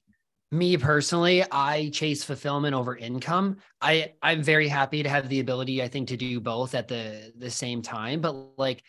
me 0.52 0.78
personally 0.78 1.44
i 1.52 1.90
chase 1.90 2.24
fulfillment 2.24 2.74
over 2.74 2.96
income. 2.96 3.58
I 3.82 4.14
i'm 4.22 4.42
very 4.42 4.68
happy 4.68 5.04
to 5.04 5.10
have 5.10 5.30
the 5.30 5.40
ability 5.40 5.84
i 5.84 5.88
think 5.88 6.08
to 6.10 6.18
do 6.18 6.40
both 6.40 6.74
at 6.76 6.88
the 6.88 7.32
the 7.38 7.52
same 7.52 7.82
time 7.82 8.20
but 8.20 8.34
like 8.58 8.84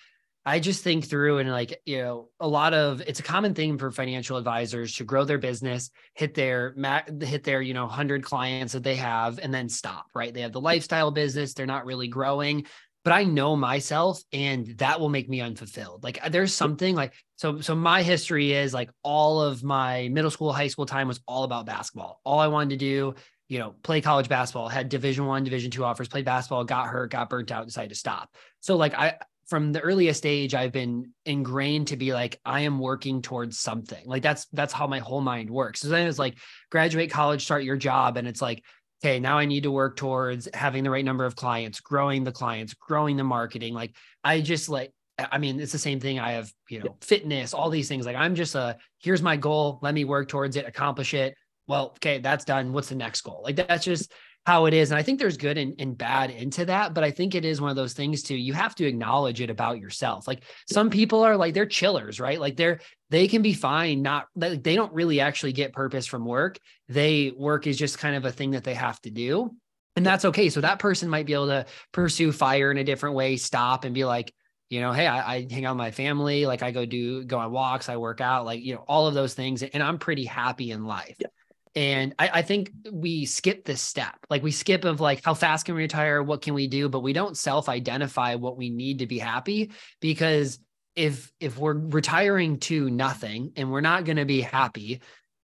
i 0.46 0.58
just 0.58 0.82
think 0.82 1.04
through 1.04 1.38
and 1.38 1.50
like 1.50 1.78
you 1.84 1.98
know 1.98 2.30
a 2.40 2.48
lot 2.48 2.72
of 2.72 3.02
it's 3.06 3.20
a 3.20 3.24
common 3.24 3.54
thing 3.54 3.76
for 3.76 3.90
financial 3.90 4.38
advisors 4.38 4.94
to 4.96 5.04
grow 5.04 5.24
their 5.24 5.38
business 5.38 5.90
hit 6.14 6.32
their 6.32 6.74
hit 7.20 7.44
their 7.44 7.60
you 7.60 7.74
know 7.74 7.84
100 7.84 8.24
clients 8.24 8.72
that 8.72 8.82
they 8.82 8.96
have 8.96 9.38
and 9.38 9.52
then 9.52 9.68
stop 9.68 10.06
right? 10.14 10.32
They 10.32 10.40
have 10.40 10.52
the 10.52 10.60
lifestyle 10.62 11.10
business 11.10 11.52
they're 11.52 11.66
not 11.66 11.84
really 11.84 12.08
growing 12.08 12.64
but 13.04 13.12
I 13.12 13.24
know 13.24 13.56
myself 13.56 14.22
and 14.32 14.66
that 14.78 15.00
will 15.00 15.08
make 15.08 15.28
me 15.28 15.40
unfulfilled. 15.40 16.04
Like 16.04 16.20
there's 16.30 16.52
something 16.52 16.94
like 16.94 17.14
so 17.36 17.60
so 17.60 17.74
my 17.74 18.02
history 18.02 18.52
is 18.52 18.74
like 18.74 18.90
all 19.02 19.40
of 19.40 19.64
my 19.64 20.08
middle 20.08 20.30
school, 20.30 20.52
high 20.52 20.68
school 20.68 20.86
time 20.86 21.08
was 21.08 21.20
all 21.26 21.44
about 21.44 21.66
basketball. 21.66 22.20
All 22.24 22.38
I 22.38 22.48
wanted 22.48 22.70
to 22.70 22.76
do, 22.76 23.14
you 23.48 23.58
know, 23.58 23.74
play 23.82 24.00
college 24.00 24.28
basketball, 24.28 24.68
had 24.68 24.88
division 24.88 25.26
1, 25.26 25.44
division 25.44 25.70
2 25.70 25.84
offers, 25.84 26.08
played 26.08 26.26
basketball, 26.26 26.64
got 26.64 26.88
hurt, 26.88 27.10
got 27.10 27.30
burnt 27.30 27.50
out, 27.50 27.66
decided 27.66 27.90
to 27.90 27.94
stop. 27.94 28.34
So 28.60 28.76
like 28.76 28.94
I 28.94 29.18
from 29.46 29.72
the 29.72 29.80
earliest 29.80 30.26
age 30.26 30.54
I've 30.54 30.70
been 30.70 31.12
ingrained 31.24 31.88
to 31.88 31.96
be 31.96 32.12
like 32.12 32.38
I 32.44 32.60
am 32.60 32.78
working 32.78 33.22
towards 33.22 33.58
something. 33.58 34.06
Like 34.06 34.22
that's 34.22 34.46
that's 34.52 34.74
how 34.74 34.86
my 34.86 34.98
whole 34.98 35.22
mind 35.22 35.50
works. 35.50 35.80
So 35.80 35.88
then 35.88 36.06
it's 36.06 36.18
like 36.18 36.36
graduate 36.70 37.10
college, 37.10 37.42
start 37.42 37.64
your 37.64 37.76
job 37.76 38.18
and 38.18 38.28
it's 38.28 38.42
like 38.42 38.62
okay, 39.02 39.18
now 39.18 39.38
I 39.38 39.46
need 39.46 39.62
to 39.62 39.70
work 39.70 39.96
towards 39.96 40.48
having 40.52 40.84
the 40.84 40.90
right 40.90 41.04
number 41.04 41.24
of 41.24 41.34
clients, 41.36 41.80
growing 41.80 42.24
the 42.24 42.32
clients, 42.32 42.74
growing 42.74 43.16
the 43.16 43.24
marketing. 43.24 43.74
Like 43.74 43.94
I 44.22 44.40
just 44.40 44.68
like, 44.68 44.92
I 45.18 45.38
mean, 45.38 45.60
it's 45.60 45.72
the 45.72 45.78
same 45.78 46.00
thing. 46.00 46.18
I 46.18 46.32
have, 46.32 46.50
you 46.68 46.80
know, 46.80 46.96
fitness, 47.00 47.52
all 47.54 47.70
these 47.70 47.88
things. 47.88 48.06
Like 48.06 48.16
I'm 48.16 48.34
just 48.34 48.54
a, 48.54 48.76
here's 49.02 49.22
my 49.22 49.36
goal. 49.36 49.78
Let 49.82 49.94
me 49.94 50.04
work 50.04 50.28
towards 50.28 50.56
it, 50.56 50.66
accomplish 50.66 51.14
it. 51.14 51.34
Well, 51.66 51.92
okay, 51.96 52.18
that's 52.18 52.44
done. 52.44 52.72
What's 52.72 52.88
the 52.88 52.94
next 52.94 53.20
goal? 53.22 53.42
Like 53.44 53.56
that's 53.56 53.84
just 53.84 54.12
how 54.46 54.66
it 54.66 54.74
is. 54.74 54.90
And 54.90 54.98
I 54.98 55.02
think 55.02 55.18
there's 55.18 55.36
good 55.36 55.58
and, 55.58 55.74
and 55.78 55.96
bad 55.96 56.30
into 56.30 56.64
that. 56.64 56.94
But 56.94 57.04
I 57.04 57.10
think 57.10 57.34
it 57.34 57.44
is 57.44 57.60
one 57.60 57.70
of 57.70 57.76
those 57.76 57.92
things 57.92 58.22
too. 58.22 58.34
You 58.34 58.52
have 58.54 58.74
to 58.76 58.86
acknowledge 58.86 59.40
it 59.40 59.50
about 59.50 59.78
yourself. 59.78 60.26
Like 60.26 60.44
some 60.68 60.90
people 60.90 61.22
are 61.22 61.36
like, 61.36 61.54
they're 61.54 61.66
chillers, 61.66 62.18
right? 62.18 62.40
Like 62.40 62.56
they're, 62.56 62.80
they 63.10 63.28
can 63.28 63.42
be 63.42 63.52
fine. 63.52 64.02
Not 64.02 64.26
like 64.34 64.62
they 64.62 64.76
don't 64.76 64.92
really 64.94 65.20
actually 65.20 65.52
get 65.52 65.72
purpose 65.72 66.06
from 66.06 66.24
work. 66.24 66.58
They 66.88 67.32
work 67.36 67.66
is 67.66 67.76
just 67.76 67.98
kind 67.98 68.16
of 68.16 68.24
a 68.24 68.32
thing 68.32 68.52
that 68.52 68.64
they 68.64 68.74
have 68.74 69.00
to 69.02 69.10
do. 69.10 69.54
And 69.96 70.06
that's 70.06 70.24
okay. 70.24 70.48
So 70.48 70.62
that 70.62 70.78
person 70.78 71.10
might 71.10 71.26
be 71.26 71.34
able 71.34 71.48
to 71.48 71.66
pursue 71.92 72.32
fire 72.32 72.70
in 72.70 72.78
a 72.78 72.84
different 72.84 73.16
way, 73.16 73.36
stop 73.36 73.84
and 73.84 73.94
be 73.94 74.04
like, 74.04 74.32
you 74.70 74.80
know, 74.80 74.92
hey, 74.92 75.06
I, 75.06 75.34
I, 75.34 75.46
hang 75.50 75.64
out 75.64 75.74
with 75.74 75.78
my 75.78 75.90
family, 75.90 76.46
like 76.46 76.62
I 76.62 76.70
go 76.70 76.86
do 76.86 77.24
go 77.24 77.38
on 77.38 77.50
walks, 77.50 77.88
I 77.88 77.96
work 77.96 78.20
out, 78.20 78.46
like 78.46 78.62
you 78.62 78.74
know, 78.74 78.84
all 78.86 79.08
of 79.08 79.14
those 79.14 79.34
things, 79.34 79.64
and 79.64 79.82
I'm 79.82 79.98
pretty 79.98 80.24
happy 80.24 80.70
in 80.70 80.84
life. 80.84 81.16
Yeah. 81.18 81.26
And 81.74 82.14
I, 82.18 82.30
I, 82.34 82.42
think 82.42 82.72
we 82.90 83.26
skip 83.26 83.64
this 83.64 83.80
step. 83.80 84.16
Like 84.28 84.42
we 84.42 84.50
skip 84.50 84.84
of 84.84 85.00
like 85.00 85.24
how 85.24 85.34
fast 85.34 85.66
can 85.66 85.76
we 85.76 85.82
retire? 85.82 86.20
What 86.22 86.42
can 86.42 86.54
we 86.54 86.66
do? 86.66 86.88
But 86.88 87.00
we 87.00 87.12
don't 87.12 87.36
self-identify 87.36 88.34
what 88.36 88.56
we 88.56 88.70
need 88.70 88.98
to 88.98 89.06
be 89.06 89.18
happy 89.18 89.70
because 90.00 90.58
if 90.96 91.32
if 91.38 91.58
we're 91.58 91.78
retiring 91.78 92.58
to 92.58 92.90
nothing 92.90 93.52
and 93.56 93.70
we're 93.70 93.80
not 93.80 94.04
going 94.04 94.16
to 94.16 94.24
be 94.24 94.40
happy, 94.40 95.00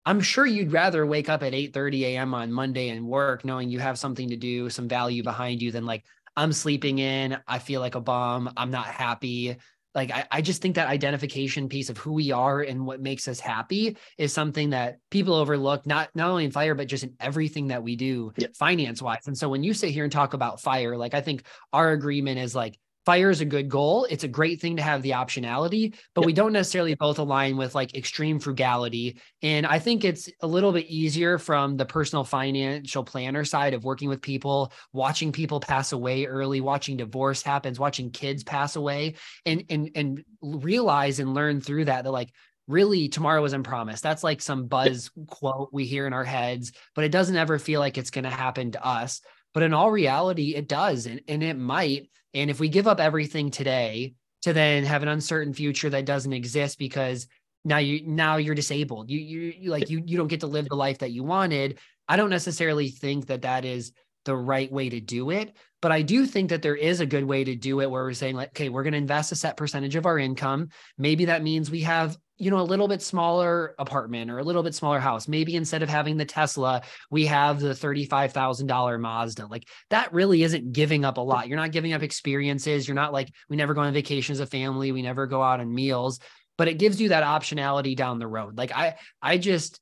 I'm 0.05 0.19
sure 0.19 0.45
you'd 0.45 0.73
rather 0.73 1.05
wake 1.05 1.29
up 1.29 1.41
at 1.41 1.53
8 1.53 1.73
30 1.73 2.05
a.m. 2.05 2.33
on 2.33 2.51
Monday 2.51 2.89
and 2.89 3.07
work 3.07 3.45
knowing 3.45 3.69
you 3.69 3.79
have 3.79 3.97
something 3.97 4.29
to 4.29 4.35
do, 4.35 4.69
some 4.69 4.89
value 4.89 5.23
behind 5.23 5.61
you 5.61 5.71
than 5.71 5.85
like 5.85 6.03
I'm 6.35 6.51
sleeping 6.51 6.99
in, 6.99 7.37
I 7.47 7.59
feel 7.59 7.79
like 7.79 7.95
a 7.95 8.01
bum, 8.01 8.51
I'm 8.57 8.71
not 8.71 8.87
happy 8.87 9.57
like 9.95 10.11
I, 10.11 10.25
I 10.31 10.41
just 10.41 10.61
think 10.61 10.75
that 10.75 10.87
identification 10.87 11.69
piece 11.69 11.89
of 11.89 11.97
who 11.97 12.13
we 12.13 12.31
are 12.31 12.61
and 12.61 12.85
what 12.85 13.01
makes 13.01 13.27
us 13.27 13.39
happy 13.39 13.97
is 14.17 14.31
something 14.31 14.71
that 14.71 14.97
people 15.09 15.33
overlook 15.33 15.85
not 15.85 16.09
not 16.15 16.29
only 16.29 16.45
in 16.45 16.51
fire 16.51 16.75
but 16.75 16.87
just 16.87 17.03
in 17.03 17.15
everything 17.19 17.67
that 17.67 17.83
we 17.83 17.95
do 17.95 18.31
finance 18.55 19.01
wise 19.01 19.27
and 19.27 19.37
so 19.37 19.49
when 19.49 19.63
you 19.63 19.73
sit 19.73 19.91
here 19.91 20.03
and 20.03 20.11
talk 20.11 20.33
about 20.33 20.61
fire 20.61 20.95
like 20.97 21.13
i 21.13 21.21
think 21.21 21.43
our 21.73 21.91
agreement 21.91 22.39
is 22.39 22.55
like 22.55 22.77
fire 23.09 23.31
is 23.31 23.41
a 23.41 23.45
good 23.45 23.69
goal. 23.69 24.05
It's 24.07 24.23
a 24.23 24.27
great 24.27 24.61
thing 24.61 24.75
to 24.75 24.83
have 24.83 25.01
the 25.01 25.11
optionality, 25.11 25.95
but 26.13 26.21
yep. 26.21 26.25
we 26.27 26.31
don't 26.31 26.53
necessarily 26.53 26.93
both 26.93 27.17
align 27.17 27.57
with 27.57 27.73
like 27.73 27.95
extreme 27.95 28.39
frugality. 28.39 29.19
And 29.41 29.65
I 29.65 29.79
think 29.79 30.05
it's 30.05 30.29
a 30.41 30.45
little 30.45 30.71
bit 30.71 30.85
easier 30.85 31.39
from 31.39 31.75
the 31.75 31.87
personal 31.87 32.23
financial 32.23 33.03
planner 33.03 33.43
side 33.45 33.73
of 33.73 33.83
working 33.83 34.09
with 34.09 34.21
people, 34.21 34.71
watching 34.93 35.31
people 35.31 35.59
pass 35.59 35.91
away 35.91 36.25
early, 36.25 36.61
watching 36.61 36.97
divorce 36.97 37.41
happens, 37.41 37.79
watching 37.79 38.11
kids 38.11 38.43
pass 38.43 38.75
away, 38.75 39.15
and 39.43 39.63
and 39.71 39.89
and 39.95 40.23
realize 40.43 41.19
and 41.19 41.33
learn 41.33 41.61
through 41.61 41.85
that 41.85 42.03
that 42.03 42.11
like 42.11 42.31
really 42.67 43.09
tomorrow 43.09 43.43
isn't 43.43 43.63
promised. 43.63 44.03
That's 44.03 44.23
like 44.23 44.39
some 44.39 44.67
buzz 44.67 45.09
quote 45.25 45.69
we 45.73 45.85
hear 45.85 46.05
in 46.05 46.13
our 46.13 46.25
heads, 46.25 46.73
but 46.93 47.05
it 47.05 47.11
doesn't 47.11 47.35
ever 47.35 47.57
feel 47.57 47.79
like 47.79 47.97
it's 47.97 48.11
going 48.11 48.25
to 48.25 48.29
happen 48.29 48.69
to 48.73 48.85
us. 48.85 49.21
But 49.53 49.63
in 49.63 49.73
all 49.73 49.91
reality, 49.91 50.55
it 50.55 50.67
does. 50.67 51.05
And, 51.05 51.21
and 51.27 51.43
it 51.43 51.57
might. 51.57 52.09
And 52.33 52.49
if 52.49 52.59
we 52.59 52.69
give 52.69 52.87
up 52.87 52.99
everything 52.99 53.49
today 53.49 54.13
to 54.43 54.53
then 54.53 54.83
have 54.85 55.03
an 55.03 55.09
uncertain 55.09 55.53
future 55.53 55.89
that 55.89 56.05
doesn't 56.05 56.33
exist 56.33 56.77
because 56.77 57.27
now 57.65 57.77
you 57.77 58.07
now 58.07 58.37
you're 58.37 58.55
disabled, 58.55 59.09
you 59.09 59.19
you, 59.19 59.53
you 59.57 59.71
like 59.71 59.89
you 59.89 60.01
you 60.05 60.15
don't 60.15 60.27
get 60.27 60.39
to 60.41 60.47
live 60.47 60.69
the 60.69 60.75
life 60.75 60.99
that 60.99 61.11
you 61.11 61.23
wanted. 61.23 61.79
I 62.07 62.15
don't 62.15 62.29
necessarily 62.29 62.89
think 62.89 63.27
that 63.27 63.41
that 63.41 63.65
is 63.65 63.91
the 64.25 64.35
right 64.35 64.71
way 64.71 64.89
to 64.89 64.99
do 64.99 65.29
it. 65.31 65.55
But 65.81 65.91
I 65.91 66.01
do 66.01 66.25
think 66.25 66.49
that 66.49 66.61
there 66.61 66.75
is 66.75 66.99
a 66.99 67.05
good 67.05 67.23
way 67.23 67.43
to 67.43 67.55
do 67.55 67.79
it 67.79 67.89
where 67.89 68.03
we're 68.03 68.13
saying, 68.13 68.35
like, 68.35 68.49
okay, 68.49 68.69
we're 68.69 68.83
going 68.83 68.93
to 68.93 68.97
invest 68.97 69.31
a 69.31 69.35
set 69.35 69.57
percentage 69.57 69.95
of 69.95 70.05
our 70.05 70.19
income. 70.19 70.69
Maybe 70.97 71.25
that 71.25 71.43
means 71.43 71.71
we 71.71 71.81
have 71.81 72.17
you 72.39 72.49
know 72.49 72.59
a 72.59 72.63
little 72.63 72.87
bit 72.87 73.01
smaller 73.01 73.75
apartment 73.77 74.31
or 74.31 74.39
a 74.39 74.43
little 74.43 74.63
bit 74.63 74.73
smaller 74.73 74.99
house. 74.99 75.27
Maybe 75.27 75.55
instead 75.55 75.83
of 75.83 75.89
having 75.89 76.17
the 76.17 76.25
tesla 76.25 76.81
we 77.11 77.25
have 77.27 77.59
the 77.59 77.69
$35000 77.69 78.99
mazda. 78.99 79.47
Like 79.47 79.67
that 79.89 80.13
really 80.13 80.41
isn't 80.43 80.71
giving 80.71 81.05
up 81.05 81.17
a 81.17 81.21
lot. 81.21 81.47
You're 81.47 81.57
not 81.57 81.71
giving 81.71 81.93
up 81.93 82.01
experiences. 82.01 82.87
You're 82.87 82.95
not 82.95 83.13
like 83.13 83.29
we 83.49 83.57
never 83.57 83.73
go 83.73 83.81
on 83.81 83.93
vacation 83.93 84.33
as 84.33 84.39
a 84.39 84.45
family. 84.45 84.91
We 84.91 85.01
never 85.01 85.27
go 85.27 85.43
out 85.43 85.59
on 85.59 85.73
meals. 85.73 86.19
But 86.57 86.67
it 86.67 86.79
gives 86.79 86.99
you 86.99 87.09
that 87.09 87.23
optionality 87.23 87.95
down 87.95 88.19
the 88.19 88.27
road. 88.27 88.57
Like 88.57 88.71
i 88.71 88.95
i 89.21 89.37
just 89.37 89.79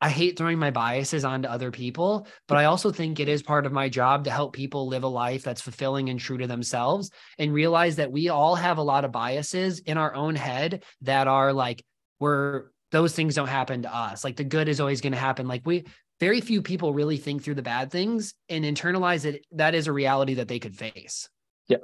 I 0.00 0.10
hate 0.10 0.36
throwing 0.36 0.58
my 0.58 0.70
biases 0.70 1.24
onto 1.24 1.48
other 1.48 1.70
people, 1.70 2.26
but 2.48 2.58
I 2.58 2.66
also 2.66 2.92
think 2.92 3.18
it 3.18 3.30
is 3.30 3.42
part 3.42 3.64
of 3.64 3.72
my 3.72 3.88
job 3.88 4.24
to 4.24 4.30
help 4.30 4.52
people 4.52 4.88
live 4.88 5.04
a 5.04 5.08
life 5.08 5.42
that's 5.42 5.62
fulfilling 5.62 6.10
and 6.10 6.20
true 6.20 6.36
to 6.36 6.46
themselves 6.46 7.10
and 7.38 7.54
realize 7.54 7.96
that 7.96 8.12
we 8.12 8.28
all 8.28 8.56
have 8.56 8.76
a 8.76 8.82
lot 8.82 9.06
of 9.06 9.12
biases 9.12 9.78
in 9.78 9.96
our 9.96 10.14
own 10.14 10.34
head 10.34 10.82
that 11.00 11.28
are 11.28 11.52
like 11.54 11.82
where 12.18 12.70
those 12.92 13.14
things 13.14 13.34
don't 13.34 13.48
happen 13.48 13.82
to 13.82 13.94
us. 13.94 14.24
Like 14.24 14.36
the 14.36 14.44
good 14.44 14.68
is 14.68 14.80
always 14.80 15.00
going 15.00 15.12
to 15.12 15.18
happen. 15.18 15.48
Like 15.48 15.62
we, 15.64 15.84
very 16.20 16.40
few 16.40 16.62
people 16.62 16.94
really 16.94 17.18
think 17.18 17.42
through 17.42 17.56
the 17.56 17.62
bad 17.62 17.90
things 17.90 18.34
and 18.48 18.64
internalize 18.64 19.24
it. 19.24 19.44
That 19.52 19.74
is 19.74 19.86
a 19.86 19.92
reality 19.92 20.34
that 20.34 20.48
they 20.48 20.58
could 20.58 20.76
face. 20.76 21.28
Yeah, 21.68 21.78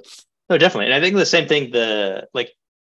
no, 0.49 0.57
definitely. 0.57 0.85
And 0.85 0.95
I 0.95 1.01
think 1.01 1.15
the 1.15 1.25
same 1.25 1.47
thing, 1.47 1.71
the 1.71 2.27
like, 2.33 2.51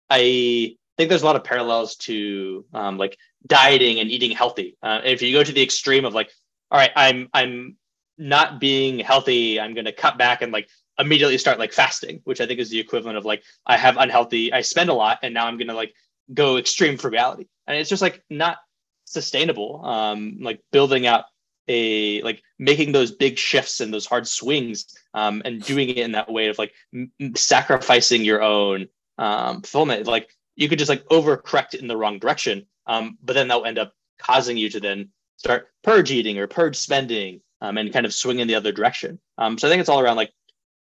I 0.09 0.77
think 0.97 1.09
there's 1.09 1.23
a 1.23 1.25
lot 1.25 1.35
of 1.35 1.43
parallels 1.43 1.95
to 1.97 2.65
um, 2.73 2.97
like 2.97 3.17
dieting 3.45 3.99
and 3.99 4.09
eating 4.09 4.31
healthy. 4.31 4.77
Uh, 4.81 5.01
if 5.03 5.21
you 5.21 5.33
go 5.33 5.43
to 5.43 5.51
the 5.51 5.63
extreme 5.63 6.05
of 6.05 6.13
like, 6.13 6.29
all 6.71 6.79
right, 6.79 6.91
I'm, 6.95 7.27
I'm 7.33 7.75
not 8.17 8.59
being 8.59 8.99
healthy. 8.99 9.59
I'm 9.59 9.73
going 9.73 9.85
to 9.85 9.91
cut 9.91 10.17
back 10.17 10.41
and 10.41 10.53
like 10.53 10.69
immediately 10.97 11.37
start 11.37 11.59
like 11.59 11.73
fasting, 11.73 12.21
which 12.23 12.39
I 12.39 12.45
think 12.45 12.59
is 12.59 12.69
the 12.69 12.79
equivalent 12.79 13.17
of 13.17 13.25
like, 13.25 13.43
I 13.65 13.77
have 13.77 13.97
unhealthy, 13.97 14.53
I 14.53 14.61
spend 14.61 14.89
a 14.89 14.93
lot 14.93 15.19
and 15.21 15.33
now 15.33 15.47
I'm 15.47 15.57
going 15.57 15.67
to 15.67 15.73
like 15.73 15.93
go 16.33 16.57
extreme 16.57 16.97
frugality 16.97 17.47
and 17.67 17.77
it's 17.77 17.89
just 17.89 18.01
like 18.01 18.23
not 18.29 18.57
sustainable 19.05 19.85
um 19.85 20.37
like 20.41 20.59
building 20.71 21.05
out 21.05 21.25
a 21.67 22.21
like 22.21 22.41
making 22.59 22.91
those 22.91 23.11
big 23.11 23.37
shifts 23.37 23.79
and 23.79 23.93
those 23.93 24.05
hard 24.05 24.27
swings 24.27 24.85
um 25.13 25.41
and 25.45 25.63
doing 25.63 25.89
it 25.89 25.97
in 25.97 26.11
that 26.11 26.31
way 26.31 26.47
of 26.47 26.57
like 26.57 26.73
m- 26.93 27.11
sacrificing 27.35 28.23
your 28.23 28.41
own 28.41 28.87
um 29.17 29.61
fulfillment. 29.61 30.05
Like 30.05 30.29
you 30.55 30.69
could 30.69 30.79
just 30.79 30.89
like 30.89 31.05
overcorrect 31.05 31.73
in 31.73 31.87
the 31.87 31.97
wrong 31.97 32.19
direction 32.19 32.65
um 32.87 33.17
but 33.23 33.33
then 33.33 33.47
that'll 33.47 33.65
end 33.65 33.79
up 33.79 33.93
causing 34.19 34.57
you 34.57 34.69
to 34.69 34.79
then 34.79 35.09
start 35.37 35.69
purge 35.83 36.11
eating 36.11 36.37
or 36.37 36.47
purge 36.47 36.75
spending 36.75 37.41
um, 37.61 37.77
and 37.77 37.91
kind 37.91 38.05
of 38.05 38.13
swing 38.13 38.39
in 38.39 38.47
the 38.47 38.55
other 38.55 38.71
direction. 38.71 39.19
Um 39.37 39.57
so 39.57 39.67
i 39.67 39.71
think 39.71 39.79
it's 39.79 39.89
all 39.89 39.99
around 39.99 40.17
like 40.17 40.31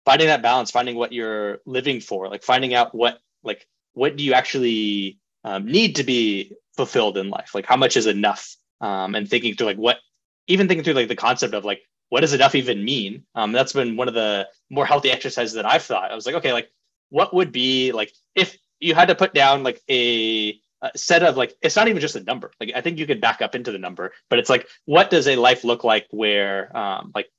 finding 0.05 0.29
that 0.29 0.43
balance 0.43 0.71
finding 0.71 0.97
what 0.97 1.13
you're 1.13 1.59
living 1.65 2.01
for 2.01 2.29
like 2.29 2.43
finding 2.43 2.75
out 2.75 2.95
what 2.95 3.19
like 3.43 3.67
what 3.95 4.17
do 4.17 4.25
you 4.25 4.35
actually 4.35 5.19
um, 5.45 5.67
need 5.67 5.97
to 5.97 6.05
be 6.05 6.53
fulfilled 6.77 7.19
in 7.19 7.31
life? 7.31 7.55
Like 7.55 7.67
how 7.67 7.77
much 7.77 7.97
is 7.97 8.07
enough? 8.07 8.57
Um, 8.81 9.15
and 9.15 9.29
thinking 9.29 9.55
through 9.55 9.69
like 9.69 9.77
what 9.77 9.99
even 10.47 10.69
thinking 10.69 10.85
through 10.85 10.95
like 10.95 11.09
the 11.09 11.17
concept 11.17 11.55
of 11.55 11.65
like 11.65 11.83
what 12.09 12.21
does 12.21 12.33
enough 12.33 12.55
even 12.55 12.85
mean? 12.85 13.25
Um, 13.35 13.53
that's 13.53 13.73
been 13.73 13.97
one 13.97 14.09
of 14.09 14.15
the 14.15 14.49
more 14.71 14.87
healthy 14.87 15.11
exercises 15.11 15.55
that 15.55 15.67
i've 15.67 15.83
thought. 15.83 16.11
I 16.11 16.15
was 16.15 16.27
like 16.27 16.35
okay 16.37 16.53
like 16.53 16.71
what 17.11 17.33
would 17.33 17.53
be 17.53 17.93
like 17.93 18.13
if 18.35 18.57
you 18.81 18.95
had 18.95 19.09
to 19.09 19.15
put 19.15 19.35
down 19.35 19.63
like 19.63 19.81
a, 19.89 20.59
a 20.83 20.91
set 20.97 21.23
of 21.23 21.37
like 21.37 21.55
it's 21.63 21.77
not 21.77 21.89
even 21.89 22.01
just 22.01 22.17
a 22.17 22.25
number. 22.25 22.51
Like 22.61 22.73
i 22.75 22.81
think 22.81 22.99
you 22.99 23.07
could 23.07 23.21
back 23.21 23.41
up 23.43 23.55
into 23.55 23.73
the 23.73 23.79
number 23.79 24.13
but 24.29 24.39
it's 24.39 24.51
like 24.51 24.69
what 24.87 25.11
does 25.11 25.29
a 25.29 25.37
life 25.37 25.65
look 25.65 25.85
like 25.85 26.07
where 26.11 26.77
um, 26.77 27.13
like 27.15 27.31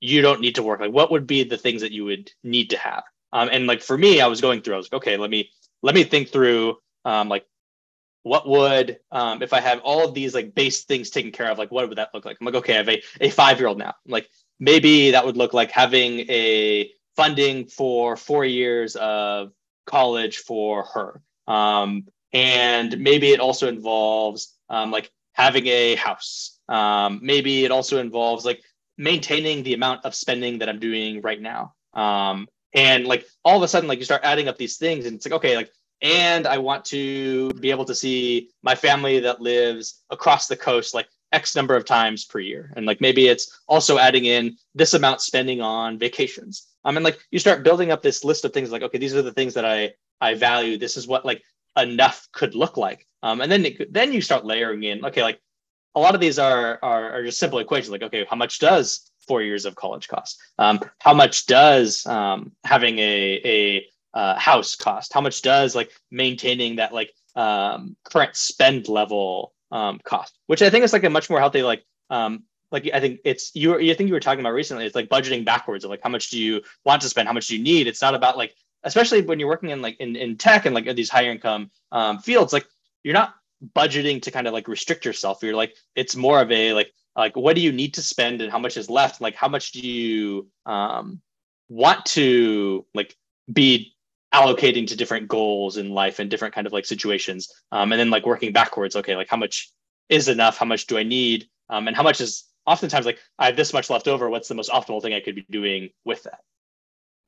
you 0.00 0.22
don't 0.22 0.40
need 0.40 0.54
to 0.56 0.62
work? 0.62 0.80
Like 0.80 0.92
what 0.92 1.10
would 1.10 1.26
be 1.26 1.44
the 1.44 1.58
things 1.58 1.82
that 1.82 1.92
you 1.92 2.04
would 2.04 2.30
need 2.42 2.70
to 2.70 2.78
have? 2.78 3.02
Um, 3.32 3.48
and 3.50 3.66
like 3.66 3.82
for 3.82 3.98
me 3.98 4.20
i 4.20 4.28
was 4.28 4.40
going 4.40 4.62
through 4.62 4.74
i 4.74 4.76
was 4.76 4.86
like 4.86 5.02
okay 5.02 5.16
let 5.16 5.28
me 5.28 5.50
let 5.82 5.94
me 5.94 6.04
think 6.04 6.28
through 6.28 6.78
um, 7.04 7.28
like 7.28 7.44
what 8.24 8.48
would 8.48 8.98
um, 9.12 9.42
if 9.42 9.52
I 9.52 9.60
have 9.60 9.80
all 9.84 10.08
of 10.08 10.14
these 10.14 10.34
like 10.34 10.54
base 10.54 10.84
things 10.84 11.10
taken 11.10 11.30
care 11.30 11.50
of, 11.50 11.58
like 11.58 11.70
what 11.70 11.88
would 11.88 11.98
that 11.98 12.10
look 12.12 12.24
like? 12.24 12.38
I'm 12.40 12.46
like, 12.46 12.56
okay, 12.56 12.74
I 12.74 12.76
have 12.78 12.88
a, 12.88 13.02
a 13.20 13.30
five 13.30 13.58
year 13.60 13.68
old 13.68 13.78
now. 13.78 13.94
like 14.06 14.28
maybe 14.58 15.10
that 15.12 15.24
would 15.26 15.36
look 15.36 15.52
like 15.52 15.70
having 15.70 16.20
a 16.30 16.90
funding 17.16 17.66
for 17.66 18.16
four 18.16 18.44
years 18.44 18.96
of 18.96 19.52
college 19.86 20.38
for 20.38 20.84
her. 20.84 21.20
Um, 21.46 22.06
and 22.32 22.98
maybe 22.98 23.32
it 23.32 23.40
also 23.40 23.68
involves 23.68 24.54
um, 24.70 24.90
like 24.90 25.10
having 25.34 25.66
a 25.66 25.94
house. 25.96 26.58
Um, 26.68 27.20
maybe 27.22 27.64
it 27.64 27.70
also 27.70 27.98
involves 27.98 28.44
like 28.44 28.62
maintaining 28.96 29.62
the 29.62 29.74
amount 29.74 30.04
of 30.06 30.14
spending 30.14 30.58
that 30.58 30.68
I'm 30.68 30.80
doing 30.80 31.20
right 31.20 31.40
now. 31.40 31.74
Um, 31.92 32.48
and 32.72 33.06
like 33.06 33.26
all 33.44 33.58
of 33.58 33.62
a 33.62 33.68
sudden, 33.68 33.88
like 33.88 33.98
you 33.98 34.04
start 34.04 34.22
adding 34.24 34.48
up 34.48 34.56
these 34.56 34.78
things, 34.78 35.06
and 35.06 35.16
it's 35.16 35.26
like, 35.26 35.34
okay, 35.34 35.56
like 35.56 35.70
and 36.02 36.46
I 36.46 36.58
want 36.58 36.84
to 36.86 37.50
be 37.54 37.70
able 37.70 37.84
to 37.86 37.94
see 37.94 38.50
my 38.62 38.74
family 38.74 39.20
that 39.20 39.40
lives 39.40 40.02
across 40.10 40.46
the 40.46 40.56
coast 40.56 40.94
like 40.94 41.08
X 41.32 41.56
number 41.56 41.74
of 41.74 41.84
times 41.84 42.24
per 42.24 42.38
year. 42.38 42.72
And 42.76 42.86
like 42.86 43.00
maybe 43.00 43.26
it's 43.26 43.60
also 43.68 43.98
adding 43.98 44.24
in 44.24 44.56
this 44.74 44.94
amount 44.94 45.20
spending 45.20 45.60
on 45.60 45.98
vacations. 45.98 46.68
I 46.84 46.92
mean, 46.92 47.02
like 47.02 47.18
you 47.30 47.38
start 47.38 47.64
building 47.64 47.90
up 47.90 48.02
this 48.02 48.24
list 48.24 48.44
of 48.44 48.52
things 48.52 48.70
like, 48.70 48.82
okay, 48.82 48.98
these 48.98 49.14
are 49.14 49.22
the 49.22 49.32
things 49.32 49.54
that 49.54 49.64
I 49.64 49.94
I 50.20 50.34
value. 50.34 50.78
This 50.78 50.96
is 50.96 51.08
what 51.08 51.24
like 51.24 51.42
enough 51.76 52.28
could 52.32 52.54
look 52.54 52.76
like. 52.76 53.06
Um, 53.22 53.40
and 53.40 53.50
then 53.50 53.64
it, 53.64 53.92
then 53.92 54.12
you 54.12 54.20
start 54.20 54.44
layering 54.44 54.84
in, 54.84 55.04
okay, 55.04 55.22
like 55.22 55.40
a 55.94 56.00
lot 56.00 56.14
of 56.14 56.20
these 56.20 56.38
are, 56.38 56.78
are, 56.82 57.12
are 57.12 57.24
just 57.24 57.38
simple 57.38 57.58
equations 57.58 57.90
like, 57.90 58.02
okay, 58.02 58.26
how 58.28 58.36
much 58.36 58.58
does 58.58 59.10
four 59.26 59.42
years 59.42 59.64
of 59.64 59.74
college 59.74 60.08
cost? 60.08 60.40
Um, 60.58 60.80
how 60.98 61.14
much 61.14 61.46
does 61.46 62.04
um, 62.06 62.52
having 62.64 62.98
a, 62.98 63.40
a 63.44 63.86
uh, 64.14 64.38
house 64.38 64.74
cost? 64.76 65.12
How 65.12 65.20
much 65.20 65.42
does 65.42 65.74
like 65.74 65.90
maintaining 66.10 66.76
that 66.76 66.94
like 66.94 67.12
um, 67.36 67.96
current 68.04 68.36
spend 68.36 68.88
level 68.88 69.52
um, 69.70 70.00
cost? 70.04 70.38
Which 70.46 70.62
I 70.62 70.70
think 70.70 70.84
is 70.84 70.92
like 70.92 71.04
a 71.04 71.10
much 71.10 71.28
more 71.28 71.40
healthy 71.40 71.62
like 71.62 71.84
um, 72.10 72.44
like 72.70 72.88
I 72.92 73.00
think 73.00 73.20
it's 73.24 73.54
you. 73.54 73.78
You 73.78 73.94
think 73.94 74.08
you 74.08 74.14
were 74.14 74.20
talking 74.20 74.40
about 74.40 74.52
recently. 74.52 74.84
It's 74.84 74.94
like 74.94 75.08
budgeting 75.08 75.44
backwards 75.44 75.84
of 75.84 75.90
like 75.90 76.00
how 76.02 76.10
much 76.10 76.30
do 76.30 76.40
you 76.40 76.62
want 76.84 77.02
to 77.02 77.08
spend, 77.08 77.28
how 77.28 77.34
much 77.34 77.48
do 77.48 77.56
you 77.56 77.62
need. 77.62 77.86
It's 77.86 78.02
not 78.02 78.14
about 78.14 78.36
like 78.36 78.54
especially 78.82 79.22
when 79.22 79.40
you're 79.40 79.48
working 79.48 79.70
in 79.70 79.82
like 79.82 79.96
in, 79.98 80.16
in 80.16 80.36
tech 80.36 80.66
and 80.66 80.74
like 80.74 80.94
these 80.94 81.08
higher 81.08 81.30
income 81.30 81.70
um, 81.92 82.18
fields. 82.18 82.52
Like 82.52 82.66
you're 83.02 83.14
not 83.14 83.34
budgeting 83.74 84.20
to 84.22 84.30
kind 84.30 84.46
of 84.46 84.52
like 84.52 84.68
restrict 84.68 85.04
yourself. 85.04 85.42
You're 85.42 85.54
like 85.54 85.74
it's 85.94 86.16
more 86.16 86.40
of 86.40 86.50
a 86.50 86.72
like 86.72 86.92
like 87.16 87.36
what 87.36 87.54
do 87.54 87.62
you 87.62 87.72
need 87.72 87.94
to 87.94 88.02
spend 88.02 88.40
and 88.40 88.50
how 88.50 88.58
much 88.58 88.76
is 88.76 88.90
left. 88.90 89.20
Like 89.20 89.34
how 89.34 89.48
much 89.48 89.72
do 89.72 89.80
you 89.80 90.48
um, 90.66 91.20
want 91.68 92.04
to 92.06 92.84
like 92.94 93.16
be 93.52 93.93
allocating 94.34 94.86
to 94.86 94.96
different 94.96 95.28
goals 95.28 95.76
in 95.76 95.90
life 95.90 96.18
and 96.18 96.30
different 96.30 96.54
kind 96.54 96.66
of 96.66 96.72
like 96.72 96.84
situations 96.84 97.48
um, 97.72 97.92
and 97.92 98.00
then 98.00 98.10
like 98.10 98.26
working 98.26 98.52
backwards 98.52 98.96
okay 98.96 99.16
like 99.16 99.28
how 99.28 99.36
much 99.36 99.70
is 100.08 100.28
enough 100.28 100.58
how 100.58 100.66
much 100.66 100.86
do 100.86 100.98
i 100.98 101.02
need 101.02 101.46
um, 101.70 101.86
and 101.88 101.96
how 101.96 102.02
much 102.02 102.20
is 102.20 102.44
oftentimes 102.66 103.06
like 103.06 103.18
I 103.38 103.46
have 103.46 103.56
this 103.56 103.72
much 103.72 103.90
left 103.90 104.08
over. 104.08 104.30
What's 104.30 104.48
the 104.48 104.54
most 104.54 104.70
optimal 104.70 105.02
thing 105.02 105.14
I 105.14 105.20
could 105.20 105.34
be 105.34 105.46
doing 105.50 105.90
with 106.04 106.22
that? 106.24 106.40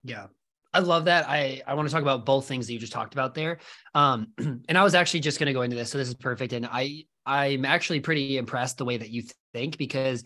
Yeah. 0.04 0.26
I 0.72 0.80
love 0.80 1.06
that. 1.06 1.28
I, 1.28 1.62
I 1.66 1.74
want 1.74 1.88
to 1.88 1.92
talk 1.92 2.02
about 2.02 2.26
both 2.26 2.46
things 2.46 2.66
that 2.66 2.72
you 2.72 2.78
just 2.78 2.92
talked 2.92 3.14
about 3.14 3.34
there. 3.34 3.58
Um, 3.94 4.28
and 4.38 4.76
I 4.76 4.82
was 4.82 4.94
actually 4.94 5.20
just 5.20 5.38
going 5.38 5.46
to 5.46 5.52
go 5.52 5.62
into 5.62 5.76
this. 5.76 5.90
So 5.90 5.98
this 5.98 6.08
is 6.08 6.14
perfect. 6.14 6.52
And 6.52 6.66
I, 6.66 7.04
I'm 7.24 7.64
actually 7.64 8.00
pretty 8.00 8.36
impressed 8.36 8.78
the 8.78 8.84
way 8.84 8.96
that 8.96 9.10
you 9.10 9.24
think 9.52 9.78
because 9.78 10.22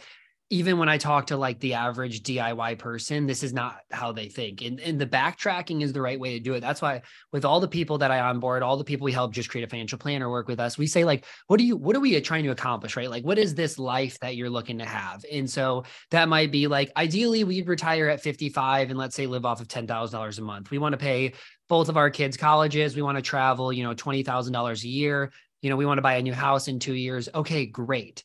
even 0.52 0.78
when 0.78 0.88
I 0.88 0.98
talk 0.98 1.28
to 1.28 1.36
like 1.36 1.60
the 1.60 1.74
average 1.74 2.24
DIY 2.24 2.76
person, 2.76 3.26
this 3.26 3.44
is 3.44 3.52
not 3.52 3.78
how 3.92 4.10
they 4.10 4.28
think. 4.28 4.62
And, 4.62 4.80
and 4.80 5.00
the 5.00 5.06
backtracking 5.06 5.80
is 5.80 5.92
the 5.92 6.00
right 6.00 6.18
way 6.18 6.32
to 6.32 6.40
do 6.40 6.54
it. 6.54 6.60
That's 6.60 6.82
why 6.82 7.02
with 7.32 7.44
all 7.44 7.60
the 7.60 7.68
people 7.68 7.98
that 7.98 8.10
I 8.10 8.18
onboard, 8.18 8.64
all 8.64 8.76
the 8.76 8.82
people 8.82 9.04
we 9.04 9.12
help 9.12 9.32
just 9.32 9.48
create 9.48 9.62
a 9.62 9.68
financial 9.68 9.96
plan 9.96 10.24
or 10.24 10.28
work 10.28 10.48
with 10.48 10.58
us, 10.58 10.76
we 10.76 10.88
say 10.88 11.04
like, 11.04 11.24
what 11.46 11.58
do 11.58 11.64
you, 11.64 11.76
what 11.76 11.94
are 11.94 12.00
we 12.00 12.20
trying 12.20 12.42
to 12.44 12.50
accomplish? 12.50 12.96
Right? 12.96 13.08
Like, 13.08 13.24
what 13.24 13.38
is 13.38 13.54
this 13.54 13.78
life 13.78 14.18
that 14.20 14.34
you're 14.34 14.50
looking 14.50 14.78
to 14.78 14.84
have? 14.84 15.24
And 15.30 15.48
so 15.48 15.84
that 16.10 16.28
might 16.28 16.50
be 16.50 16.66
like, 16.66 16.90
ideally 16.96 17.44
we'd 17.44 17.68
retire 17.68 18.08
at 18.08 18.20
55 18.20 18.90
and 18.90 18.98
let's 18.98 19.14
say 19.14 19.28
live 19.28 19.46
off 19.46 19.60
of 19.60 19.68
$10,000 19.68 20.38
a 20.38 20.42
month. 20.42 20.72
We 20.72 20.78
want 20.78 20.94
to 20.94 20.98
pay 20.98 21.34
both 21.68 21.88
of 21.88 21.96
our 21.96 22.10
kids 22.10 22.36
colleges. 22.36 22.96
We 22.96 23.02
want 23.02 23.16
to 23.18 23.22
travel, 23.22 23.72
you 23.72 23.84
know, 23.84 23.94
$20,000 23.94 24.82
a 24.82 24.88
year. 24.88 25.32
You 25.62 25.70
know, 25.70 25.76
we 25.76 25.86
want 25.86 25.98
to 25.98 26.02
buy 26.02 26.14
a 26.14 26.22
new 26.22 26.34
house 26.34 26.66
in 26.66 26.80
two 26.80 26.94
years. 26.94 27.28
Okay, 27.32 27.66
great. 27.66 28.24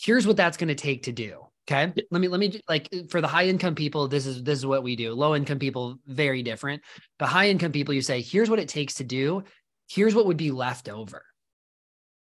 Here's 0.00 0.24
what 0.24 0.36
that's 0.36 0.56
going 0.56 0.68
to 0.68 0.76
take 0.76 1.04
to 1.04 1.12
do 1.12 1.43
Okay. 1.66 1.92
Let 2.10 2.20
me 2.20 2.28
let 2.28 2.40
me 2.40 2.60
like 2.68 2.92
for 3.08 3.22
the 3.22 3.28
high 3.28 3.46
income 3.46 3.74
people, 3.74 4.06
this 4.06 4.26
is 4.26 4.42
this 4.42 4.58
is 4.58 4.66
what 4.66 4.82
we 4.82 4.96
do. 4.96 5.14
Low 5.14 5.34
income 5.34 5.58
people, 5.58 5.98
very 6.06 6.42
different. 6.42 6.82
The 7.18 7.26
high 7.26 7.48
income 7.48 7.72
people, 7.72 7.94
you 7.94 8.02
say, 8.02 8.20
here's 8.20 8.50
what 8.50 8.58
it 8.58 8.68
takes 8.68 8.94
to 8.94 9.04
do. 9.04 9.44
Here's 9.88 10.14
what 10.14 10.26
would 10.26 10.36
be 10.36 10.50
left 10.50 10.88
over. 10.90 11.24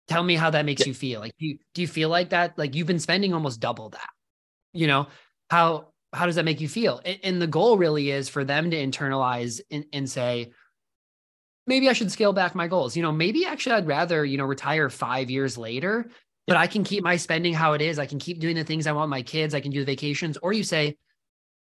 Tell 0.07 0.23
me 0.23 0.35
how 0.35 0.49
that 0.49 0.65
makes 0.65 0.81
yeah. 0.81 0.87
you 0.87 0.93
feel. 0.95 1.19
Like 1.19 1.33
do 1.37 1.45
you 1.45 1.57
do 1.75 1.81
you 1.81 1.87
feel 1.87 2.09
like 2.09 2.31
that? 2.31 2.57
Like 2.57 2.73
you've 2.73 2.87
been 2.87 2.99
spending 2.99 3.33
almost 3.33 3.59
double 3.59 3.89
that. 3.89 4.09
You 4.73 4.87
know, 4.87 5.07
how 5.51 5.89
how 6.13 6.25
does 6.25 6.35
that 6.35 6.45
make 6.45 6.61
you 6.61 6.67
feel? 6.67 6.99
And, 7.05 7.19
and 7.23 7.41
the 7.41 7.47
goal 7.47 7.77
really 7.77 8.09
is 8.09 8.29
for 8.29 8.43
them 8.43 8.71
to 8.71 8.77
internalize 8.77 9.61
and, 9.69 9.85
and 9.93 10.09
say, 10.09 10.51
maybe 11.67 11.89
I 11.89 11.93
should 11.93 12.11
scale 12.11 12.33
back 12.33 12.55
my 12.55 12.67
goals. 12.67 12.95
You 12.95 13.03
know, 13.03 13.11
maybe 13.11 13.45
actually 13.45 13.75
I'd 13.75 13.87
rather, 13.87 14.25
you 14.25 14.37
know, 14.37 14.45
retire 14.45 14.89
five 14.89 15.29
years 15.29 15.59
later 15.59 16.09
but 16.47 16.55
I 16.57 16.67
can 16.67 16.83
keep 16.83 17.03
my 17.03 17.17
spending 17.17 17.53
how 17.53 17.73
it 17.73 17.81
is. 17.81 17.99
I 17.99 18.05
can 18.05 18.19
keep 18.19 18.39
doing 18.39 18.55
the 18.55 18.63
things 18.63 18.87
I 18.87 18.93
want 18.93 19.09
my 19.09 19.21
kids. 19.21 19.53
I 19.53 19.59
can 19.59 19.71
do 19.71 19.79
the 19.79 19.85
vacations. 19.85 20.37
Or 20.37 20.53
you 20.53 20.63
say, 20.63 20.95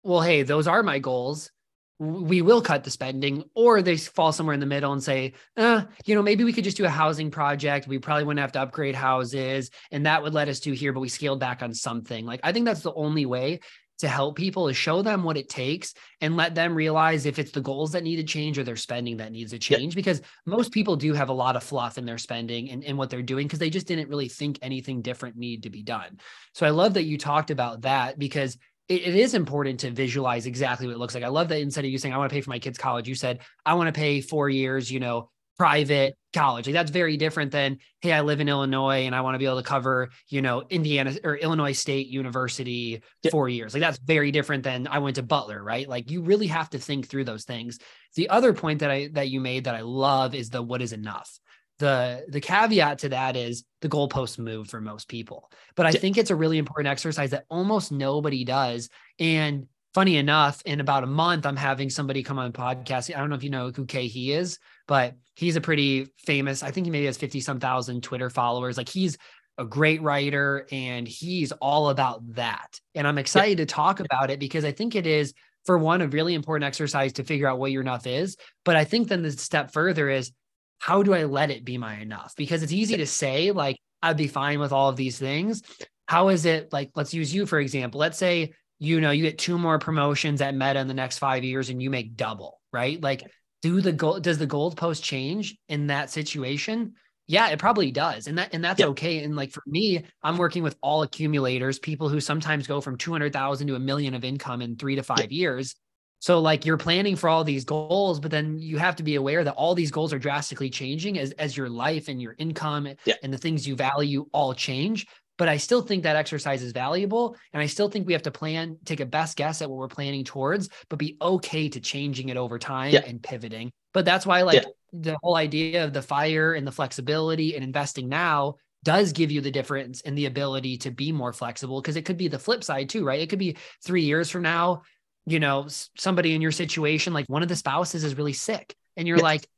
well, 0.04 0.20
hey, 0.20 0.42
those 0.42 0.68
are 0.68 0.83
my 0.83 0.98
goals. 0.98 1.50
We 1.98 2.42
will 2.42 2.62
cut 2.62 2.85
the 2.85 2.92
spending, 2.92 3.42
or 3.57 3.83
they 3.83 3.96
fall 3.96 4.31
somewhere 4.31 4.54
in 4.54 4.61
the 4.61 4.66
middle 4.66 4.92
and 4.92 5.02
say, 5.02 5.33
uh, 5.57 5.83
you 6.04 6.14
know, 6.14 6.22
maybe 6.22 6.44
we 6.44 6.52
could 6.52 6.62
just 6.62 6.76
do 6.76 6.85
a 6.85 6.88
housing 6.88 7.33
project. 7.33 7.88
We 7.88 7.98
probably 7.98 8.22
wouldn't 8.22 8.40
have 8.40 8.52
to 8.52 8.61
upgrade 8.61 8.94
houses, 8.94 9.70
and 9.90 10.07
that 10.07 10.22
would 10.22 10.33
let 10.33 10.48
us 10.48 10.61
do 10.61 10.70
here, 10.70 10.92
but 10.92 11.00
we 11.00 11.09
scaled 11.09 11.40
back 11.40 11.61
on 11.61 11.74
something. 11.74 12.24
Like, 12.24 12.38
I 12.44 12.52
think 12.52 12.66
that's 12.66 12.83
the 12.83 12.94
only 12.94 13.26
way 13.26 13.59
to 13.98 14.08
help 14.08 14.37
people 14.37 14.68
is 14.68 14.76
show 14.76 15.02
them 15.02 15.22
what 15.22 15.37
it 15.37 15.48
takes 15.48 15.94
and 16.20 16.37
let 16.37 16.54
them 16.54 16.74
realize 16.74 17.26
if 17.26 17.38
it's 17.38 17.50
the 17.50 17.61
goals 17.61 17.92
that 17.92 18.04
need 18.04 18.16
to 18.16 18.24
change 18.24 18.58
or 18.58 18.64
their 18.64 18.76
spending 18.76 19.16
that 19.18 19.32
needs 19.32 19.50
to 19.50 19.58
change. 19.58 19.94
Because 19.94 20.22
most 20.46 20.72
people 20.72 20.96
do 20.96 21.12
have 21.12 21.28
a 21.28 21.32
lot 21.34 21.56
of 21.56 21.62
fluff 21.62 21.98
in 21.98 22.04
their 22.04 22.18
spending 22.18 22.70
and, 22.70 22.84
and 22.84 22.96
what 22.96 23.11
they're 23.11 23.22
doing 23.22 23.46
because 23.46 23.58
they 23.58 23.70
just 23.70 23.87
didn't 23.87 24.08
really 24.08 24.28
think 24.28 24.58
anything 24.62 25.02
different 25.02 25.37
need 25.37 25.64
to 25.64 25.70
be 25.70 25.82
done. 25.82 26.18
So 26.54 26.66
I 26.66 26.70
love 26.70 26.94
that 26.94 27.04
you 27.04 27.18
talked 27.18 27.50
about 27.50 27.82
that 27.82 28.18
because 28.18 28.56
it, 28.88 29.02
it 29.02 29.14
is 29.14 29.34
important 29.34 29.80
to 29.80 29.90
visualize 29.90 30.46
exactly 30.46 30.87
what 30.87 30.94
it 30.94 30.98
looks 30.98 31.14
like. 31.14 31.24
I 31.24 31.28
love 31.28 31.48
that 31.48 31.61
instead 31.61 31.84
of 31.84 31.90
you 31.90 31.98
saying, 31.98 32.14
I 32.14 32.18
want 32.18 32.30
to 32.30 32.34
pay 32.34 32.40
for 32.40 32.50
my 32.50 32.58
kids' 32.58 32.78
college, 32.78 33.08
you 33.08 33.14
said, 33.14 33.40
I 33.66 33.74
want 33.74 33.92
to 33.92 33.98
pay 33.98 34.20
four 34.20 34.48
years, 34.48 34.90
you 34.90 35.00
know, 35.00 35.30
private 35.58 36.16
college. 36.32 36.66
Like 36.66 36.74
that's 36.74 36.90
very 36.90 37.16
different 37.16 37.50
than, 37.50 37.78
hey, 38.00 38.12
I 38.12 38.20
live 38.20 38.40
in 38.40 38.48
Illinois 38.48 39.06
and 39.06 39.14
I 39.14 39.22
want 39.22 39.34
to 39.34 39.38
be 39.38 39.46
able 39.46 39.56
to 39.56 39.68
cover, 39.68 40.10
you 40.28 40.40
know, 40.40 40.62
Indiana 40.70 41.16
or 41.24 41.36
Illinois 41.36 41.72
State 41.72 42.06
University 42.06 43.02
yep. 43.22 43.30
four 43.32 43.48
years. 43.48 43.74
Like 43.74 43.80
that's 43.80 43.98
very 43.98 44.30
different 44.30 44.62
than 44.62 44.86
I 44.86 44.98
went 44.98 45.16
to 45.16 45.22
Butler, 45.22 45.62
right? 45.62 45.88
Like 45.88 46.10
you 46.10 46.22
really 46.22 46.46
have 46.46 46.70
to 46.70 46.78
think 46.78 47.08
through 47.08 47.24
those 47.24 47.44
things. 47.44 47.78
The 48.14 48.28
other 48.28 48.52
point 48.52 48.80
that 48.80 48.90
I 48.90 49.08
that 49.12 49.30
you 49.30 49.40
made 49.40 49.64
that 49.64 49.74
I 49.74 49.80
love 49.80 50.34
is 50.34 50.50
the 50.50 50.62
what 50.62 50.82
is 50.82 50.92
enough. 50.92 51.38
The 51.78 52.24
the 52.28 52.40
caveat 52.40 53.00
to 53.00 53.08
that 53.10 53.36
is 53.36 53.64
the 53.80 53.88
goalposts 53.88 54.38
move 54.38 54.68
for 54.68 54.80
most 54.80 55.08
people. 55.08 55.50
But 55.74 55.86
I 55.86 55.90
yep. 55.90 56.00
think 56.00 56.18
it's 56.18 56.30
a 56.30 56.36
really 56.36 56.58
important 56.58 56.90
exercise 56.90 57.30
that 57.30 57.46
almost 57.48 57.90
nobody 57.90 58.44
does. 58.44 58.90
And 59.18 59.66
funny 59.98 60.16
enough, 60.16 60.62
in 60.64 60.78
about 60.78 61.02
a 61.02 61.08
month, 61.08 61.44
I'm 61.44 61.56
having 61.56 61.90
somebody 61.90 62.22
come 62.22 62.38
on 62.38 62.52
podcast. 62.52 63.12
I 63.12 63.18
don't 63.18 63.30
know 63.30 63.34
if 63.34 63.42
you 63.42 63.50
know 63.50 63.72
who 63.74 63.84
Khe 63.84 64.08
Hy 64.08 64.38
is, 64.38 64.61
but 64.87 65.16
he's 65.34 65.56
a 65.56 65.61
pretty 65.61 66.06
famous, 66.18 66.62
I 66.62 66.70
think 66.70 66.87
he 66.87 66.92
maybe 66.92 67.06
has 67.06 67.16
50 67.16 67.40
some 67.40 67.58
thousand 67.58 68.04
Twitter 68.04 68.30
followers. 68.30 68.76
Like 68.76 68.88
he's 68.88 69.18
a 69.58 69.64
great 69.64 70.00
writer 70.00 70.68
and 70.70 71.08
he's 71.08 71.50
all 71.50 71.90
about 71.90 72.22
that. 72.37 72.78
And 72.94 73.08
I'm 73.08 73.18
excited 73.18 73.58
yeah. 73.58 73.64
to 73.64 73.74
talk 73.74 73.98
about 73.98 74.30
it 74.30 74.38
because 74.38 74.64
I 74.64 74.70
think 74.70 74.94
it 74.94 75.04
is, 75.04 75.34
for 75.66 75.76
one, 75.76 76.00
a 76.00 76.06
really 76.06 76.34
important 76.34 76.68
exercise 76.68 77.14
to 77.14 77.24
figure 77.24 77.48
out 77.48 77.58
what 77.58 77.72
your 77.72 77.82
enough 77.82 78.06
is. 78.06 78.37
But 78.64 78.76
I 78.76 78.84
think 78.84 79.08
then 79.08 79.22
the 79.22 79.32
step 79.32 79.72
further 79.72 80.08
is 80.08 80.30
how 80.78 81.02
do 81.02 81.12
I 81.12 81.24
let 81.24 81.50
it 81.50 81.64
be 81.64 81.76
my 81.76 81.96
enough? 81.96 82.34
Because 82.37 82.62
it's 82.62 82.70
easy 82.72 82.98
to 82.98 83.06
say, 83.08 83.50
like, 83.50 83.76
I'd 84.00 84.16
be 84.16 84.28
fine 84.28 84.61
with 84.61 84.70
all 84.70 84.90
of 84.90 84.94
these 84.94 85.18
things. 85.18 85.61
How 86.06 86.28
is 86.28 86.44
it 86.44 86.72
like, 86.72 86.92
let's 86.94 87.12
use 87.12 87.34
you 87.34 87.46
for 87.46 87.58
example. 87.58 87.98
Let's 87.98 88.16
say, 88.16 88.52
you 88.78 89.00
know, 89.00 89.10
you 89.10 89.22
get 89.22 89.38
two 89.38 89.58
more 89.58 89.78
promotions 89.78 90.40
at 90.40 90.54
Meta 90.54 90.78
in 90.78 90.88
the 90.88 90.94
next 90.94 91.18
five 91.18 91.44
years 91.44 91.68
and 91.68 91.82
you 91.82 91.90
make 91.90 92.16
double, 92.16 92.60
right? 92.72 93.00
Like, 93.02 93.24
do 93.60 93.80
the 93.80 93.92
goal 93.92 94.20
does 94.20 94.38
the 94.38 94.46
goalpost 94.46 95.02
change 95.02 95.56
in 95.68 95.88
that 95.88 96.10
situation? 96.10 96.94
Yeah, 97.26 97.48
it 97.48 97.58
probably 97.58 97.90
does. 97.90 98.26
And 98.26 98.38
that 98.38 98.54
and 98.54 98.64
that's 98.64 98.80
okay. 98.80 99.24
And 99.24 99.34
like 99.34 99.50
for 99.50 99.62
me, 99.66 100.04
I'm 100.22 100.38
working 100.38 100.62
with 100.62 100.76
all 100.80 101.02
accumulators, 101.02 101.78
people 101.78 102.08
who 102.08 102.20
sometimes 102.20 102.66
go 102.66 102.80
from 102.80 102.96
200,000 102.96 103.66
to 103.66 103.74
a 103.74 103.80
million 103.80 104.14
of 104.14 104.24
income 104.24 104.62
in 104.62 104.76
3 104.76 104.96
to 104.96 105.02
5 105.02 105.18
yep. 105.18 105.30
years. 105.30 105.74
So 106.20 106.40
like 106.40 106.64
you're 106.64 106.78
planning 106.78 107.16
for 107.16 107.28
all 107.28 107.44
these 107.44 107.64
goals, 107.64 108.18
but 108.18 108.30
then 108.30 108.58
you 108.58 108.78
have 108.78 108.96
to 108.96 109.02
be 109.02 109.16
aware 109.16 109.44
that 109.44 109.54
all 109.54 109.74
these 109.74 109.90
goals 109.90 110.12
are 110.12 110.18
drastically 110.18 110.70
changing 110.70 111.18
as 111.18 111.32
as 111.32 111.56
your 111.56 111.68
life 111.68 112.08
and 112.08 112.22
your 112.22 112.34
income 112.38 112.88
and 113.22 113.32
the 113.32 113.38
things 113.38 113.66
you 113.66 113.74
value 113.74 114.26
all 114.32 114.54
change 114.54 115.06
but 115.38 115.48
I 115.48 115.57
still 115.57 115.81
think 115.81 116.03
that 116.03 116.16
exercise 116.16 116.62
is 116.62 116.72
valuable. 116.72 117.37
And 117.53 117.62
I 117.62 117.66
still 117.66 117.88
think 117.88 118.07
we 118.07 118.12
have 118.12 118.22
to 118.22 118.31
plan, 118.31 118.77
take 118.85 119.01
a 119.01 119.07
best 119.07 119.37
guess 119.37 119.62
at 119.62 119.70
what 119.70 119.79
we're 119.79 119.88
planning 119.88 120.24
towards, 120.24 120.68
but 120.90 120.98
be 120.98 121.16
okay 121.22 121.68
to 121.68 121.81
changing 121.81 122.29
it 122.29 122.37
over 122.37 122.59
time 122.59 122.92
yeah. 122.92 123.05
and 123.07 123.22
pivoting. 123.22 123.70
But 123.94 124.05
that's 124.05 124.27
why, 124.27 124.42
like, 124.42 124.64
yeah. 124.64 124.68
the 124.92 125.18
whole 125.22 125.37
idea 125.37 125.85
of 125.85 125.92
the 125.92 126.03
fire 126.03 126.53
and 126.53 126.66
the 126.66 126.72
flexibility 126.72 127.55
and 127.55 127.64
investing 127.64 128.09
now 128.09 128.57
does 128.85 129.12
give 129.12 129.31
you 129.31 129.40
the 129.40 129.51
difference 129.51 130.01
in 130.03 130.14
the 130.14 130.27
ability 130.27 130.79
to 130.79 130.90
be 130.90 131.12
more 131.12 131.33
flexible 131.33 131.81
because 131.81 131.96
it 131.96 132.05
could 132.05 132.16
be 132.16 132.29
the 132.29 132.38
flip 132.38 132.62
side 132.62 132.88
too, 132.88 133.05
right? 133.05 133.20
It 133.20 133.31
could 133.31 133.38
be 133.38 133.57
three 133.85 134.03
years 134.03 134.31
from 134.31 134.42
now, 134.42 134.83
you 135.27 135.40
know, 135.40 135.66
somebody 135.96 136.35
in 136.35 136.42
your 136.42 136.53
situation, 136.53 137.12
like 137.12 137.27
one 137.29 137.42
of 137.42 137.48
the 137.48 137.57
spouses 137.57 138.05
is 138.05 138.16
really 138.16 138.33
sick. 138.33 138.74
And 138.96 139.07
you're 139.07 139.18
yeah. 139.18 139.24
like, 139.24 139.48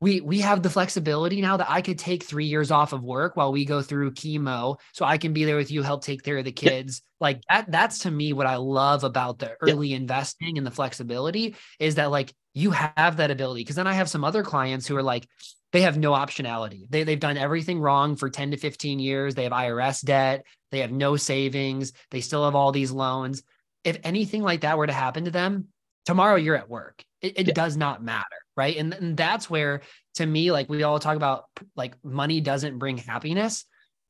we 0.00 0.20
we 0.20 0.40
have 0.40 0.62
the 0.62 0.70
flexibility 0.70 1.40
now 1.40 1.56
that 1.56 1.70
I 1.70 1.80
could 1.80 1.98
take 1.98 2.22
three 2.22 2.44
years 2.44 2.70
off 2.70 2.92
of 2.92 3.02
work 3.02 3.36
while 3.36 3.52
we 3.52 3.64
go 3.64 3.80
through 3.80 4.12
chemo, 4.12 4.78
so 4.92 5.04
I 5.04 5.16
can 5.16 5.32
be 5.32 5.44
there 5.44 5.56
with 5.56 5.70
you, 5.70 5.82
help 5.82 6.04
take 6.04 6.22
care 6.22 6.38
of 6.38 6.44
the 6.44 6.52
kids. 6.52 7.02
Like 7.18 7.40
that. 7.48 7.70
That's 7.70 8.00
to 8.00 8.10
me 8.10 8.34
what 8.34 8.46
I 8.46 8.56
love 8.56 9.04
about 9.04 9.38
the 9.38 9.56
early 9.62 9.94
investing 9.94 10.58
and 10.58 10.66
the 10.66 10.70
flexibility 10.70 11.56
is 11.80 11.94
that 11.94 12.10
like 12.10 12.34
you 12.52 12.72
have 12.72 13.16
that 13.16 13.30
ability. 13.30 13.62
Because 13.62 13.76
then 13.76 13.86
I 13.86 13.94
have 13.94 14.10
some 14.10 14.22
other 14.22 14.42
clients 14.42 14.86
who 14.86 14.96
are 14.96 15.02
like, 15.02 15.26
they 15.72 15.80
have 15.80 15.96
no 15.96 16.12
optionality. 16.12 16.86
They 16.90 17.04
they've 17.04 17.18
done 17.18 17.38
everything 17.38 17.80
wrong 17.80 18.16
for 18.16 18.28
ten 18.28 18.50
to 18.50 18.58
fifteen 18.58 18.98
years. 18.98 19.34
They 19.34 19.44
have 19.44 19.52
IRS 19.52 20.04
debt. 20.04 20.44
They 20.72 20.80
have 20.80 20.92
no 20.92 21.16
savings. 21.16 21.92
They 22.10 22.20
still 22.20 22.44
have 22.44 22.54
all 22.54 22.70
these 22.70 22.90
loans. 22.90 23.42
If 23.82 23.98
anything 24.04 24.42
like 24.42 24.60
that 24.60 24.76
were 24.76 24.86
to 24.86 24.92
happen 24.92 25.24
to 25.24 25.30
them, 25.30 25.68
tomorrow 26.04 26.36
you're 26.36 26.56
at 26.56 26.68
work. 26.68 27.02
It, 27.22 27.38
it 27.38 27.46
yeah. 27.48 27.54
does 27.54 27.78
not 27.78 28.02
matter 28.02 28.24
right 28.56 28.76
and, 28.76 28.94
and 28.94 29.16
that's 29.16 29.48
where 29.50 29.82
to 30.14 30.26
me 30.26 30.50
like 30.50 30.68
we 30.68 30.82
all 30.82 30.98
talk 30.98 31.16
about 31.16 31.44
like 31.76 31.94
money 32.04 32.40
doesn't 32.40 32.78
bring 32.78 32.96
happiness 32.96 33.64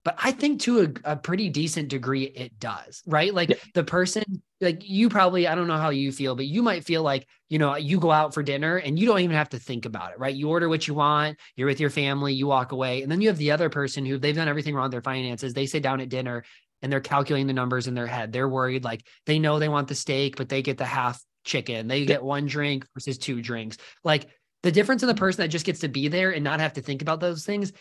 but 0.04 0.16
i 0.18 0.30
think 0.30 0.60
to 0.60 0.80
a, 0.82 1.12
a 1.12 1.16
pretty 1.16 1.48
decent 1.48 1.88
degree 1.88 2.24
it 2.24 2.58
does 2.58 3.02
right 3.06 3.34
like 3.34 3.50
yeah. 3.50 3.56
the 3.74 3.84
person 3.84 4.22
like 4.60 4.88
you 4.88 5.08
probably 5.08 5.46
i 5.46 5.54
don't 5.54 5.66
know 5.66 5.76
how 5.76 5.90
you 5.90 6.12
feel 6.12 6.34
but 6.34 6.46
you 6.46 6.62
might 6.62 6.84
feel 6.84 7.02
like 7.02 7.26
you 7.48 7.58
know 7.58 7.76
you 7.76 7.98
go 7.98 8.10
out 8.10 8.32
for 8.32 8.42
dinner 8.42 8.76
and 8.76 8.98
you 8.98 9.06
don't 9.06 9.20
even 9.20 9.36
have 9.36 9.48
to 9.48 9.58
think 9.58 9.84
about 9.84 10.12
it 10.12 10.18
right 10.18 10.34
you 10.34 10.48
order 10.48 10.68
what 10.68 10.86
you 10.86 10.94
want 10.94 11.36
you're 11.56 11.68
with 11.68 11.80
your 11.80 11.90
family 11.90 12.32
you 12.32 12.46
walk 12.46 12.72
away 12.72 13.02
and 13.02 13.10
then 13.10 13.20
you 13.20 13.28
have 13.28 13.38
the 13.38 13.50
other 13.50 13.68
person 13.68 14.06
who 14.06 14.18
they've 14.18 14.36
done 14.36 14.48
everything 14.48 14.74
wrong 14.74 14.84
with 14.84 14.92
their 14.92 15.02
finances 15.02 15.52
they 15.52 15.66
sit 15.66 15.82
down 15.82 16.00
at 16.00 16.08
dinner 16.08 16.44
and 16.82 16.92
they're 16.92 17.00
calculating 17.00 17.46
the 17.46 17.52
numbers 17.52 17.88
in 17.88 17.94
their 17.94 18.06
head 18.06 18.32
they're 18.32 18.48
worried 18.48 18.84
like 18.84 19.04
they 19.26 19.38
know 19.38 19.58
they 19.58 19.68
want 19.68 19.88
the 19.88 19.94
steak 19.94 20.36
but 20.36 20.48
they 20.48 20.62
get 20.62 20.78
the 20.78 20.84
half 20.84 21.20
chicken. 21.46 21.86
They 21.88 22.04
get 22.04 22.22
one 22.22 22.44
drink 22.44 22.86
versus 22.92 23.16
two 23.16 23.40
drinks. 23.40 23.78
Like 24.04 24.28
the 24.66 24.72
difference 24.72 25.04
in 25.04 25.06
the 25.06 25.14
person 25.14 25.42
that 25.42 25.48
just 25.48 25.64
gets 25.64 25.78
to 25.78 25.88
be 25.88 26.08
there 26.08 26.32
and 26.32 26.42
not 26.42 26.58
have 26.58 26.72
to 26.72 26.82
think 26.82 27.00
about 27.00 27.20
those 27.20 27.46
things. 27.46 27.72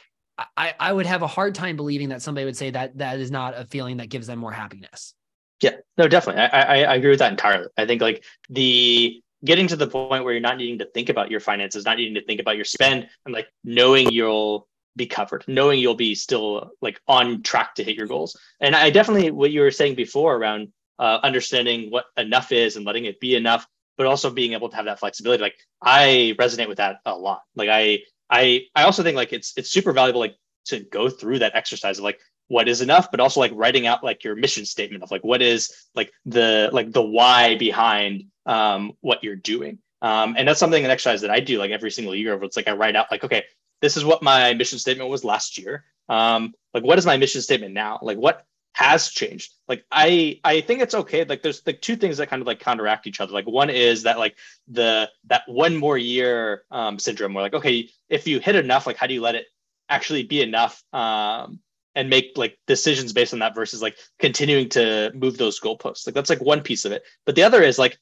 I, 0.56 0.76
I 0.80 0.94
would 0.94 1.08
have 1.08 1.24
a 1.24 1.28
hard 1.28 1.56
time 1.56 1.76
believing 1.76 2.10
that 2.10 2.22
somebody 2.22 2.46
would 2.46 2.56
say 2.56 2.70
that 2.70 3.00
that 3.00 3.20
is 3.20 3.32
not 3.32 3.58
a 3.58 3.66
feeling 3.66 3.98
that 3.98 4.10
gives 4.10 4.28
them 4.28 4.38
more 4.38 4.52
happiness. 4.52 5.16
Yeah, 5.64 5.78
no, 5.98 6.08
definitely. 6.08 6.44
I, 6.44 6.48
I, 6.48 6.84
I 6.84 6.96
agree 6.96 7.10
with 7.10 7.20
that 7.20 7.32
entirely. 7.32 7.70
I 7.76 7.88
think 7.88 8.04
like 8.04 8.24
the 8.50 9.20
getting 9.44 9.66
to 9.70 9.76
the 9.76 9.88
point 9.88 10.24
where 10.24 10.34
you're 10.34 10.42
not 10.42 10.58
needing 10.58 10.78
to 10.78 10.86
think 10.86 11.10
about 11.10 11.32
your 11.32 11.40
finances, 11.40 11.86
not 11.86 11.98
needing 11.98 12.14
to 12.14 12.24
think 12.24 12.40
about 12.40 12.56
your 12.56 12.66
spend, 12.66 13.08
and 13.26 13.34
like 13.34 13.48
knowing 13.64 14.12
you'll 14.12 14.68
be 14.96 15.08
covered, 15.08 15.44
knowing 15.48 15.80
you'll 15.80 15.96
be 15.96 16.14
still 16.14 16.70
like 16.82 17.02
on 17.08 17.42
track 17.42 17.74
to 17.76 17.84
hit 17.84 17.96
your 17.96 18.06
goals. 18.06 18.40
And 18.60 18.76
I 18.76 18.92
definitely 18.92 19.32
what 19.32 19.50
you 19.50 19.62
were 19.62 19.72
saying 19.72 19.96
before 19.96 20.36
around 20.36 20.68
uh, 21.00 21.18
understanding 21.24 21.90
what 21.90 22.06
enough 22.16 22.52
is 22.52 22.76
and 22.76 22.86
letting 22.86 23.06
it 23.06 23.20
be 23.20 23.36
enough, 23.36 23.66
but 23.98 24.08
also 24.08 24.30
being 24.30 24.54
able 24.54 24.70
to 24.70 24.76
have 24.76 24.86
that 24.86 25.00
flexibility. 25.00 25.42
Like 25.42 25.56
I 25.82 26.36
resonate 26.40 26.68
with 26.68 26.78
that 26.78 26.98
a 27.06 27.16
lot. 27.16 27.42
Like 27.56 27.70
I 27.70 28.00
I 28.30 28.64
I 28.76 28.84
also 28.84 29.04
think 29.04 29.16
like 29.16 29.34
it's 29.34 29.54
it's 29.58 29.70
super 29.70 29.94
valuable 29.94 30.20
like 30.20 30.36
to 30.66 30.80
go 30.80 31.10
through 31.10 31.40
that 31.40 31.56
exercise 31.56 32.00
of 32.00 32.04
like 32.04 32.20
what 32.48 32.68
is 32.68 32.82
enough 32.82 33.10
but 33.10 33.20
also 33.20 33.40
like 33.40 33.52
writing 33.56 33.88
out 33.88 34.04
like 34.04 34.24
your 34.24 34.36
mission 34.36 34.66
statement 34.66 35.04
of 35.04 35.12
like 35.12 35.24
what 35.24 35.42
is 35.42 35.88
like 35.96 36.12
the 36.26 36.70
like 36.72 36.92
the 36.92 37.02
why 37.02 37.56
behind 37.58 38.26
um 38.46 38.94
what 39.02 39.24
you're 39.24 39.36
doing 39.36 39.80
um 40.02 40.36
and 40.38 40.48
that's 40.48 40.60
something 40.60 40.86
an 40.86 40.92
exercise 40.92 41.22
that 41.22 41.32
i 41.32 41.40
do 41.40 41.58
like 41.58 41.72
every 41.72 41.90
single 41.90 42.14
year 42.14 42.36
where 42.36 42.46
it's 42.46 42.58
like 42.58 42.68
i 42.68 42.74
write 42.74 42.96
out 42.96 43.08
like 43.10 43.24
okay 43.24 43.44
this 43.82 43.98
is 43.98 44.06
what 44.06 44.22
my 44.22 44.54
mission 44.54 44.78
statement 44.78 45.10
was 45.10 45.24
last 45.24 45.58
year 45.58 45.86
um 46.10 46.54
like 46.74 46.84
what 46.84 47.00
is 47.00 47.06
my 47.06 47.18
mission 47.18 47.42
statement 47.42 47.74
now 47.74 47.98
like 48.02 48.18
what 48.18 48.46
has 48.76 49.10
changed 49.10 49.54
like 49.70 49.86
i 49.90 50.38
i 50.44 50.60
think 50.60 50.82
it's 50.82 50.94
okay 50.94 51.24
like 51.24 51.42
there's 51.42 51.66
like 51.66 51.82
two 51.82 51.96
things 51.96 52.18
that 52.18 52.30
kind 52.30 52.42
of 52.42 52.48
like 52.48 52.60
counteract 52.60 53.08
each 53.08 53.22
other 53.22 53.32
like 53.32 53.48
one 53.48 53.70
is 53.70 54.04
that 54.04 54.20
like 54.20 54.36
the 54.68 55.10
that 55.26 55.44
one 55.48 55.78
more 55.78 55.98
year 55.98 56.64
um 56.72 57.00
syndrome 57.00 57.34
where 57.34 57.42
like 57.42 57.54
okay 57.54 57.90
if 58.10 58.28
you 58.28 58.40
hit 58.40 58.56
enough 58.56 58.86
like 58.86 58.98
how 58.98 59.08
do 59.08 59.14
you 59.14 59.22
let 59.22 59.36
it 59.36 59.46
actually 59.88 60.24
be 60.24 60.42
enough 60.42 60.84
um 60.92 61.60
and 61.96 62.10
make 62.10 62.34
like 62.36 62.58
decisions 62.68 63.14
based 63.14 63.34
on 63.34 63.40
that 63.40 63.56
versus 63.56 63.82
like 63.82 63.98
continuing 64.20 64.68
to 64.70 65.12
move 65.16 65.38
those 65.38 65.60
goalposts. 65.60 66.06
Like 66.06 66.14
that's 66.14 66.30
like 66.30 66.42
one 66.42 66.62
piece 66.62 66.86
of 66.86 66.92
it. 66.92 67.04
But 67.26 67.36
the 67.36 67.44
other 67.44 67.64
is 67.64 67.80
like 67.80 67.98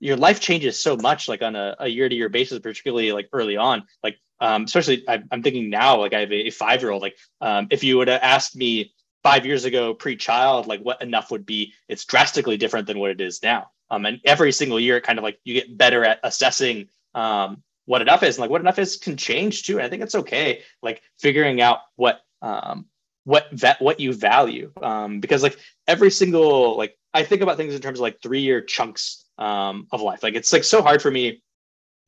your 0.00 0.16
life 0.16 0.40
changes 0.40 0.78
so 0.78 0.96
much 0.96 1.28
like 1.28 1.42
on 1.42 1.56
a, 1.56 1.74
a 1.80 1.88
year-to-year 1.88 2.28
basis, 2.28 2.58
particularly 2.58 3.10
like 3.10 3.28
early 3.32 3.56
on. 3.56 3.84
Like 4.02 4.18
um, 4.40 4.64
especially 4.64 5.02
I, 5.08 5.22
am 5.32 5.42
thinking 5.42 5.70
now, 5.70 5.98
like 5.98 6.12
I 6.12 6.20
have 6.20 6.30
a, 6.30 6.48
a 6.48 6.50
five-year-old. 6.50 7.02
Like 7.02 7.16
um, 7.40 7.68
if 7.70 7.82
you 7.82 7.96
would 7.96 8.08
have 8.08 8.20
asked 8.22 8.54
me 8.54 8.92
five 9.22 9.44
years 9.44 9.64
ago, 9.64 9.94
pre-child, 9.94 10.66
like 10.66 10.80
what 10.80 11.02
enough 11.02 11.30
would 11.30 11.46
be, 11.46 11.74
it's 11.88 12.04
drastically 12.04 12.56
different 12.56 12.86
than 12.86 12.98
what 12.98 13.10
it 13.10 13.20
is 13.20 13.42
now. 13.42 13.70
Um, 13.90 14.06
and 14.06 14.20
every 14.24 14.52
single 14.52 14.78
year, 14.78 15.00
kind 15.00 15.18
of 15.18 15.22
like 15.22 15.38
you 15.44 15.54
get 15.54 15.76
better 15.76 16.04
at 16.04 16.20
assessing 16.22 16.88
um, 17.14 17.62
what 17.86 18.02
enough 18.02 18.22
is, 18.22 18.36
and 18.36 18.42
like 18.42 18.50
what 18.50 18.60
enough 18.60 18.78
is 18.78 18.96
can 18.96 19.16
change 19.16 19.62
too. 19.62 19.78
And 19.78 19.86
I 19.86 19.88
think 19.88 20.02
it's 20.02 20.14
okay, 20.14 20.62
like 20.82 21.02
figuring 21.18 21.60
out 21.60 21.80
what 21.96 22.20
um, 22.42 22.86
what 23.28 23.46
va- 23.52 23.76
what 23.78 24.00
you 24.00 24.14
value 24.14 24.72
um, 24.82 25.20
because 25.20 25.42
like 25.42 25.58
every 25.86 26.10
single 26.10 26.78
like 26.78 26.96
i 27.12 27.22
think 27.22 27.42
about 27.42 27.58
things 27.58 27.74
in 27.74 27.80
terms 27.82 27.98
of 27.98 28.02
like 28.02 28.22
three 28.22 28.40
year 28.40 28.62
chunks 28.62 29.26
um, 29.36 29.86
of 29.92 30.00
life 30.00 30.22
like 30.22 30.34
it's 30.34 30.50
like 30.50 30.64
so 30.64 30.80
hard 30.80 31.02
for 31.02 31.10
me 31.10 31.42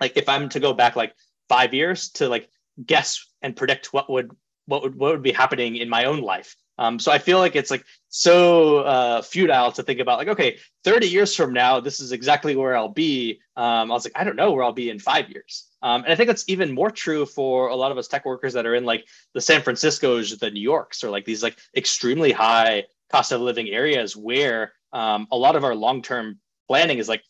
like 0.00 0.16
if 0.16 0.30
i'm 0.30 0.48
to 0.48 0.58
go 0.58 0.72
back 0.72 0.96
like 0.96 1.14
five 1.46 1.74
years 1.74 2.08
to 2.08 2.26
like 2.26 2.48
guess 2.86 3.22
and 3.42 3.54
predict 3.54 3.92
what 3.92 4.08
would 4.08 4.30
what 4.64 4.82
would 4.82 4.94
what 4.94 5.12
would 5.12 5.22
be 5.22 5.30
happening 5.30 5.76
in 5.76 5.90
my 5.90 6.06
own 6.06 6.22
life 6.22 6.56
um, 6.80 6.98
so 6.98 7.12
I 7.12 7.18
feel 7.18 7.38
like 7.38 7.56
it's 7.56 7.70
like 7.70 7.84
so 8.08 8.78
uh, 8.78 9.20
futile 9.20 9.70
to 9.72 9.82
think 9.82 10.00
about 10.00 10.16
like, 10.16 10.28
okay, 10.28 10.58
30 10.84 11.08
years 11.08 11.36
from 11.36 11.52
now, 11.52 11.78
this 11.78 12.00
is 12.00 12.10
exactly 12.10 12.56
where 12.56 12.74
I'll 12.74 12.88
be. 12.88 13.38
Um, 13.54 13.90
I 13.90 13.94
was 13.94 14.06
like, 14.06 14.14
I 14.16 14.24
don't 14.24 14.34
know 14.34 14.50
where 14.52 14.64
I'll 14.64 14.72
be 14.72 14.88
in 14.88 14.98
five 14.98 15.28
years. 15.28 15.68
Um, 15.82 16.04
and 16.04 16.12
I 16.12 16.16
think 16.16 16.28
that's 16.28 16.48
even 16.48 16.72
more 16.72 16.90
true 16.90 17.26
for 17.26 17.68
a 17.68 17.76
lot 17.76 17.92
of 17.92 17.98
us 17.98 18.08
tech 18.08 18.24
workers 18.24 18.54
that 18.54 18.64
are 18.64 18.74
in 18.74 18.86
like 18.86 19.04
the 19.34 19.42
San 19.42 19.60
Francisco's, 19.60 20.38
the 20.38 20.50
New 20.50 20.62
Yorks, 20.62 21.04
or 21.04 21.10
like 21.10 21.26
these 21.26 21.42
like 21.42 21.58
extremely 21.76 22.32
high 22.32 22.84
cost 23.12 23.30
of 23.30 23.42
living 23.42 23.68
areas 23.68 24.16
where 24.16 24.72
um, 24.94 25.28
a 25.30 25.36
lot 25.36 25.56
of 25.56 25.64
our 25.64 25.74
long-term 25.74 26.38
planning 26.66 26.96
is 26.96 27.10
like, 27.10 27.22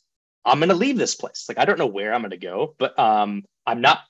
I'm 0.44 0.60
going 0.60 0.68
to 0.68 0.76
leave 0.76 0.96
this 0.96 1.16
place. 1.16 1.46
Like, 1.48 1.58
I 1.58 1.64
don't 1.64 1.78
know 1.78 1.86
where 1.86 2.14
I'm 2.14 2.22
going 2.22 2.30
to 2.30 2.36
go, 2.36 2.76
but 2.78 2.96
um, 2.96 3.44
I'm 3.66 3.80
not 3.80 4.00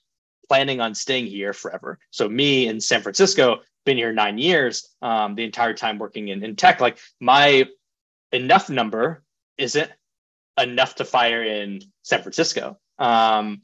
planning 0.49 0.81
on 0.81 0.95
staying 0.95 1.27
here 1.27 1.55
forever. 1.55 1.99
So 2.11 2.29
me 2.29 2.69
in 2.69 2.81
San 2.81 3.01
Francisco, 3.01 3.61
been 3.85 3.97
here 3.97 4.13
nine 4.13 4.39
years, 4.39 4.89
um, 5.03 5.35
the 5.35 5.45
entire 5.45 5.75
time 5.75 5.99
working 5.99 6.29
in, 6.29 6.43
in 6.45 6.57
tech, 6.57 6.81
like 6.81 6.99
my 7.21 7.67
enough 8.33 8.71
number 8.71 9.23
isn't 9.59 9.91
enough 10.59 10.97
to 10.97 11.05
fire 11.05 11.43
in 11.43 11.81
San 12.03 12.23
Francisco. 12.23 12.79
Um, 12.99 13.63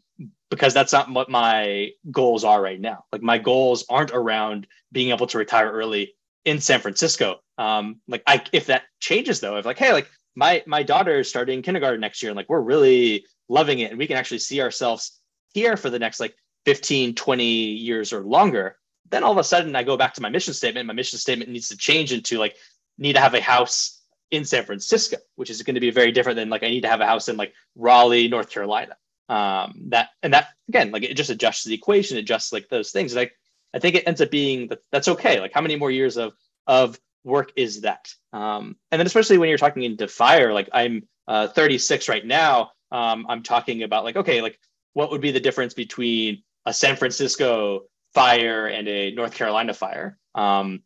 because 0.50 0.74
that's 0.74 0.92
not 0.92 1.10
what 1.10 1.28
my 1.28 1.90
goals 2.10 2.44
are 2.44 2.62
right 2.62 2.80
now. 2.80 3.04
Like 3.12 3.22
my 3.22 3.38
goals 3.38 3.84
aren't 3.88 4.12
around 4.12 4.66
being 4.92 5.10
able 5.10 5.26
to 5.26 5.38
retire 5.38 5.70
early 5.70 6.14
in 6.44 6.60
San 6.60 6.80
Francisco. 6.80 7.40
Um, 7.58 8.00
like 8.06 8.22
I, 8.26 8.42
if 8.52 8.66
that 8.66 8.84
changes 9.00 9.40
though, 9.40 9.56
if 9.56 9.66
like, 9.66 9.78
hey, 9.78 9.92
like 9.92 10.08
my 10.34 10.62
my 10.66 10.82
daughter 10.82 11.18
is 11.18 11.28
starting 11.28 11.62
kindergarten 11.62 12.00
next 12.00 12.22
year, 12.22 12.30
and 12.30 12.36
like 12.36 12.48
we're 12.48 12.60
really 12.60 13.26
loving 13.48 13.80
it, 13.80 13.90
and 13.90 13.98
we 13.98 14.06
can 14.06 14.16
actually 14.16 14.38
see 14.38 14.60
ourselves 14.60 15.20
here 15.52 15.76
for 15.76 15.90
the 15.90 15.98
next 15.98 16.20
like 16.20 16.36
15, 16.66 17.14
20 17.14 17.44
years 17.44 18.12
or 18.12 18.22
longer 18.22 18.76
then 19.10 19.24
all 19.24 19.32
of 19.32 19.38
a 19.38 19.44
sudden 19.44 19.76
I 19.76 19.82
go 19.82 19.96
back 19.96 20.14
to 20.14 20.22
my 20.22 20.28
mission 20.28 20.54
statement. 20.54 20.86
My 20.86 20.92
mission 20.92 21.18
statement 21.18 21.50
needs 21.50 21.68
to 21.68 21.76
change 21.76 22.12
into 22.12 22.38
like 22.38 22.56
need 22.98 23.14
to 23.14 23.20
have 23.20 23.34
a 23.34 23.40
house 23.40 24.02
in 24.30 24.44
San 24.44 24.64
Francisco, 24.64 25.16
which 25.36 25.50
is 25.50 25.62
going 25.62 25.74
to 25.74 25.80
be 25.80 25.90
very 25.90 26.12
different 26.12 26.36
than 26.36 26.50
like 26.50 26.62
I 26.62 26.68
need 26.68 26.82
to 26.82 26.88
have 26.88 27.00
a 27.00 27.06
house 27.06 27.28
in 27.28 27.36
like 27.36 27.52
Raleigh, 27.74 28.28
North 28.28 28.50
Carolina. 28.50 28.96
Um, 29.28 29.86
that 29.88 30.10
and 30.22 30.34
that 30.34 30.48
again, 30.68 30.90
like 30.92 31.02
it 31.02 31.14
just 31.14 31.30
adjusts 31.30 31.64
the 31.64 31.74
equation, 31.74 32.18
adjusts 32.18 32.52
like 32.52 32.68
those 32.68 32.90
things. 32.90 33.14
Like 33.14 33.32
I 33.74 33.78
think 33.78 33.96
it 33.96 34.06
ends 34.06 34.20
up 34.20 34.30
being 34.30 34.68
that 34.68 34.80
that's 34.92 35.08
okay. 35.08 35.40
Like 35.40 35.52
how 35.52 35.60
many 35.60 35.76
more 35.76 35.90
years 35.90 36.16
of 36.16 36.34
of 36.66 36.98
work 37.24 37.52
is 37.56 37.82
that? 37.82 38.12
Um, 38.32 38.76
and 38.90 38.98
then 38.98 39.06
especially 39.06 39.38
when 39.38 39.48
you're 39.48 39.58
talking 39.58 39.82
into 39.82 40.08
fire, 40.08 40.52
like 40.52 40.68
I'm 40.72 41.06
uh, 41.26 41.48
36 41.48 42.08
right 42.08 42.24
now. 42.24 42.70
Um, 42.92 43.26
I'm 43.28 43.42
talking 43.42 43.82
about 43.82 44.04
like 44.04 44.16
okay, 44.16 44.42
like 44.42 44.58
what 44.92 45.10
would 45.10 45.20
be 45.20 45.32
the 45.32 45.40
difference 45.40 45.74
between 45.74 46.42
a 46.64 46.72
San 46.72 46.96
Francisco 46.96 47.82
fire 48.16 48.66
and 48.66 48.88
a 48.88 49.14
North 49.14 49.34
Carolina 49.34 49.74
fire. 49.74 50.18
Um, 50.34 50.82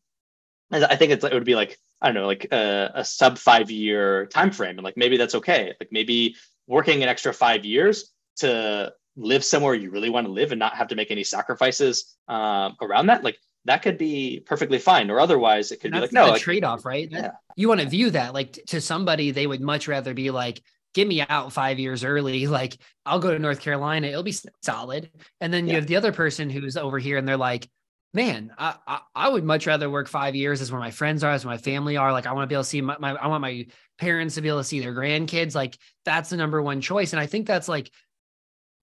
I 0.73 0.97
think 0.97 1.13
it's, 1.13 1.25
it 1.25 1.33
would 1.33 1.45
be 1.45 1.55
like 1.55 1.79
I 2.01 2.07
don't 2.07 2.15
know, 2.15 2.27
like 2.27 2.47
a, 2.51 2.91
a 2.95 3.05
sub 3.05 3.39
five 3.39 3.71
year 3.71 4.27
time 4.27 4.51
frame, 4.51 4.79
and 4.79 4.85
like 4.85 4.97
maybe 4.97 5.17
that's 5.17 5.35
okay. 5.37 5.75
Like 5.81 5.91
maybe 5.93 6.37
working 6.67 7.03
an 7.03 7.09
extra 7.09 7.33
five 7.33 7.65
years 7.65 8.13
to 8.37 8.93
live 9.17 9.45
somewhere 9.45 9.75
you 9.75 9.91
really 9.91 10.11
want 10.11 10.27
to 10.27 10.33
live 10.33 10.53
and 10.53 10.59
not 10.59 10.77
have 10.77 10.89
to 10.89 10.97
make 10.97 11.11
any 11.11 11.25
sacrifices 11.25 12.17
um, 12.29 12.77
around 12.81 13.07
that. 13.07 13.23
Like 13.23 13.39
that 13.67 13.83
could 13.83 13.99
be 13.99 14.43
perfectly 14.47 14.79
fine. 14.79 15.11
Or 15.11 15.21
otherwise, 15.21 15.73
it 15.73 15.81
could 15.81 15.93
be 15.93 16.01
like 16.01 16.13
no 16.13 16.31
like, 16.31 16.41
trade 16.41 16.65
off, 16.65 16.85
right? 16.87 17.09
Yeah. 17.11 17.33
You 17.57 17.69
want 17.69 17.81
to 17.81 17.89
view 17.89 18.11
that 18.11 18.33
like 18.33 18.53
to 18.69 18.81
somebody, 18.81 19.31
they 19.31 19.47
would 19.47 19.61
much 19.61 19.87
rather 19.87 20.15
be 20.15 20.31
like, 20.31 20.63
get 20.95 21.07
me 21.07 21.21
out 21.21 21.53
five 21.53 21.79
years 21.79 22.05
early. 22.05 22.47
Like 22.47 22.77
I'll 23.07 23.19
go 23.19 23.33
to 23.33 23.39
North 23.39 23.61
Carolina, 23.61 24.09
it'll 24.09 24.23
be 24.23 24.37
solid. 24.63 25.11
And 25.41 25.53
then 25.53 25.67
you 25.69 25.75
have 25.75 25.87
the 25.87 25.97
other 25.97 26.13
person 26.13 26.51
who's 26.51 26.77
over 26.77 26.99
here 26.99 27.17
and 27.17 27.27
they're 27.27 27.37
like, 27.37 27.69
man, 28.13 28.53
I, 28.59 28.75
I, 28.87 29.01
I 29.15 29.29
would 29.29 29.45
much 29.45 29.67
rather 29.67 29.89
work 29.89 30.09
five 30.09 30.35
years 30.35 30.61
as 30.61 30.73
where 30.73 30.81
my 30.81 30.91
friends 30.91 31.23
are, 31.23 31.31
as 31.31 31.45
where 31.45 31.55
my 31.55 31.59
family 31.59 31.97
are. 31.97 32.13
Like 32.13 32.27
I 32.27 32.33
want 32.33 32.45
to 32.45 32.49
be 32.49 32.57
able 32.57 32.65
to 32.65 32.69
see 32.69 32.81
my, 32.81 32.97
my 32.99 33.15
I 33.15 33.29
want 33.29 33.41
my 33.41 33.67
parents 33.99 34.35
to 34.35 34.41
be 34.41 34.49
able 34.49 34.59
to 34.59 34.65
see 34.65 34.81
their 34.81 34.95
grandkids. 34.95 35.55
Like 35.55 35.79
that's 36.05 36.31
the 36.31 36.37
number 36.37 36.61
one 36.61 36.81
choice. 36.81 37.13
And 37.13 37.21
I 37.21 37.27
think 37.27 37.47
that's 37.47 37.69
like, 37.69 37.91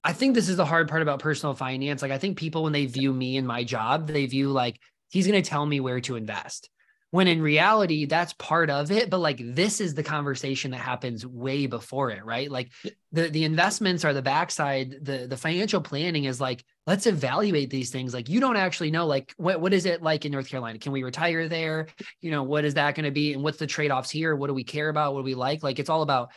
I 0.04 0.14
think 0.14 0.34
this 0.34 0.48
is 0.48 0.56
the 0.56 0.66
hard 0.66 0.88
part 0.88 1.02
about 1.02 1.20
personal 1.20 1.56
finance. 1.56 2.02
Like 2.02 2.12
I 2.12 2.18
think 2.18 2.38
people, 2.38 2.64
when 2.64 2.72
they 2.72 2.86
view 2.86 3.12
me 3.12 3.36
and 3.36 3.46
my 3.46 3.66
job, 3.66 4.08
they 4.08 4.26
view 4.26 4.50
like, 4.50 4.80
he's 5.10 5.28
going 5.28 5.42
to 5.42 5.50
tell 5.50 5.66
me 5.66 5.82
where 5.82 6.00
to 6.02 6.16
invest 6.16 6.70
when 7.12 7.28
in 7.28 7.42
reality 7.42 8.06
that's 8.06 8.34
part 8.34 8.70
of 8.70 8.92
it 8.92 9.10
but 9.10 9.20
like 9.20 9.40
this 9.42 9.80
is 9.80 9.94
the 9.94 10.04
conversation 10.04 10.72
that 10.72 10.78
happens 10.78 11.26
way 11.26 11.66
before 11.66 12.12
it 12.12 12.24
right? 12.26 12.52
Like 12.52 12.72
the 13.12 13.30
the 13.30 13.46
investments 13.46 14.04
are 14.04 14.14
the 14.14 14.22
backside 14.22 14.96
the 15.02 15.28
the 15.28 15.38
financial 15.38 15.82
planning 15.82 16.26
is 16.26 16.42
like 16.42 16.64
let's 16.86 17.06
evaluate 17.06 17.70
these 17.70 17.90
things. 17.90 18.14
Like 18.14 18.30
you 18.30 18.40
don't 18.40 18.58
actually 18.58 18.92
know 18.92 19.06
like 19.06 19.34
what 19.38 19.62
what 19.62 19.74
is 19.74 19.86
it 19.86 20.02
like 20.02 20.26
in 20.26 20.32
North 20.32 20.50
Carolina? 20.50 20.80
Can 20.80 20.92
we 20.92 21.04
retire 21.04 21.48
there? 21.48 21.88
You 22.22 22.32
know 22.32 22.44
what 22.44 22.66
is 22.66 22.74
that 22.76 22.96
going 22.96 23.06
to 23.06 23.12
be? 23.12 23.34
And 23.34 23.44
what's 23.44 23.58
the 23.58 23.68
trade-offs 23.68 24.10
here? 24.10 24.36
What 24.36 24.48
do 24.48 24.54
we 24.54 24.64
care 24.64 24.90
about? 24.90 25.14
What 25.14 25.22
do 25.22 25.26
we 25.26 25.36
like? 25.36 25.64
Like 25.64 25.80
it's 25.80 25.90
all 25.90 26.02
about 26.02 26.32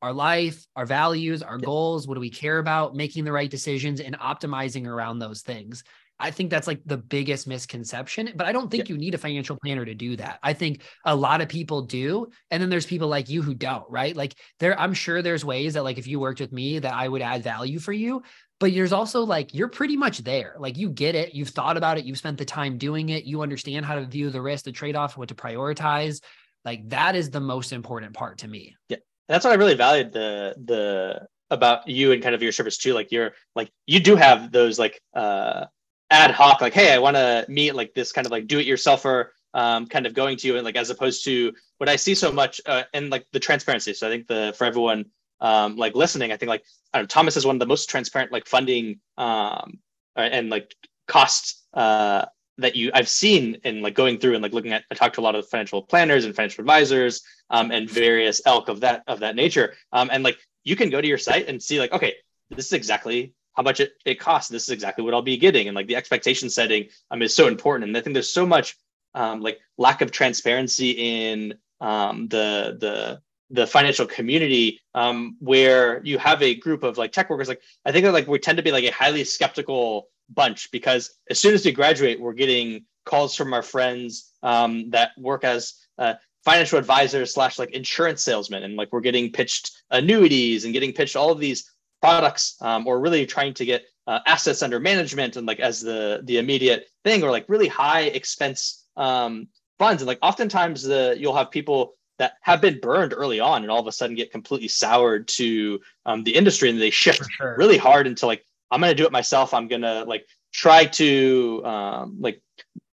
our 0.00 0.12
life, 0.12 0.64
our 0.76 0.86
values, 0.86 1.42
our 1.42 1.58
goals, 1.58 2.06
what 2.06 2.14
do 2.14 2.20
we 2.20 2.30
care 2.30 2.58
about, 2.58 2.94
making 2.94 3.24
the 3.24 3.32
right 3.32 3.50
decisions 3.50 4.00
and 4.00 4.18
optimizing 4.18 4.86
around 4.86 5.18
those 5.18 5.42
things. 5.42 5.82
I 6.18 6.30
think 6.30 6.50
that's 6.50 6.66
like 6.66 6.80
the 6.86 6.96
biggest 6.96 7.46
misconception, 7.46 8.32
but 8.36 8.46
I 8.46 8.52
don't 8.52 8.70
think 8.70 8.88
yeah. 8.88 8.94
you 8.94 8.98
need 8.98 9.14
a 9.14 9.18
financial 9.18 9.58
planner 9.62 9.84
to 9.84 9.94
do 9.94 10.16
that. 10.16 10.38
I 10.42 10.54
think 10.54 10.82
a 11.04 11.14
lot 11.14 11.40
of 11.40 11.48
people 11.48 11.82
do. 11.82 12.28
And 12.50 12.62
then 12.62 12.70
there's 12.70 12.86
people 12.86 13.08
like 13.08 13.28
you 13.28 13.42
who 13.42 13.54
don't, 13.54 13.84
right? 13.90 14.16
Like 14.16 14.34
there, 14.58 14.78
I'm 14.80 14.94
sure 14.94 15.20
there's 15.20 15.44
ways 15.44 15.74
that 15.74 15.84
like 15.84 15.98
if 15.98 16.06
you 16.06 16.18
worked 16.18 16.40
with 16.40 16.52
me 16.52 16.78
that 16.78 16.94
I 16.94 17.06
would 17.06 17.22
add 17.22 17.42
value 17.42 17.78
for 17.78 17.92
you, 17.92 18.22
but 18.58 18.72
there's 18.72 18.92
also 18.92 19.24
like 19.24 19.52
you're 19.52 19.68
pretty 19.68 19.96
much 19.96 20.18
there. 20.20 20.56
Like 20.58 20.78
you 20.78 20.88
get 20.88 21.14
it, 21.14 21.34
you've 21.34 21.50
thought 21.50 21.76
about 21.76 21.98
it, 21.98 22.06
you've 22.06 22.18
spent 22.18 22.38
the 22.38 22.44
time 22.46 22.78
doing 22.78 23.10
it, 23.10 23.24
you 23.24 23.42
understand 23.42 23.84
how 23.84 23.96
to 23.96 24.06
view 24.06 24.30
the 24.30 24.40
risk, 24.40 24.64
the 24.64 24.72
trade-off, 24.72 25.18
what 25.18 25.28
to 25.28 25.34
prioritize. 25.34 26.22
Like 26.64 26.88
that 26.88 27.14
is 27.14 27.30
the 27.30 27.40
most 27.40 27.72
important 27.72 28.14
part 28.14 28.38
to 28.38 28.48
me. 28.48 28.74
Yeah. 28.88 28.98
That's 29.28 29.44
what 29.44 29.52
I 29.52 29.56
really 29.56 29.74
valued 29.74 30.12
the 30.12 30.54
the 30.64 31.26
about 31.50 31.88
you 31.88 32.12
and 32.12 32.22
kind 32.22 32.34
of 32.34 32.42
your 32.42 32.52
service 32.52 32.78
too. 32.78 32.94
Like 32.94 33.12
you're 33.12 33.32
like 33.54 33.70
you 33.86 34.00
do 34.00 34.16
have 34.16 34.50
those 34.50 34.78
like 34.78 35.00
uh 35.14 35.66
ad 36.10 36.30
hoc, 36.30 36.60
like, 36.60 36.74
hey, 36.74 36.92
I 36.92 36.98
want 36.98 37.16
to 37.16 37.44
meet 37.48 37.74
like 37.74 37.94
this 37.94 38.12
kind 38.12 38.26
of 38.26 38.30
like 38.30 38.46
do 38.46 38.58
it 38.58 38.66
yourselfer 38.66 39.28
um, 39.54 39.86
kind 39.86 40.06
of 40.06 40.14
going 40.14 40.36
to 40.36 40.46
you 40.46 40.56
and 40.56 40.64
like 40.64 40.76
as 40.76 40.90
opposed 40.90 41.24
to 41.24 41.54
what 41.78 41.88
I 41.88 41.96
see 41.96 42.14
so 42.14 42.30
much 42.30 42.60
uh, 42.66 42.84
and 42.92 43.10
like 43.10 43.26
the 43.32 43.40
transparency. 43.40 43.94
So 43.94 44.06
I 44.06 44.10
think 44.10 44.26
the 44.26 44.54
for 44.56 44.64
everyone 44.64 45.06
um, 45.40 45.76
like 45.76 45.94
listening, 45.94 46.30
I 46.30 46.36
think 46.36 46.50
like 46.50 46.64
I 46.92 47.00
know, 47.00 47.06
Thomas 47.06 47.36
is 47.36 47.46
one 47.46 47.56
of 47.56 47.60
the 47.60 47.66
most 47.66 47.88
transparent 47.88 48.32
like 48.32 48.46
funding 48.46 49.00
um, 49.16 49.78
uh, 50.14 50.20
and 50.20 50.50
like 50.50 50.74
costs 51.08 51.64
uh, 51.72 52.26
that 52.58 52.76
you 52.76 52.90
I've 52.92 53.08
seen 53.08 53.58
in 53.64 53.80
like 53.80 53.94
going 53.94 54.18
through 54.18 54.34
and 54.34 54.42
like 54.42 54.52
looking 54.52 54.72
at 54.72 54.84
I 54.90 54.94
talked 54.94 55.14
to 55.14 55.20
a 55.20 55.22
lot 55.22 55.34
of 55.34 55.48
financial 55.48 55.82
planners 55.82 56.26
and 56.26 56.36
financial 56.36 56.60
advisors 56.60 57.22
um, 57.48 57.70
and 57.70 57.88
various 57.88 58.42
elk 58.44 58.68
of 58.68 58.80
that 58.80 59.04
of 59.06 59.20
that 59.20 59.36
nature. 59.36 59.74
Um, 59.90 60.10
and 60.12 60.22
like 60.22 60.38
you 60.64 60.76
can 60.76 60.90
go 60.90 61.00
to 61.00 61.08
your 61.08 61.18
site 61.18 61.48
and 61.48 61.62
see 61.62 61.80
like, 61.80 61.92
okay, 61.92 62.14
this 62.50 62.66
is 62.66 62.72
exactly 62.72 63.32
how 63.56 63.62
much 63.62 63.80
it, 63.80 63.92
it 64.04 64.20
costs. 64.20 64.50
This 64.50 64.64
is 64.64 64.70
exactly 64.70 65.04
what 65.04 65.14
I'll 65.14 65.22
be 65.22 65.36
getting. 65.36 65.68
And 65.68 65.74
like 65.74 65.86
the 65.86 65.96
expectation 65.96 66.50
setting 66.50 66.88
um, 67.10 67.22
is 67.22 67.34
so 67.34 67.48
important. 67.48 67.88
And 67.88 67.96
I 67.96 68.00
think 68.00 68.14
there's 68.14 68.30
so 68.30 68.46
much 68.46 68.76
um, 69.14 69.40
like 69.40 69.58
lack 69.78 70.02
of 70.02 70.10
transparency 70.10 70.90
in 70.90 71.54
um, 71.80 72.28
the 72.28 72.76
the 72.80 73.20
the 73.50 73.66
financial 73.66 74.06
community 74.06 74.80
um, 74.94 75.36
where 75.40 76.02
you 76.04 76.18
have 76.18 76.42
a 76.42 76.54
group 76.54 76.82
of 76.82 76.98
like 76.98 77.12
tech 77.12 77.30
workers 77.30 77.48
like 77.48 77.62
i 77.84 77.92
think 77.92 78.04
that 78.04 78.12
like 78.12 78.26
we 78.26 78.38
tend 78.38 78.56
to 78.56 78.62
be 78.62 78.72
like 78.72 78.84
a 78.84 78.90
highly 78.90 79.22
skeptical 79.22 80.08
bunch 80.30 80.68
because 80.72 81.14
as 81.30 81.38
soon 81.38 81.54
as 81.54 81.64
we 81.64 81.70
graduate 81.70 82.20
we're 82.20 82.32
getting 82.32 82.84
calls 83.04 83.36
from 83.36 83.54
our 83.54 83.62
friends 83.62 84.32
um, 84.42 84.90
that 84.90 85.12
work 85.16 85.44
as 85.44 85.74
uh, 85.98 86.14
financial 86.44 86.78
advisors 86.78 87.32
slash 87.32 87.58
like 87.58 87.70
insurance 87.70 88.22
salesmen 88.22 88.64
and 88.64 88.74
like 88.74 88.88
we're 88.92 89.00
getting 89.00 89.30
pitched 89.30 89.70
annuities 89.90 90.64
and 90.64 90.72
getting 90.74 90.92
pitched 90.92 91.14
all 91.14 91.30
of 91.30 91.38
these 91.38 91.70
products 92.00 92.56
um, 92.60 92.86
or 92.86 93.00
really 93.00 93.26
trying 93.26 93.54
to 93.54 93.64
get 93.64 93.84
uh, 94.06 94.20
assets 94.26 94.62
under 94.62 94.78
management 94.78 95.36
and 95.36 95.46
like 95.46 95.60
as 95.60 95.80
the 95.80 96.20
the 96.24 96.38
immediate 96.38 96.88
thing 97.04 97.22
or 97.22 97.30
like 97.30 97.44
really 97.48 97.68
high 97.68 98.02
expense 98.02 98.86
um, 98.96 99.48
funds 99.78 100.02
and 100.02 100.06
like 100.06 100.18
oftentimes 100.22 100.82
the 100.82 101.16
you'll 101.18 101.36
have 101.36 101.50
people 101.50 101.94
that 102.18 102.34
have 102.40 102.60
been 102.60 102.80
burned 102.80 103.12
early 103.14 103.40
on 103.40 103.62
and 103.62 103.70
all 103.70 103.80
of 103.80 103.86
a 103.86 103.92
sudden 103.92 104.16
get 104.16 104.30
completely 104.30 104.68
soured 104.68 105.28
to 105.28 105.80
um, 106.06 106.22
the 106.24 106.34
industry 106.34 106.70
and 106.70 106.80
they 106.80 106.90
shift 106.90 107.22
sure. 107.32 107.56
really 107.58 107.76
hard 107.76 108.06
into 108.06 108.26
like 108.26 108.44
i'm 108.70 108.80
going 108.80 108.90
to 108.90 108.96
do 108.96 109.06
it 109.06 109.12
myself 109.12 109.52
i'm 109.52 109.68
going 109.68 109.82
to 109.82 110.04
like 110.04 110.26
try 110.52 110.84
to 110.86 111.62
um, 111.64 112.16
like 112.20 112.40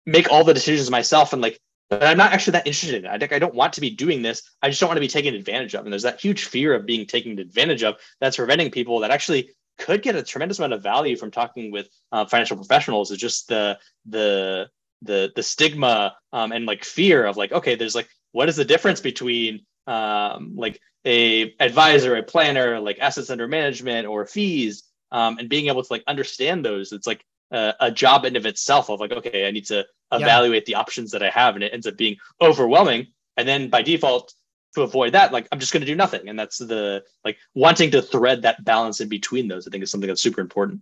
make 0.07 0.31
all 0.31 0.45
the 0.45 0.55
decisions 0.55 0.91
myself 0.91 1.33
and 1.33 1.43
like 1.43 1.61
but 1.99 2.07
i'm 2.07 2.17
not 2.17 2.33
actually 2.33 2.53
that 2.53 2.67
interested 2.67 2.95
in 2.97 3.05
it. 3.05 3.33
I 3.33 3.37
i 3.37 3.39
don't 3.39 3.55
want 3.55 3.75
to 3.75 3.81
be 3.81 3.91
doing 3.91 4.23
this. 4.23 4.43
I 4.63 4.69
just 4.69 4.81
don't 4.81 4.89
want 4.89 4.97
to 4.97 5.03
be 5.03 5.09
taken 5.09 5.35
advantage 5.35 5.75
of. 5.75 5.85
And 5.85 5.93
there's 5.93 6.03
that 6.05 6.21
huge 6.21 6.45
fear 6.45 6.75
of 6.75 6.87
being 6.87 7.07
taken 7.07 7.39
advantage 7.39 7.83
of 7.83 7.97
that's 8.21 8.37
preventing 8.37 8.71
people 8.71 9.01
that 9.01 9.11
actually 9.11 9.51
could 9.79 10.03
get 10.03 10.17
a 10.17 10.23
tremendous 10.23 10.59
amount 10.59 10.75
of 10.75 10.83
value 10.83 11.17
from 11.17 11.31
talking 11.31 11.71
with 11.71 11.89
uh, 12.13 12.25
financial 12.25 12.57
professionals 12.57 13.11
is 13.11 13.19
just 13.19 13.49
the 13.49 13.79
the 14.07 14.69
the 15.03 15.33
the 15.35 15.43
stigma 15.43 16.15
um, 16.33 16.53
and 16.53 16.67
like 16.67 16.85
fear 16.85 17.27
of 17.27 17.37
like 17.37 17.53
okay 17.53 17.75
there's 17.75 17.95
like 17.95 18.09
what 18.33 18.49
is 18.49 18.57
the 18.57 18.65
difference 18.65 19.01
between 19.01 19.61
um, 19.87 20.55
like 20.57 20.81
a 21.05 21.55
advisor, 21.59 22.17
a 22.17 22.23
planner, 22.23 22.81
like 22.81 22.99
assets 23.01 23.31
under 23.31 23.49
management 23.49 24.07
or 24.07 24.27
fees, 24.27 24.85
um, 25.11 25.39
and 25.39 25.49
being 25.49 25.67
able 25.67 25.83
to 25.83 25.93
like 25.93 26.05
understand 26.07 26.65
those. 26.65 26.93
It's 26.93 27.07
like 27.07 27.25
a, 27.53 27.75
a 27.81 27.91
job 27.91 28.25
in 28.25 28.37
of 28.37 28.47
itself 28.47 28.91
of 28.91 29.01
like, 29.01 29.13
okay, 29.13 29.47
I 29.47 29.51
need 29.51 29.67
to 29.67 29.87
evaluate 30.11 30.65
yeah. 30.67 30.75
the 30.75 30.81
options 30.81 31.11
that 31.13 31.23
I 31.23 31.31
have, 31.31 31.55
and 31.55 31.63
it 31.63 31.73
ends 31.73 31.87
up 31.87 31.97
being 31.97 32.17
overwhelming. 32.41 33.09
And 33.37 33.47
then 33.47 33.71
by 33.71 33.83
default, 33.83 34.35
to 34.75 34.83
avoid 34.83 35.13
that, 35.13 35.33
like 35.33 35.47
I'm 35.53 35.59
just 35.59 35.73
going 35.73 35.83
to 35.83 35.87
do 35.87 35.95
nothing, 35.95 36.29
and 36.29 36.39
that's 36.39 36.59
the 36.59 37.05
like 37.25 37.39
wanting 37.55 37.91
to 37.93 38.03
thread 38.03 38.43
that 38.43 38.65
balance 38.65 39.01
in 39.01 39.09
between 39.09 39.49
those. 39.49 39.67
I 39.67 39.71
think 39.71 39.83
is 39.83 39.91
something 39.91 40.09
that's 40.09 40.23
super 40.23 40.41
important. 40.41 40.81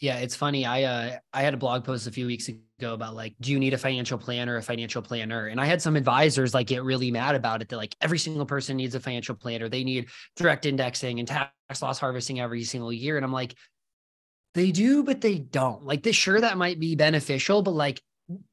Yeah, 0.00 0.18
it's 0.18 0.34
funny. 0.34 0.66
I 0.66 0.82
uh 0.82 1.18
I 1.32 1.42
had 1.42 1.54
a 1.54 1.56
blog 1.56 1.84
post 1.84 2.06
a 2.06 2.10
few 2.10 2.26
weeks 2.26 2.48
ago 2.48 2.94
about 2.94 3.14
like, 3.14 3.34
do 3.40 3.52
you 3.52 3.58
need 3.58 3.74
a 3.74 3.78
financial 3.78 4.18
planner, 4.18 4.56
a 4.56 4.62
financial 4.62 5.02
planner? 5.02 5.46
And 5.46 5.60
I 5.60 5.66
had 5.66 5.80
some 5.80 5.96
advisors 5.96 6.52
like 6.52 6.66
get 6.66 6.82
really 6.82 7.10
mad 7.10 7.34
about 7.34 7.62
it. 7.62 7.68
That 7.68 7.76
like 7.76 7.94
every 8.00 8.18
single 8.18 8.46
person 8.46 8.76
needs 8.76 8.94
a 8.94 9.00
financial 9.00 9.34
planner. 9.34 9.68
They 9.68 9.84
need 9.84 10.08
direct 10.36 10.66
indexing 10.66 11.20
and 11.20 11.28
tax 11.28 11.82
loss 11.82 11.98
harvesting 11.98 12.40
every 12.40 12.64
single 12.64 12.92
year. 12.92 13.16
And 13.16 13.24
I'm 13.24 13.32
like, 13.32 13.54
they 14.54 14.70
do, 14.70 15.02
but 15.02 15.20
they 15.20 15.38
don't. 15.38 15.84
Like 15.84 16.02
this, 16.02 16.16
sure, 16.16 16.40
that 16.40 16.58
might 16.58 16.80
be 16.80 16.94
beneficial, 16.94 17.62
but 17.62 17.72
like 17.72 18.00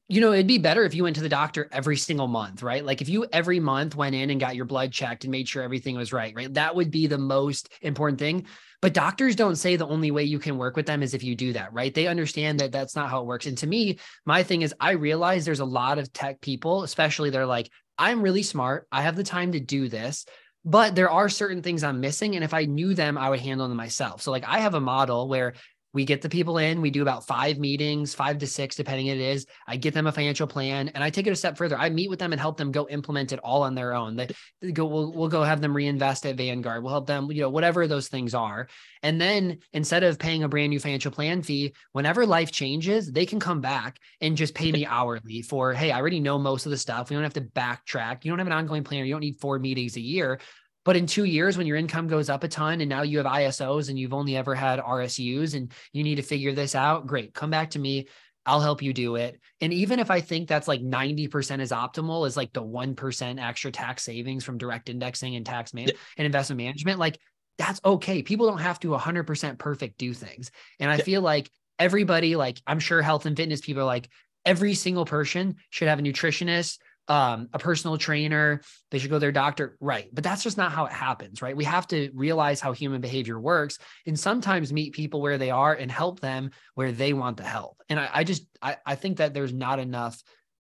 you 0.08 0.20
know, 0.20 0.32
it'd 0.32 0.46
be 0.46 0.58
better 0.58 0.84
if 0.84 0.94
you 0.94 1.04
went 1.04 1.16
to 1.16 1.22
the 1.22 1.28
doctor 1.30 1.68
every 1.72 1.96
single 1.96 2.28
month, 2.28 2.62
right? 2.62 2.84
Like 2.84 3.00
if 3.00 3.08
you 3.08 3.24
every 3.32 3.58
month 3.58 3.96
went 3.96 4.14
in 4.14 4.28
and 4.28 4.38
got 4.38 4.54
your 4.54 4.66
blood 4.66 4.92
checked 4.92 5.24
and 5.24 5.30
made 5.30 5.48
sure 5.48 5.62
everything 5.62 5.96
was 5.96 6.12
right, 6.12 6.34
right? 6.36 6.52
That 6.52 6.76
would 6.76 6.90
be 6.90 7.06
the 7.06 7.16
most 7.16 7.72
important 7.80 8.18
thing. 8.18 8.46
But 8.82 8.92
doctors 8.92 9.36
don't 9.36 9.56
say 9.56 9.76
the 9.76 9.86
only 9.86 10.10
way 10.10 10.24
you 10.24 10.38
can 10.38 10.58
work 10.58 10.76
with 10.76 10.84
them 10.84 11.02
is 11.02 11.14
if 11.14 11.24
you 11.24 11.34
do 11.34 11.54
that, 11.54 11.72
right? 11.72 11.94
They 11.94 12.08
understand 12.08 12.60
that 12.60 12.72
that's 12.72 12.94
not 12.94 13.08
how 13.08 13.22
it 13.22 13.26
works. 13.26 13.46
And 13.46 13.56
to 13.58 13.66
me, 13.66 13.98
my 14.26 14.42
thing 14.42 14.60
is, 14.60 14.74
I 14.78 14.90
realize 14.92 15.44
there's 15.46 15.60
a 15.60 15.64
lot 15.64 15.98
of 15.98 16.12
tech 16.12 16.42
people, 16.42 16.82
especially 16.82 17.30
they're 17.30 17.46
like, 17.46 17.70
I'm 17.96 18.20
really 18.20 18.42
smart. 18.42 18.86
I 18.92 19.02
have 19.02 19.16
the 19.16 19.24
time 19.24 19.52
to 19.52 19.60
do 19.60 19.88
this 19.88 20.26
but 20.64 20.94
there 20.94 21.10
are 21.10 21.28
certain 21.28 21.62
things 21.62 21.82
I'm 21.82 22.00
missing. 22.00 22.34
And 22.34 22.44
if 22.44 22.54
I 22.54 22.64
knew 22.64 22.94
them, 22.94 23.18
I 23.18 23.30
would 23.30 23.40
handle 23.40 23.66
them 23.68 23.76
myself. 23.76 24.22
So, 24.22 24.30
like, 24.30 24.44
I 24.46 24.60
have 24.60 24.74
a 24.74 24.80
model 24.80 25.28
where 25.28 25.54
we 25.92 26.04
get 26.04 26.22
the 26.22 26.28
people 26.28 26.58
in 26.58 26.80
we 26.80 26.90
do 26.90 27.02
about 27.02 27.26
five 27.26 27.58
meetings 27.58 28.14
five 28.14 28.38
to 28.38 28.46
six 28.46 28.76
depending 28.76 29.06
it 29.06 29.18
is. 29.18 29.46
I 29.66 29.76
get 29.76 29.94
them 29.94 30.06
a 30.06 30.12
financial 30.12 30.46
plan 30.46 30.88
and 30.88 31.02
i 31.02 31.10
take 31.10 31.26
it 31.26 31.32
a 31.32 31.36
step 31.36 31.56
further. 31.56 31.76
I 31.78 31.90
meet 31.90 32.10
with 32.10 32.18
them 32.18 32.32
and 32.32 32.40
help 32.40 32.56
them 32.56 32.72
go 32.72 32.88
implement 32.88 33.32
it 33.32 33.40
all 33.40 33.62
on 33.62 33.74
their 33.74 33.94
own. 33.94 34.16
They, 34.16 34.28
they 34.60 34.72
go 34.72 34.86
we'll, 34.86 35.12
we'll 35.12 35.28
go 35.28 35.42
have 35.42 35.60
them 35.60 35.76
reinvest 35.76 36.26
at 36.26 36.36
vanguard. 36.36 36.82
We'll 36.82 36.92
help 36.92 37.06
them 37.06 37.30
you 37.30 37.42
know 37.42 37.50
whatever 37.50 37.86
those 37.86 38.08
things 38.08 38.34
are. 38.34 38.68
And 39.02 39.20
then 39.20 39.58
instead 39.72 40.04
of 40.04 40.18
paying 40.18 40.42
a 40.44 40.48
brand 40.48 40.70
new 40.70 40.80
financial 40.80 41.10
plan 41.10 41.42
fee 41.42 41.74
whenever 41.92 42.26
life 42.26 42.52
changes 42.52 43.10
they 43.10 43.26
can 43.26 43.40
come 43.40 43.60
back 43.60 43.98
and 44.20 44.36
just 44.36 44.54
pay 44.54 44.72
me 44.72 44.86
hourly 44.86 45.42
for 45.42 45.72
hey 45.72 45.90
i 45.90 45.98
already 45.98 46.20
know 46.20 46.38
most 46.38 46.66
of 46.66 46.70
the 46.70 46.78
stuff. 46.78 47.10
We 47.10 47.16
don't 47.16 47.22
have 47.22 47.34
to 47.34 47.40
backtrack. 47.40 48.24
You 48.24 48.30
don't 48.30 48.38
have 48.38 48.46
an 48.46 48.52
ongoing 48.52 48.84
plan. 48.84 49.04
You 49.06 49.14
don't 49.14 49.20
need 49.20 49.40
four 49.40 49.58
meetings 49.58 49.96
a 49.96 50.00
year 50.00 50.40
but 50.84 50.96
in 50.96 51.06
two 51.06 51.24
years, 51.24 51.56
when 51.56 51.66
your 51.66 51.76
income 51.76 52.08
goes 52.08 52.28
up 52.28 52.44
a 52.44 52.48
ton 52.48 52.80
and 52.80 52.88
now 52.88 53.02
you 53.02 53.18
have 53.18 53.26
ISOs 53.26 53.88
and 53.88 53.98
you've 53.98 54.14
only 54.14 54.36
ever 54.36 54.54
had 54.54 54.80
RSUs 54.80 55.54
and 55.54 55.72
you 55.92 56.02
need 56.02 56.16
to 56.16 56.22
figure 56.22 56.52
this 56.52 56.74
out, 56.74 57.06
great. 57.06 57.34
Come 57.34 57.50
back 57.50 57.70
to 57.70 57.78
me. 57.78 58.08
I'll 58.44 58.60
help 58.60 58.82
you 58.82 58.92
do 58.92 59.14
it. 59.16 59.40
And 59.60 59.72
even 59.72 60.00
if 60.00 60.10
I 60.10 60.20
think 60.20 60.48
that's 60.48 60.66
like 60.66 60.80
90% 60.80 61.60
is 61.60 61.70
optimal, 61.70 62.26
is 62.26 62.36
like 62.36 62.52
the 62.52 62.62
1% 62.62 63.40
extra 63.40 63.70
tax 63.70 64.02
savings 64.02 64.42
from 64.42 64.58
direct 64.58 64.88
indexing 64.88 65.36
and 65.36 65.46
tax 65.46 65.72
man- 65.72 65.90
and 66.16 66.26
investment 66.26 66.58
management, 66.58 66.98
like 66.98 67.18
that's 67.58 67.80
okay. 67.84 68.22
People 68.22 68.48
don't 68.48 68.58
have 68.58 68.80
to 68.80 68.88
100% 68.88 69.58
perfect 69.58 69.98
do 69.98 70.12
things. 70.12 70.50
And 70.80 70.90
I 70.90 70.98
feel 70.98 71.22
like 71.22 71.50
everybody, 71.78 72.34
like 72.34 72.60
I'm 72.66 72.80
sure 72.80 73.02
health 73.02 73.26
and 73.26 73.36
fitness 73.36 73.60
people 73.60 73.82
are 73.82 73.86
like, 73.86 74.08
every 74.44 74.74
single 74.74 75.04
person 75.04 75.56
should 75.70 75.86
have 75.86 76.00
a 76.00 76.02
nutritionist 76.02 76.78
um, 77.12 77.50
a 77.52 77.58
personal 77.58 77.98
trainer, 77.98 78.62
they 78.90 78.98
should 78.98 79.10
go 79.10 79.16
to 79.16 79.20
their 79.20 79.32
doctor. 79.32 79.76
Right. 79.80 80.08
But 80.14 80.24
that's 80.24 80.42
just 80.42 80.56
not 80.56 80.72
how 80.72 80.86
it 80.86 80.92
happens, 80.92 81.42
right? 81.42 81.54
We 81.54 81.64
have 81.64 81.86
to 81.88 82.10
realize 82.14 82.58
how 82.58 82.72
human 82.72 83.02
behavior 83.02 83.38
works 83.38 83.78
and 84.06 84.18
sometimes 84.18 84.72
meet 84.72 84.94
people 84.94 85.20
where 85.20 85.36
they 85.36 85.50
are 85.50 85.74
and 85.74 85.92
help 85.92 86.20
them 86.20 86.52
where 86.74 86.90
they 86.90 87.12
want 87.12 87.36
the 87.36 87.42
help. 87.42 87.76
And 87.90 88.00
I, 88.00 88.08
I 88.10 88.24
just, 88.24 88.46
I, 88.62 88.78
I 88.86 88.94
think 88.94 89.18
that 89.18 89.34
there's 89.34 89.52
not 89.52 89.78
enough 89.78 90.22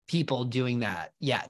people 0.07 0.43
doing 0.43 0.81
that 0.81 1.13
yet. 1.19 1.49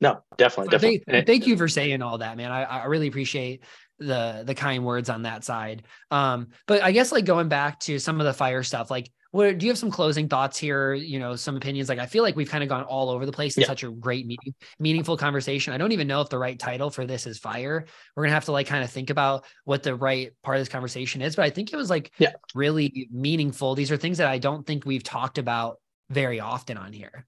No, 0.00 0.22
definitely. 0.36 0.70
definitely. 0.70 1.02
Thank, 1.08 1.26
thank 1.26 1.46
you 1.48 1.56
for 1.56 1.66
saying 1.66 2.00
all 2.00 2.18
that, 2.18 2.36
man. 2.36 2.52
I, 2.52 2.62
I 2.62 2.84
really 2.84 3.08
appreciate 3.08 3.64
the 3.98 4.44
the 4.46 4.54
kind 4.54 4.84
words 4.84 5.10
on 5.10 5.22
that 5.22 5.42
side. 5.42 5.82
Um, 6.12 6.50
but 6.68 6.84
I 6.84 6.92
guess 6.92 7.10
like 7.10 7.24
going 7.24 7.48
back 7.48 7.80
to 7.80 7.98
some 7.98 8.20
of 8.20 8.26
the 8.26 8.32
fire 8.32 8.62
stuff, 8.62 8.92
like 8.92 9.10
what 9.30 9.58
do 9.58 9.66
you 9.66 9.70
have 9.70 9.78
some 9.78 9.90
closing 9.90 10.28
thoughts 10.28 10.56
here? 10.56 10.94
You 10.94 11.18
know, 11.18 11.36
some 11.36 11.56
opinions. 11.56 11.88
Like 11.88 11.98
I 11.98 12.06
feel 12.06 12.22
like 12.22 12.34
we've 12.34 12.48
kind 12.48 12.62
of 12.62 12.68
gone 12.68 12.84
all 12.84 13.10
over 13.10 13.26
the 13.26 13.32
place 13.32 13.56
in 13.56 13.62
yeah. 13.62 13.66
such 13.66 13.84
a 13.84 13.90
great 13.90 14.26
meeting, 14.26 14.54
meaningful 14.78 15.16
conversation. 15.16 15.72
I 15.74 15.78
don't 15.78 15.92
even 15.92 16.06
know 16.06 16.22
if 16.22 16.30
the 16.30 16.38
right 16.38 16.58
title 16.58 16.88
for 16.88 17.04
this 17.04 17.26
is 17.26 17.38
fire. 17.38 17.84
We're 18.16 18.24
gonna 18.24 18.34
have 18.34 18.46
to 18.46 18.52
like 18.52 18.66
kind 18.66 18.82
of 18.82 18.90
think 18.90 19.10
about 19.10 19.44
what 19.64 19.82
the 19.82 19.94
right 19.94 20.32
part 20.42 20.56
of 20.56 20.60
this 20.62 20.68
conversation 20.68 21.20
is. 21.20 21.36
But 21.36 21.44
I 21.44 21.50
think 21.50 21.72
it 21.72 21.76
was 21.76 21.90
like 21.90 22.10
yeah. 22.18 22.32
really 22.54 23.08
meaningful. 23.12 23.74
These 23.74 23.92
are 23.92 23.98
things 23.98 24.18
that 24.18 24.28
I 24.28 24.38
don't 24.38 24.66
think 24.66 24.86
we've 24.86 25.04
talked 25.04 25.36
about 25.36 25.78
very 26.08 26.40
often 26.40 26.78
on 26.78 26.92
here. 26.92 27.26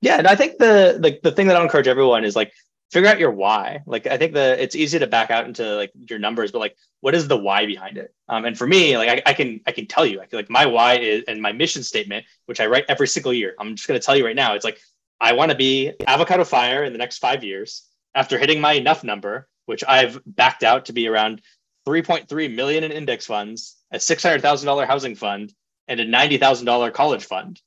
Yeah, 0.00 0.18
and 0.18 0.28
I 0.28 0.36
think 0.36 0.58
the 0.58 0.98
the, 1.00 1.18
the 1.22 1.32
thing 1.34 1.48
that 1.48 1.56
I'll 1.56 1.62
encourage 1.62 1.88
everyone 1.88 2.24
is 2.24 2.36
like 2.36 2.52
figure 2.90 3.08
out 3.08 3.18
your 3.18 3.30
why. 3.30 3.82
Like 3.86 4.06
I 4.06 4.16
think 4.16 4.34
the 4.34 4.62
it's 4.62 4.76
easy 4.76 4.98
to 4.98 5.06
back 5.06 5.30
out 5.30 5.46
into 5.46 5.76
like 5.76 5.92
your 5.94 6.18
numbers, 6.18 6.52
but 6.52 6.60
like 6.60 6.76
what 7.00 7.14
is 7.14 7.28
the 7.28 7.36
why 7.36 7.66
behind 7.66 7.98
it? 7.98 8.14
Um, 8.28 8.44
and 8.44 8.56
for 8.56 8.66
me, 8.66 8.96
like 8.96 9.08
I, 9.08 9.30
I 9.30 9.34
can 9.34 9.60
I 9.66 9.72
can 9.72 9.86
tell 9.86 10.06
you, 10.06 10.20
I 10.20 10.26
feel 10.26 10.38
like 10.38 10.50
my 10.50 10.66
why 10.66 10.98
is 10.98 11.24
and 11.28 11.40
my 11.42 11.52
mission 11.52 11.82
statement, 11.82 12.24
which 12.46 12.60
I 12.60 12.66
write 12.66 12.84
every 12.88 13.08
single 13.08 13.32
year. 13.32 13.54
I'm 13.58 13.76
just 13.76 13.88
gonna 13.88 14.00
tell 14.00 14.16
you 14.16 14.24
right 14.24 14.36
now, 14.36 14.54
it's 14.54 14.64
like 14.64 14.78
I 15.20 15.32
want 15.32 15.50
to 15.50 15.56
be 15.56 15.92
avocado 16.06 16.44
fire 16.44 16.84
in 16.84 16.92
the 16.92 16.98
next 16.98 17.18
five 17.18 17.44
years 17.44 17.86
after 18.14 18.38
hitting 18.38 18.60
my 18.60 18.72
enough 18.72 19.04
number, 19.04 19.48
which 19.66 19.84
I've 19.86 20.20
backed 20.26 20.62
out 20.62 20.86
to 20.86 20.92
be 20.92 21.08
around 21.08 21.42
3.3 21.86 22.54
million 22.54 22.84
in 22.84 22.92
index 22.92 23.26
funds, 23.26 23.76
a 23.90 23.98
$600,000 23.98 24.86
housing 24.86 25.14
fund, 25.14 25.52
and 25.88 26.00
a 26.00 26.06
$90,000 26.06 26.92
college 26.92 27.24
fund. 27.24 27.60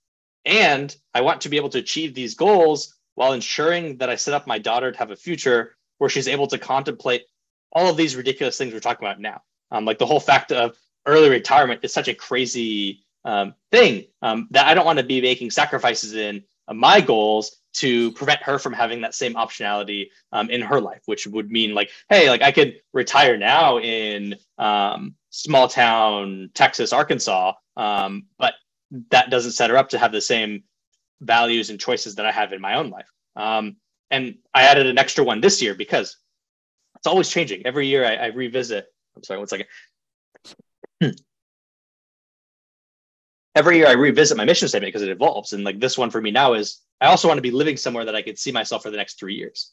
And 0.46 0.96
I 1.14 1.22
want 1.22 1.42
to 1.42 1.50
be 1.50 1.58
able 1.58 1.70
to 1.70 1.80
achieve 1.80 2.14
these 2.14 2.36
goals 2.36 2.97
while 3.18 3.34
ensuring 3.34 3.98
that 3.98 4.12
I 4.12 4.16
set 4.16 4.36
up 4.36 4.46
my 4.46 4.60
daughter 4.60 4.92
to 4.92 4.98
have 5.00 5.10
a 5.10 5.16
future 5.16 5.76
where 5.98 6.08
she's 6.08 6.28
able 6.28 6.46
to 6.48 6.60
contemplate 6.60 7.24
all 7.72 7.90
of 7.90 7.98
these 7.98 8.16
ridiculous 8.16 8.60
things 8.60 8.72
we're 8.72 8.80
talking 8.80 9.08
about 9.08 9.20
now. 9.20 9.42
Um, 9.72 9.86
like 9.86 9.98
the 9.98 10.06
whole 10.06 10.20
fact 10.20 10.52
of 10.52 10.78
early 11.08 11.28
retirement 11.28 11.80
is 11.82 11.92
such 11.92 12.08
a 12.10 12.14
crazy 12.14 13.04
um, 13.26 13.56
thing 13.72 14.06
um, 14.22 14.48
that 14.52 14.68
I 14.68 14.76
don't 14.76 14.86
want 14.86 15.00
to 15.00 15.04
be 15.04 15.20
making 15.20 15.50
sacrifices 15.50 16.14
in 16.14 16.44
uh, 16.68 16.76
my 16.76 17.02
goals 17.02 17.56
to 17.78 18.12
prevent 18.12 18.44
her 18.44 18.60
from 18.60 18.74
having 18.74 19.02
that 19.02 19.16
same 19.16 19.34
optionality 19.34 20.10
um, 20.32 20.52
in 20.52 20.62
her 20.62 20.80
life, 20.80 21.02
which 21.06 21.26
would 21.26 21.50
mean 21.50 21.74
like, 21.74 21.90
hey, 22.10 22.30
like 22.30 22.44
I 22.44 22.52
could 22.52 22.82
retire 22.94 23.36
now 23.36 23.80
in 23.80 24.36
um, 24.60 25.16
small 25.32 25.68
town 25.68 26.52
Texas, 26.54 26.94
Arkansas, 26.94 27.54
um, 27.78 28.28
but 28.38 28.54
that 29.10 29.32
doesn't 29.32 29.54
set 29.54 29.72
her 29.72 29.78
up 29.78 29.90
to 29.90 29.98
have 29.98 30.12
the 30.12 30.22
same 30.22 30.64
values 31.22 31.70
and 31.70 31.80
choices 31.80 32.16
that 32.16 32.26
I 32.26 32.32
have 32.32 32.54
in 32.54 32.62
my 32.62 32.76
own 32.76 32.90
life. 32.90 33.10
Um, 33.36 33.78
and 34.10 34.36
I 34.54 34.64
added 34.64 34.88
an 34.88 34.98
extra 34.98 35.24
one 35.24 35.42
this 35.42 35.62
year 35.62 35.76
because 35.76 36.18
it's 36.98 37.08
always 37.08 37.30
changing. 37.30 37.66
Every 37.66 37.88
year 37.88 38.06
I, 38.06 38.16
I 38.16 38.26
revisit. 38.28 38.86
I'm 39.16 39.24
sorry, 39.24 39.40
one 39.40 39.48
second. 39.48 39.68
Every 43.56 43.78
year 43.78 43.88
I 43.88 43.94
revisit 43.94 44.38
my 44.38 44.46
mission 44.46 44.68
statement 44.68 44.94
because 44.94 45.02
it 45.02 45.10
evolves. 45.10 45.54
And 45.54 45.64
like 45.64 45.80
this 45.80 45.98
one 45.98 46.12
for 46.12 46.22
me 46.22 46.32
now 46.32 46.54
is 46.54 46.80
I 47.02 47.08
also 47.08 47.28
want 47.28 47.38
to 47.38 47.44
be 47.44 47.52
living 47.52 47.78
somewhere 47.78 48.06
that 48.06 48.16
I 48.16 48.22
could 48.22 48.38
see 48.38 48.52
myself 48.52 48.84
for 48.84 48.92
the 48.92 48.98
next 48.98 49.20
three 49.20 49.36
years. 49.36 49.72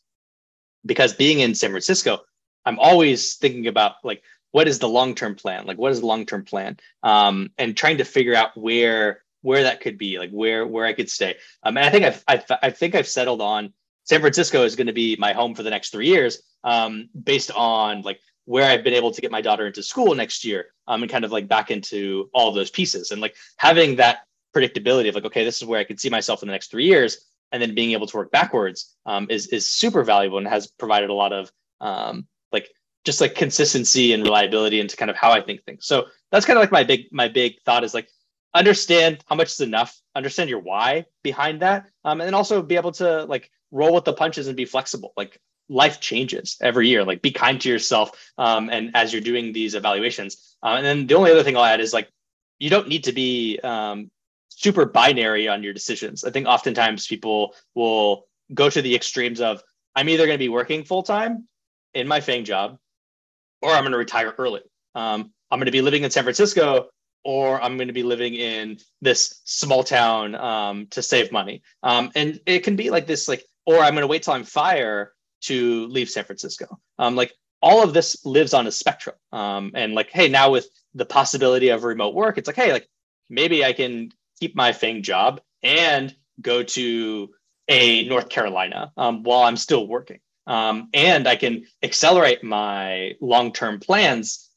Because 0.87 1.15
being 1.15 1.41
in 1.41 1.55
San 1.55 1.71
Francisco, 1.71 2.21
I'm 2.65 2.79
always 2.79 3.37
thinking 3.37 3.67
about 3.67 3.97
like 4.03 4.23
what 4.53 4.69
is 4.69 4.79
the 4.79 4.89
long 4.89 5.15
term 5.15 5.35
plan? 5.35 5.67
Like 5.67 5.79
what 5.79 5.93
is 5.93 6.01
the 6.01 6.07
long 6.07 6.27
term 6.27 6.45
plan? 6.45 6.79
Um, 7.03 7.51
and 7.59 7.77
trying 7.77 7.99
to 7.99 8.05
figure 8.05 8.35
out 8.35 8.57
where 8.57 9.24
where 9.45 9.65
that 9.65 9.83
could 9.83 9.99
be, 9.99 10.19
like 10.19 10.31
where 10.31 10.67
where 10.67 10.87
I 10.87 10.95
could 10.95 11.11
stay. 11.11 11.37
Um, 11.63 11.77
and 11.77 11.85
I 11.85 11.91
think 11.91 12.05
I've, 12.05 12.25
I've 12.27 12.45
I 12.63 12.71
think 12.71 12.95
I've 12.95 13.07
settled 13.07 13.43
on 13.43 13.75
San 14.05 14.21
Francisco 14.21 14.65
is 14.65 14.75
going 14.75 14.87
to 14.87 14.95
be 14.95 15.17
my 15.19 15.35
home 15.35 15.55
for 15.55 15.63
the 15.63 15.71
next 15.71 15.91
three 15.91 16.09
years, 16.09 16.43
um, 16.65 17.11
based 17.25 17.51
on 17.51 18.01
like 18.01 18.21
where 18.47 18.65
I've 18.65 18.83
been 18.83 18.95
able 18.95 19.11
to 19.11 19.21
get 19.21 19.31
my 19.31 19.43
daughter 19.43 19.67
into 19.67 19.83
school 19.83 20.15
next 20.15 20.47
year, 20.47 20.69
um, 20.89 21.03
and 21.03 21.13
kind 21.13 21.27
of 21.27 21.31
like 21.31 21.47
back 21.47 21.71
into 21.71 22.31
all 22.33 22.53
those 22.53 22.71
pieces, 22.71 23.11
and 23.11 23.21
like 23.21 23.37
having 23.59 23.97
that 23.97 24.21
predictability 24.57 25.11
of 25.11 25.15
like, 25.15 25.27
okay, 25.27 25.45
this 25.45 25.61
is 25.61 25.69
where 25.69 25.79
I 25.79 25.85
can 25.85 25.99
see 25.99 26.09
myself 26.09 26.43
in 26.43 26.49
the 26.49 26.53
next 26.53 26.71
three 26.71 26.87
years, 26.87 27.27
and 27.53 27.61
then 27.61 27.75
being 27.75 27.93
able 27.93 28.07
to 28.07 28.17
work 28.17 28.33
backwards 28.33 28.97
um, 29.05 29.27
is 29.29 29.49
is 29.49 29.71
super 29.71 30.03
valuable 30.05 30.39
and 30.39 30.49
has 30.49 30.69
provided 30.69 31.11
a 31.11 31.15
lot 31.15 31.35
of 31.35 31.53
um, 31.83 32.27
like 32.51 32.71
just 33.05 33.21
like 33.21 33.35
consistency 33.35 34.15
and 34.15 34.23
reliability 34.23 34.81
into 34.81 34.97
kind 34.97 35.11
of 35.11 35.17
how 35.19 35.33
I 35.33 35.43
think 35.43 35.65
things. 35.65 35.85
So 35.85 36.07
that's 36.33 36.47
kind 36.47 36.57
of 36.57 36.63
like 36.63 36.73
my 36.73 36.85
big 36.85 37.13
my 37.13 37.29
big 37.29 37.61
thought 37.67 37.85
is 37.85 37.93
like 37.93 38.09
understand 38.55 39.23
how 39.27 39.37
much 39.37 39.53
is 39.53 39.61
enough, 39.61 40.01
understand 40.15 40.49
your 40.49 40.61
why 40.61 41.07
behind 41.23 41.63
that, 41.63 41.87
um, 42.05 42.21
and 42.21 42.35
also 42.35 42.63
be 42.63 42.77
able 42.77 42.93
to 42.93 43.25
like 43.25 43.51
roll 43.71 43.95
with 43.95 44.05
the 44.05 44.13
punches 44.13 44.47
and 44.47 44.57
be 44.57 44.65
flexible. 44.65 45.13
Like 45.17 45.41
life 45.69 46.01
changes 46.01 46.57
every 46.61 46.89
year. 46.89 47.05
Like 47.05 47.23
be 47.23 47.33
kind 47.33 47.61
to 47.61 47.69
yourself. 47.69 48.33
Um, 48.39 48.71
and 48.71 48.93
as 48.95 49.13
you're 49.13 49.23
doing 49.23 49.53
these 49.53 49.75
evaluations, 49.75 50.57
uh, 50.63 50.75
and 50.77 50.87
then 50.87 51.07
the 51.07 51.15
only 51.15 51.31
other 51.31 51.43
thing 51.43 51.57
I'll 51.57 51.65
add 51.65 51.81
is 51.81 51.93
like 51.93 52.09
you 52.59 52.71
don't 52.71 52.89
need 52.89 53.05
to 53.05 53.13
be 53.13 53.59
um, 53.63 54.11
super 54.49 54.85
binary 54.85 55.49
on 55.49 55.63
your 55.63 55.73
decisions. 55.73 56.25
I 56.25 56.31
think 56.31 56.47
oftentimes 56.47 57.07
people 57.07 57.55
will 57.75 58.27
go 58.53 58.71
to 58.71 58.83
the 58.83 58.95
extremes 58.95 59.41
of 59.41 59.63
I'm 59.97 60.09
either 60.09 60.27
going 60.27 60.39
to 60.39 60.45
be 60.45 60.49
working 60.49 60.85
full 60.85 61.03
time 61.03 61.49
in 61.93 62.09
my 62.09 62.21
FANG 62.21 62.45
job, 62.45 62.79
or 63.63 63.71
I'm 63.71 63.83
going 63.83 63.93
to 63.93 63.99
retire 63.99 64.35
early. 64.39 64.61
Um, 64.95 65.33
I'm 65.51 65.59
going 65.59 65.67
to 65.67 65.73
be 65.73 65.83
living 65.83 66.05
in 66.05 66.11
San 66.11 66.25
Francisco, 66.25 66.89
or 67.25 67.61
I'm 67.61 67.77
going 67.77 67.89
to 67.89 67.95
be 67.95 68.03
living 68.03 68.35
in 68.35 68.79
this 69.01 69.41
small 69.45 69.83
town 69.83 70.35
um, 70.35 70.87
to 70.89 71.03
save 71.03 71.33
money. 71.33 71.63
Um, 71.83 72.11
and 72.15 72.41
it 72.47 72.61
can 72.61 72.77
be 72.77 72.91
like 72.91 73.07
this, 73.07 73.29
like 73.29 73.45
or 73.67 73.79
I'm 73.79 73.95
going 73.95 74.03
to 74.03 74.07
wait 74.07 74.23
till 74.23 74.35
I'm 74.35 74.45
fire 74.45 75.13
to 75.43 75.87
leave 75.87 76.11
San 76.11 76.25
Francisco. 76.25 76.79
Um, 76.99 77.17
like 77.17 77.33
all 77.63 77.83
of 77.83 77.95
this 77.95 78.25
lives 78.25 78.55
on 78.55 78.67
a 78.67 78.73
spectrum. 78.73 79.17
Um, 79.33 79.73
and 79.75 79.95
like, 79.95 80.11
hey, 80.11 80.29
now 80.29 80.51
with 80.51 80.69
the 80.95 81.07
possibility 81.07 81.71
of 81.71 81.85
remote 81.85 82.15
work, 82.15 82.39
it's 82.39 82.47
like, 82.47 82.57
hey, 82.57 82.73
like 82.73 82.89
maybe 83.31 83.65
I 83.65 83.73
can 83.73 84.11
keep 84.39 84.55
my 84.55 84.73
FANG 84.73 85.03
job 85.03 85.41
and 85.63 86.15
go 86.41 86.63
to 86.63 87.31
a 87.69 88.07
North 88.07 88.29
Carolina 88.29 88.93
um, 88.97 89.23
while 89.23 89.43
I'm 89.43 89.57
still 89.57 89.87
working. 89.87 90.21
Um, 90.47 90.91
and 90.93 91.27
I 91.27 91.37
can 91.37 91.65
accelerate 91.83 92.45
my 92.45 93.13
long-term 93.23 93.81
plans 93.81 94.51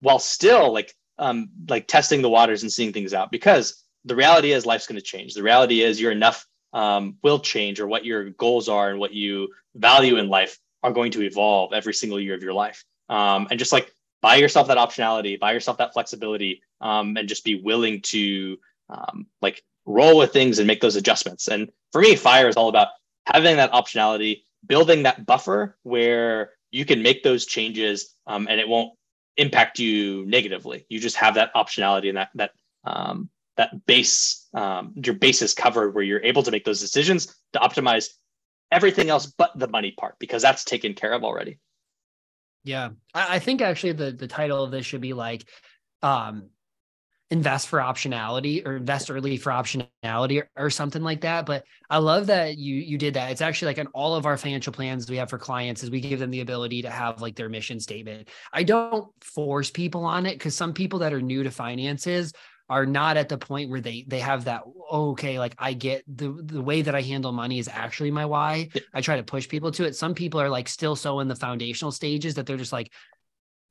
while 0.00 0.18
still 0.18 0.72
like 0.72 0.94
um, 1.18 1.50
like 1.68 1.86
testing 1.86 2.22
the 2.22 2.30
waters 2.30 2.62
and 2.62 2.72
seeing 2.72 2.92
things 2.92 3.14
out 3.14 3.30
because 3.30 3.82
the 4.04 4.16
reality 4.16 4.52
is 4.52 4.66
life's 4.66 4.86
going 4.86 5.00
to 5.00 5.04
change. 5.04 5.34
The 5.34 5.42
reality 5.42 5.82
is 5.82 6.00
you're 6.00 6.12
enough 6.12 6.46
um, 6.72 7.16
will 7.22 7.38
change 7.38 7.80
or 7.80 7.86
what 7.86 8.04
your 8.04 8.30
goals 8.30 8.68
are 8.68 8.90
and 8.90 8.98
what 8.98 9.12
you 9.12 9.48
value 9.74 10.16
in 10.16 10.28
life 10.28 10.58
are 10.82 10.92
going 10.92 11.10
to 11.12 11.22
evolve 11.22 11.72
every 11.72 11.94
single 11.94 12.20
year 12.20 12.34
of 12.34 12.42
your 12.42 12.52
life. 12.52 12.84
Um, 13.08 13.48
and 13.50 13.58
just 13.58 13.72
like 13.72 13.92
buy 14.20 14.36
yourself 14.36 14.68
that 14.68 14.78
optionality, 14.78 15.38
buy 15.38 15.52
yourself 15.52 15.78
that 15.78 15.92
flexibility, 15.92 16.62
um, 16.80 17.16
and 17.16 17.28
just 17.28 17.44
be 17.44 17.60
willing 17.60 18.00
to 18.02 18.58
um, 18.90 19.26
like 19.42 19.62
roll 19.86 20.18
with 20.18 20.32
things 20.32 20.58
and 20.58 20.66
make 20.66 20.80
those 20.80 20.96
adjustments. 20.96 21.48
And 21.48 21.70
for 21.92 22.00
me, 22.00 22.16
fire 22.16 22.48
is 22.48 22.56
all 22.56 22.68
about 22.68 22.88
having 23.26 23.56
that 23.56 23.72
optionality, 23.72 24.42
building 24.66 25.02
that 25.04 25.26
buffer 25.26 25.76
where 25.82 26.50
you 26.70 26.84
can 26.84 27.02
make 27.02 27.22
those 27.22 27.46
changes 27.46 28.14
um, 28.26 28.46
and 28.48 28.60
it 28.60 28.68
won't 28.68 28.92
impact 29.38 29.78
you 29.78 30.26
negatively. 30.26 30.84
You 30.88 31.00
just 31.00 31.16
have 31.16 31.34
that 31.34 31.54
optionality 31.54 32.08
and 32.08 32.18
that 32.18 32.30
that 32.34 32.50
um, 32.84 33.30
that 33.58 33.86
base 33.86 34.46
um, 34.54 34.94
your 34.96 35.14
base 35.14 35.42
is 35.42 35.52
covered 35.52 35.94
where 35.94 36.04
you're 36.04 36.22
able 36.22 36.42
to 36.42 36.50
make 36.50 36.64
those 36.64 36.80
decisions 36.80 37.34
to 37.52 37.58
optimize 37.58 38.08
everything 38.70 39.08
else 39.10 39.26
but 39.26 39.58
the 39.58 39.68
money 39.68 39.92
part 39.92 40.14
because 40.18 40.42
that's 40.42 40.64
taken 40.64 40.92
care 40.92 41.12
of 41.12 41.24
already 41.24 41.58
yeah 42.64 42.90
i, 43.14 43.36
I 43.36 43.38
think 43.38 43.62
actually 43.62 43.92
the 43.92 44.12
the 44.12 44.28
title 44.28 44.62
of 44.62 44.70
this 44.70 44.84
should 44.84 45.00
be 45.00 45.14
like 45.14 45.48
um 46.02 46.50
invest 47.30 47.68
for 47.68 47.78
optionality 47.78 48.66
or 48.66 48.76
invest 48.76 49.10
early 49.10 49.36
for 49.36 49.50
optionality 49.50 50.42
or, 50.42 50.50
or, 50.56 50.70
something 50.70 51.02
like 51.02 51.20
that. 51.20 51.44
But 51.44 51.64
i 51.90 51.98
love 51.98 52.26
that 52.28 52.56
you 52.56 52.76
you 52.76 52.96
did 52.96 53.14
that. 53.14 53.30
It's 53.30 53.42
actually 53.42 53.66
like 53.66 53.78
in 53.78 53.86
all 53.88 54.14
of 54.14 54.24
our 54.24 54.36
financial 54.36 54.72
plans 54.72 55.10
we 55.10 55.18
have 55.18 55.28
for 55.28 55.38
clients 55.38 55.82
is 55.82 55.90
we 55.90 56.00
give 56.00 56.20
them 56.20 56.30
the 56.30 56.40
ability 56.40 56.82
to 56.82 56.90
have 56.90 57.20
like 57.20 57.36
their 57.36 57.48
mission 57.48 57.80
statement. 57.80 58.28
I 58.52 58.62
don't 58.62 59.08
force 59.22 59.70
people 59.70 60.04
on 60.04 60.24
it 60.24 60.34
because 60.34 60.54
some 60.54 60.72
people 60.72 61.00
that 61.00 61.12
are 61.12 61.20
new 61.20 61.42
to 61.42 61.50
finances 61.50 62.32
are 62.70 62.84
not 62.84 63.16
at 63.16 63.28
the 63.28 63.38
point 63.38 63.70
where 63.70 63.80
they 63.80 64.04
they 64.08 64.20
have 64.20 64.44
that 64.44 64.62
oh, 64.90 65.10
okay 65.10 65.38
like 65.38 65.54
i 65.58 65.72
get 65.72 66.04
the 66.06 66.38
the 66.44 66.60
way 66.60 66.82
that 66.82 66.94
i 66.94 67.00
handle 67.00 67.32
money 67.32 67.58
is 67.58 67.68
actually 67.68 68.10
my 68.10 68.26
why. 68.26 68.68
I 68.92 69.00
try 69.00 69.16
to 69.16 69.22
push 69.22 69.48
people 69.48 69.70
to 69.72 69.84
it. 69.84 69.96
Some 69.96 70.14
people 70.14 70.40
are 70.40 70.50
like 70.50 70.68
still 70.68 70.96
so 70.96 71.20
in 71.20 71.28
the 71.28 71.36
foundational 71.36 71.92
stages 71.92 72.34
that 72.34 72.46
they're 72.46 72.56
just 72.56 72.72
like 72.72 72.92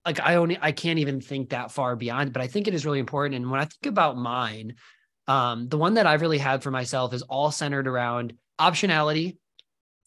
like 0.08 0.20
i 0.22 0.36
only 0.36 0.58
i 0.62 0.72
can't 0.72 1.00
even 1.00 1.22
think 1.22 1.50
that 1.50 1.72
far 1.72 1.96
beyond 1.96 2.34
but 2.34 2.42
i 2.42 2.48
think 2.48 2.68
it 2.68 2.74
is 2.74 2.86
really 2.86 3.00
important 3.00 3.36
and 3.36 3.52
when 3.52 3.60
i 3.60 3.66
think 3.66 3.86
about 3.86 4.18
mine 4.18 4.74
um 5.28 5.68
the 5.70 5.78
one 5.78 5.94
that 5.96 6.08
i've 6.08 6.22
really 6.22 6.40
had 6.40 6.64
for 6.64 6.72
myself 6.72 7.14
is 7.14 7.22
all 7.24 7.52
centered 7.52 7.88
around 7.88 8.34
optionality 8.60 9.38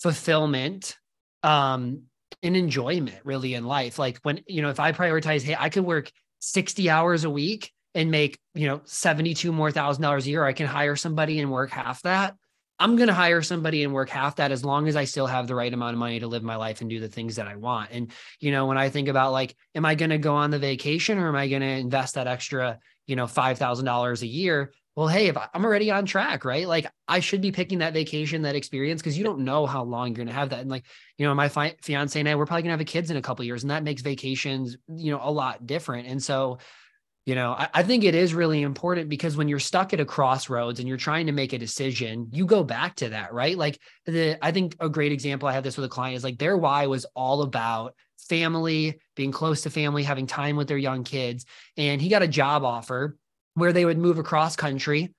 fulfillment 0.01 0.97
um 1.45 2.03
and 2.43 2.57
enjoyment 2.57 3.19
really 3.25 3.55
in 3.55 3.65
life 3.65 3.99
like 3.99 4.19
when 4.23 4.41
you 4.49 4.63
know 4.63 4.71
if 4.71 4.81
i 4.81 4.91
prioritize 4.91 5.43
hey 5.43 5.57
i 5.59 5.69
could 5.69 5.85
work 5.85 6.11
60 6.41 6.91
hours 6.91 7.25
a 7.25 7.31
week 7.31 7.73
and 7.95 8.11
make, 8.11 8.39
you 8.55 8.67
know, 8.67 8.81
72 8.85 9.53
more 9.53 9.71
thousand 9.71 10.03
dollars 10.03 10.27
a 10.27 10.31
year, 10.31 10.45
I 10.45 10.53
can 10.53 10.67
hire 10.67 10.97
somebody 10.97 11.41
and 11.41 11.51
work 11.51 11.71
half 11.71 12.03
that. 12.03 12.37
I'm 12.81 12.97
going 12.97 13.09
to 13.09 13.15
hire 13.15 13.43
somebody 13.43 13.85
and 13.85 13.93
work 13.93 14.09
half 14.09 14.37
that 14.37 14.53
as 14.53 14.65
long 14.65 14.89
as 14.89 14.97
I 14.97 15.05
still 15.05 15.27
have 15.27 15.47
the 15.47 15.55
right 15.55 15.73
amount 15.73 15.93
of 15.93 15.99
money 15.99 16.19
to 16.19 16.27
live 16.27 16.43
my 16.43 16.57
life 16.57 16.81
and 16.81 16.89
do 16.89 16.99
the 16.99 17.09
things 17.09 17.37
that 17.37 17.47
I 17.47 17.57
want. 17.57 17.91
And, 17.93 18.11
you 18.41 18.51
know, 18.51 18.65
when 18.65 18.79
I 18.79 18.89
think 18.89 19.09
about 19.09 19.33
like, 19.33 19.55
am 19.75 19.85
I 19.85 19.95
going 19.95 20.11
to 20.11 20.19
go 20.19 20.35
on 20.35 20.51
the 20.51 20.59
vacation 20.59 21.19
or 21.19 21.29
am 21.29 21.37
I 21.37 21.49
going 21.49 21.61
to 21.61 21.69
invest 21.69 22.15
that 22.15 22.27
extra, 22.27 22.79
you 23.07 23.17
know, 23.17 23.27
$5,000 23.27 24.23
a 24.23 24.27
year? 24.27 24.73
Well, 24.97 25.09
hey, 25.09 25.29
if 25.29 25.37
I'm 25.37 25.65
already 25.65 25.91
on 25.91 26.07
track, 26.07 26.47
right? 26.47 26.67
Like 26.67 26.91
I 27.07 27.21
should 27.21 27.43
be 27.43 27.53
picking 27.53 27.79
that 27.79 27.93
vacation, 27.93 28.43
that 28.43 28.57
experience, 28.57 29.03
because 29.03 29.17
you 29.17 29.25
don't 29.25 29.41
know 29.41 29.67
how 29.67 29.85
long 29.85 30.09
you're 30.09 30.17
going 30.17 30.29
to 30.29 30.33
have 30.33 30.49
that. 30.51 30.61
And 30.61 30.71
like, 30.71 30.87
you 31.19 31.27
know, 31.27 31.35
my 31.35 31.49
fi- 31.49 31.77
fiance 31.83 32.19
and 32.19 32.29
I, 32.29 32.35
we're 32.35 32.47
probably 32.47 32.63
going 32.63 32.77
to 32.77 32.83
have 32.83 32.87
kids 32.87 33.11
in 33.11 33.19
a 33.19 33.23
couple 33.23 33.45
years 33.45 33.63
and 33.63 33.71
that 33.71 33.85
makes 33.85 34.01
vacations, 34.01 34.79
you 34.89 35.13
know, 35.13 35.21
a 35.23 35.31
lot 35.31 35.67
different. 35.67 36.09
And 36.09 36.23
so, 36.23 36.59
you 37.27 37.35
know, 37.35 37.53
I, 37.53 37.69
I, 37.75 37.83
think 37.83 38.05
it 38.05 38.15
is 38.15 38.33
really 38.33 38.63
important 38.63 39.09
because 39.09 39.37
when 39.37 39.47
you're 39.47 39.59
stuck 39.59 39.93
at 39.93 40.01
a 40.01 40.05
crossroads 40.05 40.81
and 40.81 40.89
you're 40.89 40.97
trying 40.97 41.27
to 41.27 41.33
make 41.33 41.53
a 41.53 41.59
decision, 41.59 42.29
you 42.33 42.47
go 42.47 42.65
back 42.65 42.97
to 42.97 43.11
that, 43.11 43.33
right? 43.35 43.57
Like 43.57 43.79
the 44.07 44.39
I 44.43 44.53
think 44.53 44.75
a 44.81 44.89
great 44.89 45.13
example 45.13 45.47
I 45.47 45.53
had 45.53 45.63
this 45.63 45.77
with 45.77 45.85
a 45.85 45.91
client 45.91 46.17
is 46.17 46.25
like 46.25 46.39
their 46.39 46.57
why 46.57 46.87
was 46.87 47.05
all 47.15 47.43
about 47.43 47.95
family, 48.29 48.99
being 49.17 49.33
close 49.33 49.63
to 49.63 49.71
family, 49.71 50.03
having 50.03 50.27
time 50.27 50.57
with 50.57 50.69
their 50.69 50.79
young 50.79 51.05
kids. 51.05 51.45
And 51.77 52.01
he 52.01 52.09
got 52.09 52.23
a 52.23 52.29
job 52.29 52.65
offer 52.65 53.17
where 53.55 53.73
they 53.73 53.85
would 53.85 53.99
move 53.99 54.19
across 54.19 54.57
country. 54.57 55.13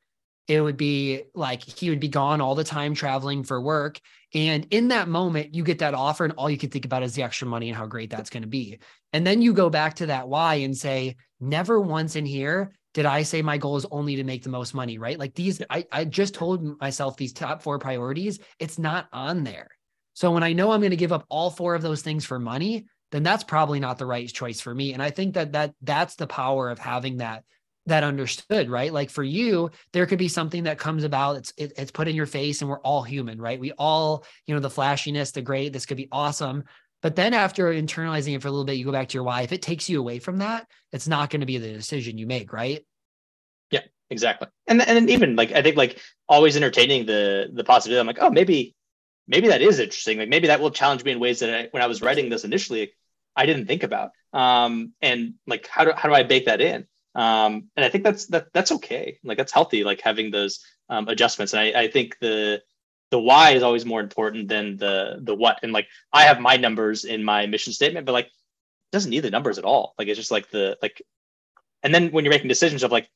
It 0.48 0.60
would 0.60 0.78
be 0.78 1.24
like 1.36 1.64
he 1.64 1.90
would 1.90 2.00
be 2.00 2.08
gone 2.08 2.42
all 2.42 2.56
the 2.56 2.64
time 2.64 2.96
traveling 2.96 3.44
for 3.44 3.62
work. 3.62 4.00
And 4.34 4.66
in 4.72 4.88
that 4.88 5.08
moment, 5.08 5.54
you 5.54 5.64
get 5.64 5.80
that 5.80 5.94
offer, 5.94 6.24
and 6.24 6.34
all 6.34 6.50
you 6.50 6.58
can 6.58 6.70
think 6.70 6.86
about 6.86 7.04
is 7.04 7.14
the 7.14 7.24
extra 7.24 7.48
money 7.48 7.70
and 7.70 7.78
how 7.78 7.86
great 7.86 8.10
that's 8.10 8.30
going 8.30 8.44
to 8.44 8.50
be. 8.50 8.80
And 9.14 9.28
then 9.28 9.42
you 9.42 9.54
go 9.54 9.70
back 9.70 9.96
to 9.96 10.08
that 10.08 10.30
why 10.30 10.56
and 10.56 10.76
say, 10.76 11.18
never 11.42 11.80
once 11.82 12.16
in 12.16 12.26
here 12.26 12.72
did 12.94 13.06
I 13.06 13.24
say 13.24 13.42
my 13.42 13.58
goal 13.58 13.78
is 13.78 13.86
only 13.90 14.18
to 14.18 14.24
make 14.24 14.44
the 14.44 14.50
most 14.50 14.74
money, 14.74 14.98
right? 14.98 15.18
Like 15.18 15.34
these, 15.34 15.62
I, 15.70 15.86
I 15.92 16.06
just 16.06 16.34
told 16.34 16.80
myself 16.82 17.16
these 17.16 17.32
top 17.32 17.62
four 17.62 17.80
priorities, 17.80 18.40
it's 18.60 18.78
not 18.78 19.08
on 19.14 19.44
there. 19.44 19.70
So 20.14 20.32
when 20.32 20.44
I 20.44 20.54
know 20.54 20.72
I'm 20.72 20.82
going 20.82 20.92
to 20.92 20.98
give 20.98 21.14
up 21.14 21.26
all 21.30 21.50
four 21.50 21.74
of 21.74 21.82
those 21.82 22.02
things 22.02 22.26
for 22.26 22.38
money, 22.38 22.86
then 23.12 23.24
that's 23.24 23.44
probably 23.44 23.80
not 23.80 23.98
the 23.98 24.06
right 24.06 24.28
choice 24.28 24.60
for 24.60 24.76
me. 24.76 24.94
And 24.94 25.02
I 25.02 25.10
think 25.10 25.36
that 25.36 25.54
that 25.54 25.74
that's 25.82 26.16
the 26.16 26.28
power 26.28 26.70
of 26.70 26.80
having 26.80 27.18
that 27.18 27.44
that 27.88 28.04
understood, 28.04 28.70
right? 28.70 28.94
Like 28.94 29.10
for 29.10 29.24
you, 29.24 29.72
there 29.92 30.06
could 30.06 30.20
be 30.20 30.28
something 30.28 30.64
that 30.64 30.78
comes 30.78 31.04
about. 31.04 31.38
It's 31.38 31.54
it, 31.58 31.74
it's 31.78 31.92
put 31.92 32.08
in 32.08 32.16
your 32.16 32.26
face, 32.26 32.62
and 32.62 32.70
we're 32.70 32.80
all 32.82 33.04
human, 33.04 33.42
right? 33.42 33.60
We 33.60 33.72
all, 33.74 34.26
you 34.46 34.54
know, 34.54 34.62
the 34.62 34.70
flashiness, 34.70 35.32
the 35.32 35.42
great. 35.42 35.74
This 35.74 35.86
could 35.86 35.98
be 35.98 36.10
awesome, 36.12 36.64
but 37.02 37.16
then 37.16 37.34
after 37.34 37.72
internalizing 37.72 38.36
it 38.36 38.42
for 38.42 38.48
a 38.48 38.52
little 38.52 38.66
bit, 38.66 38.74
you 38.74 38.86
go 38.86 38.92
back 38.92 39.10
to 39.10 39.16
your 39.16 39.24
why. 39.24 39.42
If 39.42 39.52
it 39.52 39.62
takes 39.62 39.90
you 39.90 40.00
away 40.00 40.20
from 40.20 40.38
that, 40.38 40.68
it's 40.92 41.08
not 41.08 41.30
going 41.30 41.40
to 41.40 41.46
be 41.46 41.58
the 41.58 41.74
decision 41.74 42.18
you 42.18 42.28
make, 42.28 42.54
right? 42.54 42.86
Yeah, 43.72 43.82
exactly. 44.10 44.48
And 44.68 44.82
and 44.82 45.10
even 45.10 45.36
like 45.36 45.52
I 45.52 45.62
think 45.62 45.78
like 45.78 46.00
always 46.30 46.56
entertaining 46.56 47.06
the 47.06 47.50
the 47.52 47.64
possibility. 47.64 48.00
I'm 48.00 48.08
like, 48.08 48.20
oh, 48.22 48.30
maybe 48.30 48.76
maybe 49.28 49.48
that 49.48 49.62
is 49.62 49.80
interesting. 49.80 50.20
Like 50.20 50.30
maybe 50.30 50.48
that 50.48 50.60
will 50.60 50.72
challenge 50.72 51.04
me 51.04 51.12
in 51.12 51.20
ways 51.20 51.40
that 51.40 51.50
I, 51.50 51.68
when 51.72 51.82
I 51.82 51.88
was 51.88 52.02
writing 52.02 52.30
this 52.30 52.44
initially, 52.44 52.94
I 53.36 53.46
didn't 53.46 53.66
think 53.66 53.84
about. 53.84 54.12
Um, 54.34 54.94
and 55.02 55.36
like 55.48 55.68
how 55.68 55.86
do 55.86 55.94
how 55.96 56.08
do 56.10 56.16
I 56.16 56.24
bake 56.24 56.46
that 56.46 56.62
in? 56.62 56.86
Um, 57.16 57.70
and 57.76 57.84
I 57.84 57.90
think 57.90 58.04
that's 58.04 58.28
that 58.28 58.48
that's 58.54 58.72
okay. 58.74 59.20
Like 59.24 59.38
that's 59.38 59.52
healthy. 59.52 59.84
Like 59.84 60.02
having 60.02 60.32
those 60.32 60.60
um, 60.90 61.08
adjustments. 61.08 61.54
And 61.54 61.62
I, 61.62 61.84
I 61.84 61.88
think 61.88 62.18
the 62.20 62.62
the 63.12 63.20
why 63.20 63.52
is 63.52 63.62
always 63.62 63.86
more 63.86 64.00
important 64.00 64.48
than 64.48 64.78
the 64.78 65.20
the 65.22 65.36
what. 65.36 65.60
And 65.64 65.72
like 65.74 65.88
I 66.12 66.24
have 66.24 66.40
my 66.40 66.58
numbers 66.58 67.06
in 67.06 67.24
my 67.24 67.46
mission 67.46 67.74
statement, 67.74 68.06
but 68.06 68.14
like 68.14 68.32
doesn't 68.92 69.12
need 69.12 69.20
the 69.20 69.30
numbers 69.30 69.58
at 69.58 69.66
all. 69.66 69.94
Like 70.00 70.08
it's 70.08 70.18
just 70.18 70.32
like 70.32 70.50
the 70.50 70.78
like. 70.82 71.02
And 71.84 71.94
then 71.94 72.12
when 72.12 72.24
you're 72.24 72.34
making 72.34 72.48
decisions 72.48 72.84
of 72.84 72.92
like, 72.92 73.10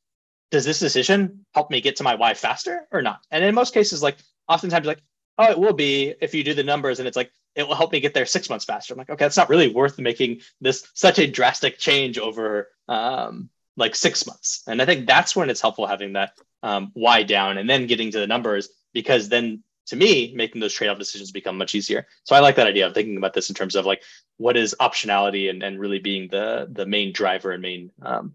does 0.52 0.66
this 0.66 0.80
decision 0.80 1.46
help 1.54 1.72
me 1.72 1.82
get 1.82 1.98
to 1.98 2.04
my 2.04 2.16
why 2.16 2.34
faster 2.34 2.88
or 2.92 3.02
not? 3.02 3.20
And 3.32 3.44
in 3.44 3.56
most 3.56 3.74
cases, 3.74 4.04
like 4.04 4.18
oftentimes 4.48 4.86
like, 4.86 5.02
oh, 5.38 5.52
it 5.52 5.60
will 5.60 5.74
be 5.74 6.14
if 6.22 6.34
you 6.34 6.44
do 6.44 6.54
the 6.54 6.64
numbers 6.64 7.00
and 7.00 7.08
it's 7.08 7.18
like 7.18 7.32
it 7.56 7.68
will 7.68 7.76
help 7.76 7.92
me 7.92 8.02
get 8.02 8.14
there 8.14 8.26
six 8.26 8.50
months 8.50 8.66
faster. 8.66 8.94
I'm 8.94 8.98
like, 8.98 9.10
okay, 9.10 9.26
it's 9.26 9.38
not 9.38 9.50
really 9.50 9.74
worth 9.74 9.98
making 9.98 10.42
this 10.60 10.88
such 10.94 11.20
a 11.20 11.28
drastic 11.28 11.78
change 11.78 12.18
over 12.18 12.70
um, 12.90 13.50
like 13.78 13.96
six 13.96 14.28
months. 14.28 14.64
And 14.68 14.82
I 14.82 14.86
think 14.86 15.08
that's 15.08 15.36
when 15.36 15.50
it's 15.50 15.62
helpful 15.62 15.88
having 15.88 16.14
that 16.14 16.34
um, 16.64 16.92
why 16.94 17.24
down 17.24 17.58
and 17.58 17.70
then 17.70 17.88
getting 17.88 18.12
to 18.12 18.20
the 18.20 18.28
numbers 18.28 18.70
because 18.94 19.30
then 19.30 19.64
to 19.86 19.96
me 19.96 20.34
making 20.36 20.62
those 20.62 20.74
trade-off 20.74 20.98
decisions 20.98 21.32
become 21.32 21.58
much 21.58 21.76
easier 21.76 22.06
so 22.24 22.36
i 22.36 22.40
like 22.40 22.56
that 22.56 22.68
idea 22.68 22.86
of 22.86 22.94
thinking 22.94 23.18
about 23.18 23.34
this 23.34 23.50
in 23.50 23.56
terms 23.56 23.76
of 23.76 23.86
like 23.86 24.02
what 24.38 24.58
is 24.58 24.76
optionality 24.80 25.50
and, 25.50 25.64
and 25.64 25.80
really 25.80 26.00
being 26.00 26.28
the 26.30 26.68
the 26.72 26.86
main 26.86 27.12
driver 27.14 27.52
and 27.52 27.62
main 27.62 27.92
um, 28.02 28.34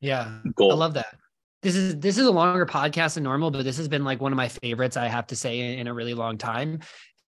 yeah 0.00 0.38
goal. 0.54 0.72
i 0.72 0.74
love 0.74 0.94
that 0.94 1.16
this 1.62 1.76
is 1.76 1.98
this 1.98 2.18
is 2.18 2.26
a 2.26 2.30
longer 2.30 2.66
podcast 2.66 3.14
than 3.14 3.22
normal 3.22 3.50
but 3.50 3.64
this 3.64 3.76
has 3.76 3.88
been 3.88 4.04
like 4.04 4.20
one 4.20 4.32
of 4.32 4.36
my 4.36 4.48
favorites 4.48 4.96
i 4.96 5.06
have 5.06 5.26
to 5.26 5.36
say 5.36 5.60
in, 5.60 5.80
in 5.80 5.86
a 5.86 5.94
really 5.94 6.14
long 6.14 6.38
time 6.38 6.80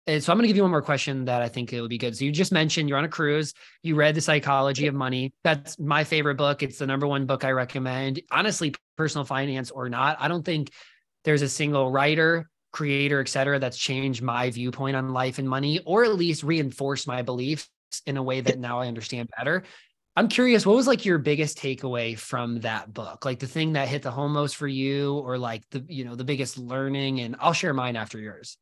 and 0.06 0.22
so 0.22 0.32
I'm 0.32 0.36
going 0.36 0.44
to 0.44 0.48
give 0.48 0.56
you 0.56 0.62
one 0.62 0.72
more 0.72 0.82
question 0.82 1.26
that 1.26 1.42
I 1.42 1.48
think 1.48 1.72
it 1.72 1.80
would 1.80 1.90
be 1.90 1.98
good. 1.98 2.16
So 2.16 2.24
you 2.24 2.32
just 2.32 2.50
mentioned 2.50 2.88
you're 2.88 2.98
on 2.98 3.04
a 3.04 3.08
cruise. 3.08 3.54
You 3.84 3.94
read 3.94 4.16
The 4.16 4.20
Psychology 4.20 4.88
of 4.88 4.94
Money. 4.94 5.32
That's 5.44 5.78
my 5.78 6.02
favorite 6.02 6.34
book. 6.34 6.62
It's 6.62 6.78
the 6.78 6.86
number 6.88 7.06
one 7.06 7.26
book 7.26 7.44
I 7.44 7.52
recommend. 7.52 8.20
Honestly, 8.30 8.74
personal 8.96 9.24
finance 9.24 9.70
or 9.70 9.88
not, 9.88 10.16
I 10.18 10.26
don't 10.26 10.44
think 10.44 10.72
there's 11.24 11.42
a 11.42 11.48
single 11.48 11.90
writer, 11.90 12.50
creator, 12.72 13.20
et 13.20 13.28
cetera, 13.28 13.58
that's 13.58 13.78
changed 13.78 14.22
my 14.22 14.50
viewpoint 14.50 14.96
on 14.96 15.12
life 15.12 15.38
and 15.38 15.48
money, 15.48 15.80
or 15.84 16.04
at 16.04 16.14
least 16.16 16.42
reinforced 16.42 17.06
my 17.06 17.22
beliefs 17.22 17.68
in 18.06 18.16
a 18.16 18.22
way 18.22 18.40
that 18.40 18.58
now 18.58 18.80
I 18.80 18.88
understand 18.88 19.28
better. 19.36 19.62
I'm 20.14 20.28
curious, 20.28 20.66
what 20.66 20.76
was 20.76 20.86
like 20.86 21.04
your 21.04 21.18
biggest 21.18 21.58
takeaway 21.58 22.18
from 22.18 22.60
that 22.60 22.92
book? 22.92 23.24
Like 23.24 23.38
the 23.38 23.46
thing 23.46 23.74
that 23.74 23.88
hit 23.88 24.02
the 24.02 24.10
home 24.10 24.32
most 24.32 24.56
for 24.56 24.68
you, 24.68 25.18
or 25.18 25.38
like 25.38 25.62
the, 25.70 25.84
you 25.88 26.04
know, 26.04 26.14
the 26.14 26.24
biggest 26.24 26.58
learning? 26.58 27.20
And 27.20 27.36
I'll 27.40 27.54
share 27.54 27.72
mine 27.72 27.96
after 27.96 28.18
yours. 28.18 28.58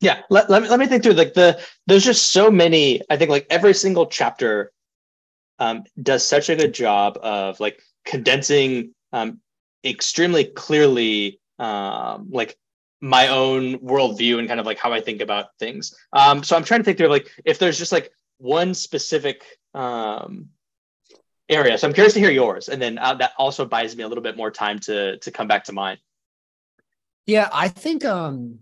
Yeah, 0.00 0.20
let, 0.30 0.50
let 0.50 0.62
me 0.62 0.68
let 0.68 0.78
me 0.78 0.86
think 0.86 1.02
through 1.02 1.14
like 1.14 1.34
the 1.34 1.58
there's 1.86 2.04
just 2.04 2.30
so 2.30 2.50
many. 2.50 3.00
I 3.08 3.16
think 3.16 3.30
like 3.30 3.46
every 3.48 3.74
single 3.74 4.06
chapter 4.06 4.70
um, 5.58 5.84
does 6.02 6.26
such 6.26 6.50
a 6.50 6.56
good 6.56 6.74
job 6.74 7.18
of 7.22 7.58
like 7.60 7.80
condensing 8.04 8.94
um, 9.12 9.40
extremely 9.84 10.44
clearly 10.44 11.40
um, 11.58 12.28
like 12.30 12.56
my 13.00 13.28
own 13.28 13.78
worldview 13.78 14.38
and 14.38 14.48
kind 14.48 14.60
of 14.60 14.66
like 14.66 14.78
how 14.78 14.92
I 14.92 15.00
think 15.00 15.20
about 15.20 15.46
things. 15.58 15.94
Um, 16.12 16.42
so 16.42 16.56
I'm 16.56 16.64
trying 16.64 16.80
to 16.80 16.84
think 16.84 16.98
through 16.98 17.08
like 17.08 17.30
if 17.44 17.58
there's 17.58 17.78
just 17.78 17.92
like 17.92 18.10
one 18.38 18.74
specific 18.74 19.44
um, 19.74 20.48
area. 21.48 21.78
So 21.78 21.86
I'm 21.86 21.94
curious 21.94 22.14
to 22.14 22.20
hear 22.20 22.30
yours, 22.30 22.68
and 22.68 22.80
then 22.80 22.98
uh, 22.98 23.14
that 23.14 23.32
also 23.38 23.64
buys 23.64 23.96
me 23.96 24.02
a 24.02 24.08
little 24.08 24.22
bit 24.22 24.36
more 24.36 24.50
time 24.50 24.78
to 24.80 25.18
to 25.18 25.30
come 25.30 25.48
back 25.48 25.64
to 25.64 25.72
mine. 25.72 25.98
Yeah, 27.26 27.48
I 27.52 27.68
think 27.68 28.04
um 28.04 28.60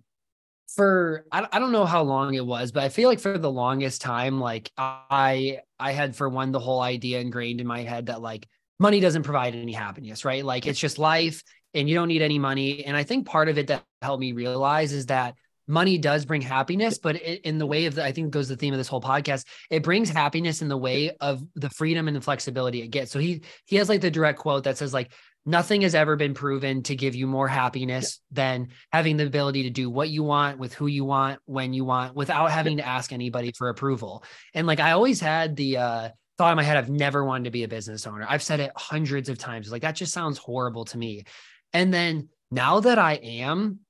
for 0.74 1.24
I, 1.30 1.46
I 1.52 1.58
don't 1.58 1.72
know 1.72 1.84
how 1.84 2.02
long 2.02 2.34
it 2.34 2.44
was, 2.44 2.72
but 2.72 2.82
I 2.82 2.88
feel 2.88 3.08
like 3.08 3.20
for 3.20 3.38
the 3.38 3.50
longest 3.50 4.02
time, 4.02 4.40
like 4.40 4.70
I 4.76 5.60
I 5.78 5.92
had 5.92 6.16
for 6.16 6.28
one 6.28 6.52
the 6.52 6.60
whole 6.60 6.80
idea 6.80 7.20
ingrained 7.20 7.60
in 7.60 7.66
my 7.66 7.82
head 7.82 8.06
that 8.06 8.20
like 8.20 8.48
money 8.78 9.00
doesn't 9.00 9.22
provide 9.22 9.54
any 9.54 9.72
happiness, 9.72 10.24
right? 10.24 10.44
Like 10.44 10.66
it's 10.66 10.80
just 10.80 10.98
life 10.98 11.42
and 11.74 11.88
you 11.88 11.94
don't 11.94 12.08
need 12.08 12.22
any 12.22 12.38
money. 12.38 12.84
And 12.84 12.96
I 12.96 13.02
think 13.02 13.26
part 13.26 13.48
of 13.48 13.58
it 13.58 13.66
that 13.68 13.84
helped 14.02 14.20
me 14.20 14.32
realize 14.32 14.92
is 14.92 15.06
that 15.06 15.34
money 15.66 15.98
does 15.98 16.24
bring 16.24 16.42
happiness, 16.42 16.98
but 16.98 17.16
it, 17.16 17.40
in 17.42 17.58
the 17.58 17.66
way 17.66 17.86
of 17.86 17.94
the, 17.94 18.04
I 18.04 18.12
think 18.12 18.30
goes 18.30 18.48
the 18.48 18.56
theme 18.56 18.74
of 18.74 18.78
this 18.78 18.88
whole 18.88 19.00
podcast. 19.00 19.46
It 19.70 19.82
brings 19.82 20.10
happiness 20.10 20.62
in 20.62 20.68
the 20.68 20.76
way 20.76 21.10
of 21.20 21.42
the 21.54 21.70
freedom 21.70 22.08
and 22.08 22.16
the 22.16 22.20
flexibility 22.20 22.82
it 22.82 22.88
gets. 22.88 23.10
So 23.10 23.18
he 23.18 23.42
he 23.66 23.76
has 23.76 23.88
like 23.88 24.00
the 24.00 24.10
direct 24.10 24.38
quote 24.38 24.64
that 24.64 24.78
says 24.78 24.92
like 24.92 25.12
nothing 25.46 25.82
has 25.82 25.94
ever 25.94 26.16
been 26.16 26.34
proven 26.34 26.82
to 26.82 26.96
give 26.96 27.14
you 27.14 27.26
more 27.26 27.48
happiness 27.48 28.20
than 28.30 28.68
having 28.92 29.16
the 29.16 29.26
ability 29.26 29.64
to 29.64 29.70
do 29.70 29.90
what 29.90 30.08
you 30.08 30.22
want 30.22 30.58
with 30.58 30.72
who 30.74 30.86
you 30.86 31.04
want 31.04 31.38
when 31.44 31.72
you 31.72 31.84
want 31.84 32.14
without 32.14 32.50
having 32.50 32.78
to 32.78 32.86
ask 32.86 33.12
anybody 33.12 33.52
for 33.56 33.68
approval. 33.68 34.24
And 34.54 34.66
like 34.66 34.80
I 34.80 34.92
always 34.92 35.20
had 35.20 35.56
the 35.56 35.78
uh 35.78 36.08
thought 36.36 36.50
in 36.50 36.56
my 36.56 36.62
head 36.64 36.76
I've 36.76 36.90
never 36.90 37.24
wanted 37.24 37.44
to 37.44 37.50
be 37.50 37.62
a 37.62 37.68
business 37.68 38.06
owner. 38.06 38.26
I've 38.28 38.42
said 38.42 38.60
it 38.60 38.72
hundreds 38.76 39.28
of 39.28 39.38
times. 39.38 39.70
Like 39.70 39.82
that 39.82 39.94
just 39.94 40.12
sounds 40.12 40.38
horrible 40.38 40.84
to 40.86 40.98
me. 40.98 41.24
And 41.74 41.92
then 41.92 42.28
now 42.50 42.80
that 42.80 42.98
I 42.98 43.14
am, 43.14 43.80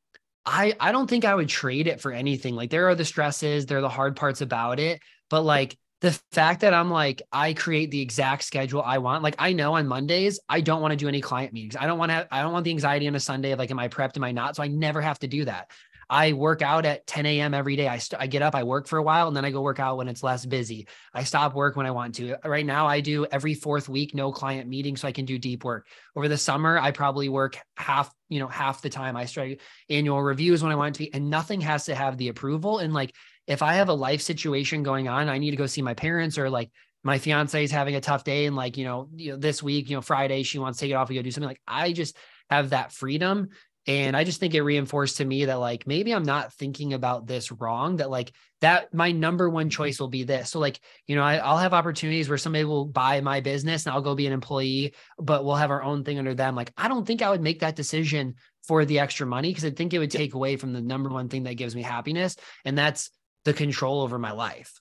I 0.45 0.75
I 0.81 0.91
don't 0.91 1.09
think 1.09 1.25
I 1.25 1.35
would 1.35 1.49
trade 1.49 1.87
it 1.87 2.01
for 2.01 2.11
anything. 2.11 2.57
Like 2.57 2.71
there 2.71 2.89
are 2.89 2.95
the 2.95 3.05
stresses, 3.05 3.67
there 3.67 3.79
are 3.79 3.83
the 3.83 3.89
hard 3.89 4.17
parts 4.17 4.41
about 4.41 4.81
it, 4.81 5.01
but 5.31 5.43
like 5.43 5.79
the 6.01 6.19
fact 6.33 6.61
that 6.61 6.75
I'm 6.75 6.91
like, 6.91 7.23
I 7.33 7.55
create 7.55 7.91
the 7.91 8.01
exact 8.01 8.45
schedule 8.45 8.83
I 8.83 8.99
want. 8.99 9.23
Like 9.23 9.37
I 9.39 9.55
know 9.55 9.77
on 9.77 9.87
Mondays, 9.87 10.39
I 10.49 10.61
don't 10.61 10.83
want 10.83 10.93
to 10.93 10.97
do 10.97 11.09
any 11.09 11.23
client 11.23 11.53
meetings. 11.53 11.77
I 11.77 11.87
don't 11.87 11.99
want 11.99 12.11
to, 12.11 12.29
I 12.31 12.43
don't 12.43 12.53
want 12.53 12.65
the 12.65 12.73
anxiety 12.73 13.09
on 13.09 13.15
a 13.15 13.21
Sunday 13.21 13.53
of 13.53 13.59
like, 13.59 13.71
am 13.71 13.79
I 13.79 13.89
prepped? 13.89 14.17
Am 14.17 14.25
I 14.25 14.33
not? 14.33 14.57
So 14.57 14.63
I 14.63 14.69
never 14.69 15.01
have 15.01 15.19
to 15.21 15.27
do 15.27 15.47
that. 15.47 15.71
I 16.15 16.33
work 16.33 16.63
out 16.63 16.87
at 16.87 17.09
10 17.09 17.27
a.m. 17.27 17.55
every 17.55 17.75
day. 17.75 17.89
I, 17.89 17.99
st- 17.99 18.23
I 18.23 18.29
get 18.29 18.41
up, 18.41 18.55
I 18.55 18.63
work 18.63 18.87
for 18.87 19.01
a 19.01 19.03
while, 19.03 19.27
and 19.27 19.37
then 19.37 19.45
I 19.45 19.51
go 19.51 19.61
work 19.63 19.81
out 19.81 19.97
when 19.97 20.07
it's 20.07 20.23
less 20.23 20.47
busy. 20.47 20.87
I 21.13 21.25
stop 21.25 21.55
work 21.55 21.75
when 21.75 21.87
I 21.87 21.91
want 21.91 22.15
to. 22.15 22.37
Right 22.45 22.65
now, 22.65 22.87
I 22.87 23.01
do 23.01 23.27
every 23.27 23.55
fourth 23.55 23.89
week, 23.89 24.15
no 24.15 24.31
client 24.31 24.69
meeting, 24.69 24.97
so 24.97 25.09
I 25.09 25.13
can 25.13 25.25
do 25.25 25.39
deep 25.39 25.65
work. 25.65 25.89
Over 26.15 26.29
the 26.29 26.39
summer, 26.39 26.79
I 26.79 26.93
probably 26.93 27.29
work 27.29 27.59
half, 27.77 28.15
you 28.29 28.39
know, 28.39 28.47
half 28.47 28.81
the 28.81 28.91
time. 28.91 29.17
I 29.17 29.25
start 29.25 29.59
annual 29.91 30.23
reviews 30.23 30.63
when 30.63 30.71
I 30.71 30.77
want 30.77 30.95
to 30.95 31.01
be, 31.01 31.13
and 31.13 31.31
nothing 31.31 31.61
has 31.63 31.87
to 31.87 31.97
have 31.97 32.17
the 32.17 32.29
approval. 32.29 32.79
And 32.79 32.95
like 32.95 33.13
if 33.49 33.61
I 33.61 33.75
have 33.75 33.89
a 33.89 33.95
life 33.95 34.23
situation 34.23 34.85
going 34.85 35.09
on, 35.09 35.29
I 35.29 35.39
need 35.39 35.51
to 35.51 35.57
go 35.57 35.67
see 35.67 35.83
my 35.83 35.95
parents 35.95 36.39
or 36.39 36.49
like 36.49 36.71
my 37.03 37.19
fiance 37.19 37.65
is 37.65 37.73
having 37.73 37.97
a 37.97 38.01
tough 38.01 38.23
day 38.23 38.47
and 38.47 38.55
like, 38.55 38.77
you 38.77 38.85
know, 38.85 39.09
you 39.17 39.33
know, 39.33 39.37
this 39.37 39.65
week, 39.65 39.91
you 39.91 39.97
know, 39.97 40.01
Friday, 40.01 40.45
she 40.45 40.61
wants 40.61 40.79
to 40.79 40.85
take 40.85 40.93
it 40.93 40.95
off 40.95 41.09
and 41.09 41.19
go 41.19 41.23
do 41.23 41.33
something 41.33 41.49
like 41.49 41.61
I 41.67 41.93
just 41.93 42.17
have 42.51 42.71
that 42.71 42.93
freedom. 42.93 43.49
And 43.87 44.17
I 44.17 44.25
just 44.25 44.41
think 44.41 44.55
it 44.55 44.63
reinforced 44.63 45.19
to 45.19 45.25
me 45.25 45.45
that 45.45 45.59
like 45.59 45.87
maybe 45.87 46.15
I'm 46.15 46.23
not 46.23 46.55
thinking 46.55 46.95
about 46.95 47.27
this 47.27 47.53
wrong, 47.53 47.97
that 47.97 48.09
like 48.09 48.33
that 48.63 48.95
my 48.95 49.13
number 49.13 49.51
one 49.51 49.69
choice 49.69 50.01
will 50.01 50.09
be 50.09 50.25
this. 50.25 50.51
So 50.51 50.59
like, 50.59 50.81
you 51.07 51.17
know, 51.17 51.23
I, 51.23 51.37
will 51.37 51.59
have 51.59 51.75
opportunities 51.75 52.29
where 52.29 52.39
somebody 52.39 52.65
will 52.65 52.87
buy 52.87 53.21
my 53.21 53.41
business 53.41 53.85
and 53.85 53.95
I'll 53.95 54.01
go 54.01 54.15
be 54.15 54.27
an 54.27 54.33
employee, 54.33 54.95
but 55.19 55.45
we'll 55.45 55.57
have 55.57 55.71
our 55.71 55.83
own 55.83 56.03
thing 56.03 56.19
under 56.19 56.35
them. 56.35 56.55
Like, 56.55 56.73
I 56.79 56.89
don't 56.89 57.07
think 57.07 57.21
I 57.21 57.29
would 57.29 57.43
make 57.43 57.61
that 57.61 57.77
decision 57.77 58.37
for 58.67 58.87
the 58.87 59.01
extra 59.01 59.27
money 59.27 59.51
because 59.51 59.67
I 59.67 59.71
think 59.71 59.93
it 59.93 59.99
would 59.99 60.11
take 60.11 60.33
away 60.33 60.57
from 60.57 60.73
the 60.73 60.81
number 60.81 61.11
one 61.11 61.29
thing 61.29 61.43
that 61.43 61.55
gives 61.55 61.77
me 61.77 61.83
happiness. 61.83 62.37
And 62.65 62.79
that's 62.79 63.11
the 63.45 63.53
control 63.53 64.01
over 64.01 64.19
my 64.19 64.33
life. 64.33 64.81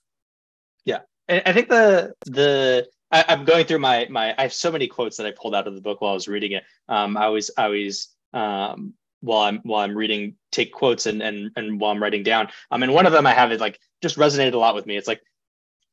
Yeah. 0.86 1.00
And 1.28 1.42
I 1.44 1.52
think 1.52 1.68
the 1.68 2.14
the 2.24 2.86
I, 3.10 3.32
am 3.32 3.44
going 3.44 3.66
through 3.66 3.78
my 3.78 4.06
my 4.10 4.34
I 4.36 4.42
have 4.42 4.52
so 4.52 4.72
many 4.72 4.86
quotes 4.86 5.18
that 5.18 5.26
I 5.26 5.30
pulled 5.30 5.54
out 5.54 5.66
of 5.66 5.74
the 5.74 5.80
book 5.80 6.00
while 6.00 6.12
I 6.12 6.14
was 6.14 6.26
reading 6.26 6.52
it. 6.52 6.64
Um, 6.88 7.16
I 7.16 7.24
always 7.24 7.50
I 7.56 7.64
always 7.64 8.08
um, 8.34 8.94
while 9.20 9.40
I'm 9.40 9.60
while 9.62 9.80
I'm 9.80 9.96
reading 9.96 10.34
take 10.52 10.72
quotes 10.72 11.06
and 11.06 11.22
and 11.22 11.50
and 11.56 11.80
while 11.80 11.92
I'm 11.92 12.02
writing 12.02 12.22
down. 12.22 12.48
Um, 12.70 12.82
and 12.82 12.92
one 12.92 13.06
of 13.06 13.12
them 13.12 13.26
I 13.26 13.32
have 13.32 13.52
is 13.52 13.60
like 13.60 13.80
just 14.02 14.18
resonated 14.18 14.52
a 14.52 14.58
lot 14.58 14.74
with 14.74 14.86
me. 14.86 14.96
It's 14.96 15.08
like 15.08 15.22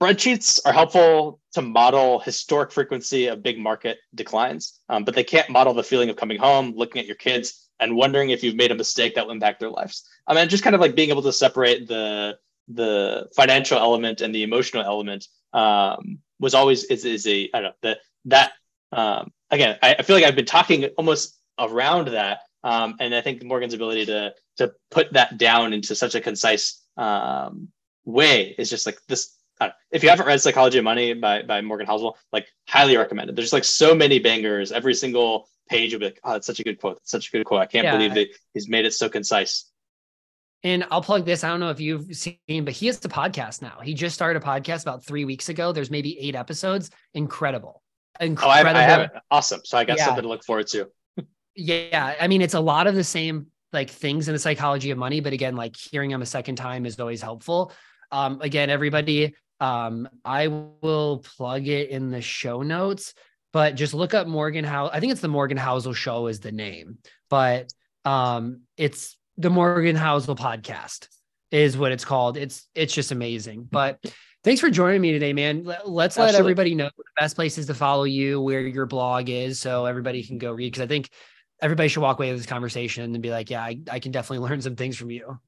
spreadsheets 0.02 0.60
are 0.66 0.74
helpful 0.74 1.40
to 1.54 1.62
model 1.62 2.20
historic 2.20 2.72
frequency 2.72 3.28
of 3.28 3.44
big 3.44 3.58
market 3.58 4.00
declines, 4.16 4.80
um, 4.90 5.06
but 5.06 5.16
they 5.16 5.24
can't 5.24 5.50
model 5.50 5.74
the 5.74 5.84
feeling 5.84 6.10
of 6.10 6.16
coming 6.16 6.40
home, 6.40 6.74
looking 6.76 7.00
at 7.00 7.06
your 7.06 7.16
kids, 7.16 7.70
and 7.80 7.96
wondering 7.96 8.32
if 8.32 8.44
you've 8.44 8.56
made 8.56 8.72
a 8.72 8.76
mistake 8.76 9.16
that 9.16 9.26
will 9.26 9.32
impact 9.32 9.60
their 9.60 9.70
lives. 9.70 10.08
I 10.28 10.34
mean, 10.34 10.50
just 10.50 10.64
kind 10.64 10.76
of 10.76 10.82
like 10.82 10.96
being 10.96 11.10
able 11.10 11.24
to 11.24 11.34
separate 11.34 11.88
the 11.88 12.38
the 12.68 13.28
financial 13.36 13.78
element 13.78 14.22
and 14.22 14.34
the 14.34 14.44
emotional 14.44 14.84
element 14.84 15.28
um, 15.54 16.20
was 16.40 16.54
always 16.54 16.84
is, 16.86 17.06
is 17.06 17.28
a 17.28 17.50
I 17.54 17.62
don't 17.62 17.64
know 17.64 17.74
that 17.82 18.00
that 18.26 18.52
um, 18.92 19.32
again 19.50 19.78
I, 19.82 19.96
I, 20.00 20.02
feel 20.04 20.16
like 20.16 20.26
I've 20.26 20.36
been 20.36 20.46
talking 20.46 20.86
almost 20.98 21.41
around 21.62 22.10
that 22.10 22.40
um, 22.64 22.96
and 23.00 23.14
I 23.14 23.22
think 23.22 23.44
Morgan's 23.44 23.74
ability 23.74 24.06
to 24.08 24.34
to 24.58 24.74
put 24.90 25.14
that 25.14 25.38
down 25.38 25.74
into 25.74 25.96
such 25.96 26.16
a 26.16 26.22
concise 26.22 26.82
um, 26.98 27.70
way 28.06 28.56
is 28.58 28.70
just 28.70 28.86
like 28.86 29.00
this. 29.08 29.36
if 29.92 30.04
you 30.04 30.10
haven't 30.10 30.28
read 30.28 30.42
Psychology 30.42 30.78
of 30.78 30.84
Money 30.84 31.14
by 31.14 31.42
by 31.42 31.62
Morgan 31.62 31.88
Housel, 31.88 32.14
like 32.32 32.48
highly 32.68 32.98
recommended. 32.98 33.36
There's 33.36 33.54
like 33.54 33.64
so 33.64 33.96
many 33.96 34.20
bangers. 34.20 34.72
Every 34.72 34.94
single 34.94 35.48
page 35.70 35.94
will 35.94 36.00
be 36.00 36.06
like, 36.06 36.20
oh, 36.24 36.36
it's 36.36 36.48
such 36.48 36.60
a 36.60 36.64
good 36.64 36.80
quote. 36.80 36.98
It's 36.98 37.12
such 37.12 37.30
a 37.30 37.32
good 37.32 37.46
quote. 37.46 37.62
I 37.62 37.66
can't 37.66 37.86
yeah. 37.86 37.94
believe 37.94 38.14
that 38.14 38.28
he's 38.54 38.70
made 38.70 38.86
it 38.86 38.94
so 38.94 39.10
concise. 39.10 39.66
And 40.64 40.86
I'll 40.92 41.02
plug 41.02 41.26
this. 41.26 41.44
I 41.44 41.50
don't 41.50 41.60
know 41.60 41.72
if 41.72 41.80
you've 41.80 42.16
seen, 42.16 42.38
but 42.48 42.74
he 42.74 42.86
has 42.86 43.00
the 43.00 43.10
podcast 43.10 43.64
now. 43.64 43.80
He 43.82 43.96
just 43.96 44.14
started 44.14 44.44
a 44.44 44.46
podcast 44.46 44.84
about 44.84 45.04
three 45.04 45.26
weeks 45.26 45.50
ago. 45.50 45.72
There's 45.72 45.90
maybe 45.90 46.20
eight 46.20 46.36
episodes. 46.36 46.92
Incredible. 47.16 47.82
Incredible. 48.20 48.70
Oh, 48.70 48.80
I, 48.80 48.84
I 48.84 48.84
have 48.84 49.02
it. 49.02 49.12
Awesome. 49.32 49.62
So 49.64 49.80
I 49.80 49.86
got 49.86 49.98
yeah. 49.98 50.06
something 50.06 50.22
to 50.22 50.30
look 50.30 50.44
forward 50.44 50.68
to. 50.68 50.88
Yeah, 51.56 52.16
I 52.20 52.28
mean, 52.28 52.42
it's 52.42 52.54
a 52.54 52.60
lot 52.60 52.88
of 52.88 52.96
the 52.96 53.04
same 53.04 53.48
like 53.74 53.90
things 53.90 54.28
in 54.28 54.34
the 54.34 54.40
psychology 54.40 54.92
of 54.92 54.98
money, 54.98 55.20
but 55.20 55.34
again, 55.34 55.56
like 55.56 55.76
hearing 55.76 56.10
them 56.10 56.22
a 56.22 56.26
second 56.26 56.56
time 56.56 56.86
is 56.86 57.00
always 57.00 57.22
helpful. 57.22 57.72
Um, 58.12 58.42
again, 58.42 58.70
everybody, 58.70 59.36
um, 59.60 60.10
I 60.26 60.48
will 60.48 61.24
plug 61.38 61.68
it 61.68 61.90
in 61.90 62.10
the 62.10 62.22
show 62.22 62.62
notes, 62.62 63.14
but 63.54 63.76
just 63.76 63.94
look 63.94 64.14
up 64.14 64.28
Morgan 64.28 64.66
Housel. 64.66 64.92
I 64.94 65.00
think 65.00 65.12
it's 65.12 65.22
the 65.22 65.28
Morgan 65.28 65.58
Housel 65.58 65.96
Show 65.96 66.28
is 66.28 66.40
the 66.40 66.52
name, 66.52 66.98
but 67.30 67.72
um, 68.04 68.62
it's 68.78 69.18
the 69.38 69.50
Morgan 69.50 69.96
Housel 69.96 70.36
podcast 70.36 71.08
is 71.52 71.78
what 71.78 71.92
it's 71.92 72.06
called. 72.06 72.38
It's 72.38 72.68
it's 72.76 72.94
just 72.94 73.12
amazing. 73.12 73.68
But 73.70 74.04
thanks 74.44 74.60
for 74.60 74.70
joining 74.70 75.02
me 75.02 75.12
today, 75.12 75.34
man. 75.34 75.64
Let's 75.64 76.18
Absolutely. 76.18 76.34
let 76.34 76.40
everybody 76.40 76.76
know 76.76 76.90
the 76.98 77.04
best 77.20 77.36
places 77.36 77.68
to 77.68 77.74
follow 77.74 78.04
you, 78.04 78.42
where 78.42 78.62
your 78.62 78.86
blog 78.86 79.30
is, 79.30 79.60
so 79.60 79.86
everybody 79.86 80.24
can 80.24 80.38
go 80.38 80.52
read. 80.52 80.72
Because 80.72 80.84
I 80.84 80.88
think 80.88 81.10
everybody 81.62 81.90
should 81.90 82.02
walk 82.02 82.20
away 82.20 82.32
with 82.32 82.40
this 82.40 82.48
conversation 82.48 83.14
and 83.14 83.22
be 83.22 83.32
like, 83.32 83.50
yeah, 83.50 83.62
I, 83.62 83.80
I 83.90 84.00
can 84.00 84.12
definitely 84.12 84.40
learn 84.50 84.62
some 84.62 84.76
things 84.76 84.98
from 84.98 85.12
you. 85.12 85.40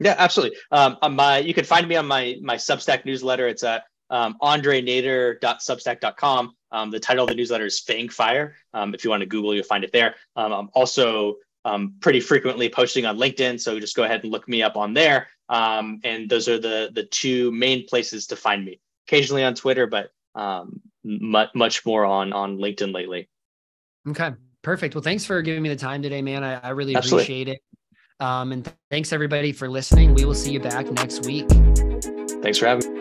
Yeah, 0.00 0.14
absolutely. 0.16 0.56
Um, 0.70 0.96
on 1.02 1.16
my, 1.16 1.38
you 1.38 1.52
can 1.54 1.64
find 1.64 1.88
me 1.88 1.96
on 1.96 2.06
my 2.06 2.36
my 2.40 2.54
Substack 2.56 3.04
newsletter. 3.04 3.48
It's 3.48 3.64
at 3.64 3.82
um, 4.10 4.36
andrenader.substack.com. 4.40 6.54
Um, 6.70 6.90
the 6.90 7.00
title 7.00 7.24
of 7.24 7.30
the 7.30 7.34
newsletter 7.34 7.64
is 7.66 7.80
Fang 7.80 8.08
Fire. 8.08 8.54
Um, 8.74 8.94
if 8.94 9.02
you 9.04 9.10
want 9.10 9.22
to 9.22 9.26
Google, 9.26 9.52
you'll 9.54 9.64
find 9.64 9.82
it 9.84 9.92
there. 9.92 10.14
Um, 10.36 10.52
I'm 10.52 10.68
also 10.74 11.34
um, 11.64 11.94
pretty 12.00 12.20
frequently 12.20 12.68
posting 12.68 13.06
on 13.06 13.18
LinkedIn, 13.18 13.60
so 13.60 13.80
just 13.80 13.96
go 13.96 14.04
ahead 14.04 14.22
and 14.22 14.30
look 14.30 14.48
me 14.48 14.62
up 14.62 14.76
on 14.76 14.94
there. 14.94 15.26
Um, 15.48 15.98
and 16.04 16.30
those 16.30 16.48
are 16.48 16.58
the 16.58 16.90
the 16.94 17.04
two 17.04 17.50
main 17.52 17.86
places 17.86 18.26
to 18.28 18.36
find 18.36 18.64
me. 18.64 18.80
Occasionally 19.08 19.44
on 19.44 19.54
Twitter, 19.54 19.86
but 19.86 20.10
um, 20.34 20.80
much 21.02 21.48
much 21.54 21.86
more 21.86 22.04
on 22.04 22.32
on 22.32 22.58
LinkedIn 22.58 22.94
lately. 22.94 23.28
Okay, 24.08 24.30
perfect. 24.68 24.94
Well, 24.94 25.00
thanks 25.00 25.24
for 25.24 25.40
giving 25.40 25.62
me 25.62 25.70
the 25.70 25.76
time 25.76 26.02
today, 26.02 26.20
man. 26.20 26.44
I, 26.44 26.60
I 26.60 26.68
really 26.70 26.94
Absolutely. 26.94 27.22
appreciate 27.22 27.48
it. 27.48 27.62
Um, 28.20 28.52
and 28.52 28.66
th- 28.66 28.76
thanks 28.90 29.14
everybody 29.14 29.50
for 29.50 29.66
listening. 29.66 30.12
We 30.12 30.26
will 30.26 30.34
see 30.34 30.52
you 30.52 30.60
back 30.60 30.92
next 30.92 31.24
week. 31.24 31.48
Thanks 32.42 32.58
for 32.58 32.66
having 32.66 32.92
me. 32.92 32.97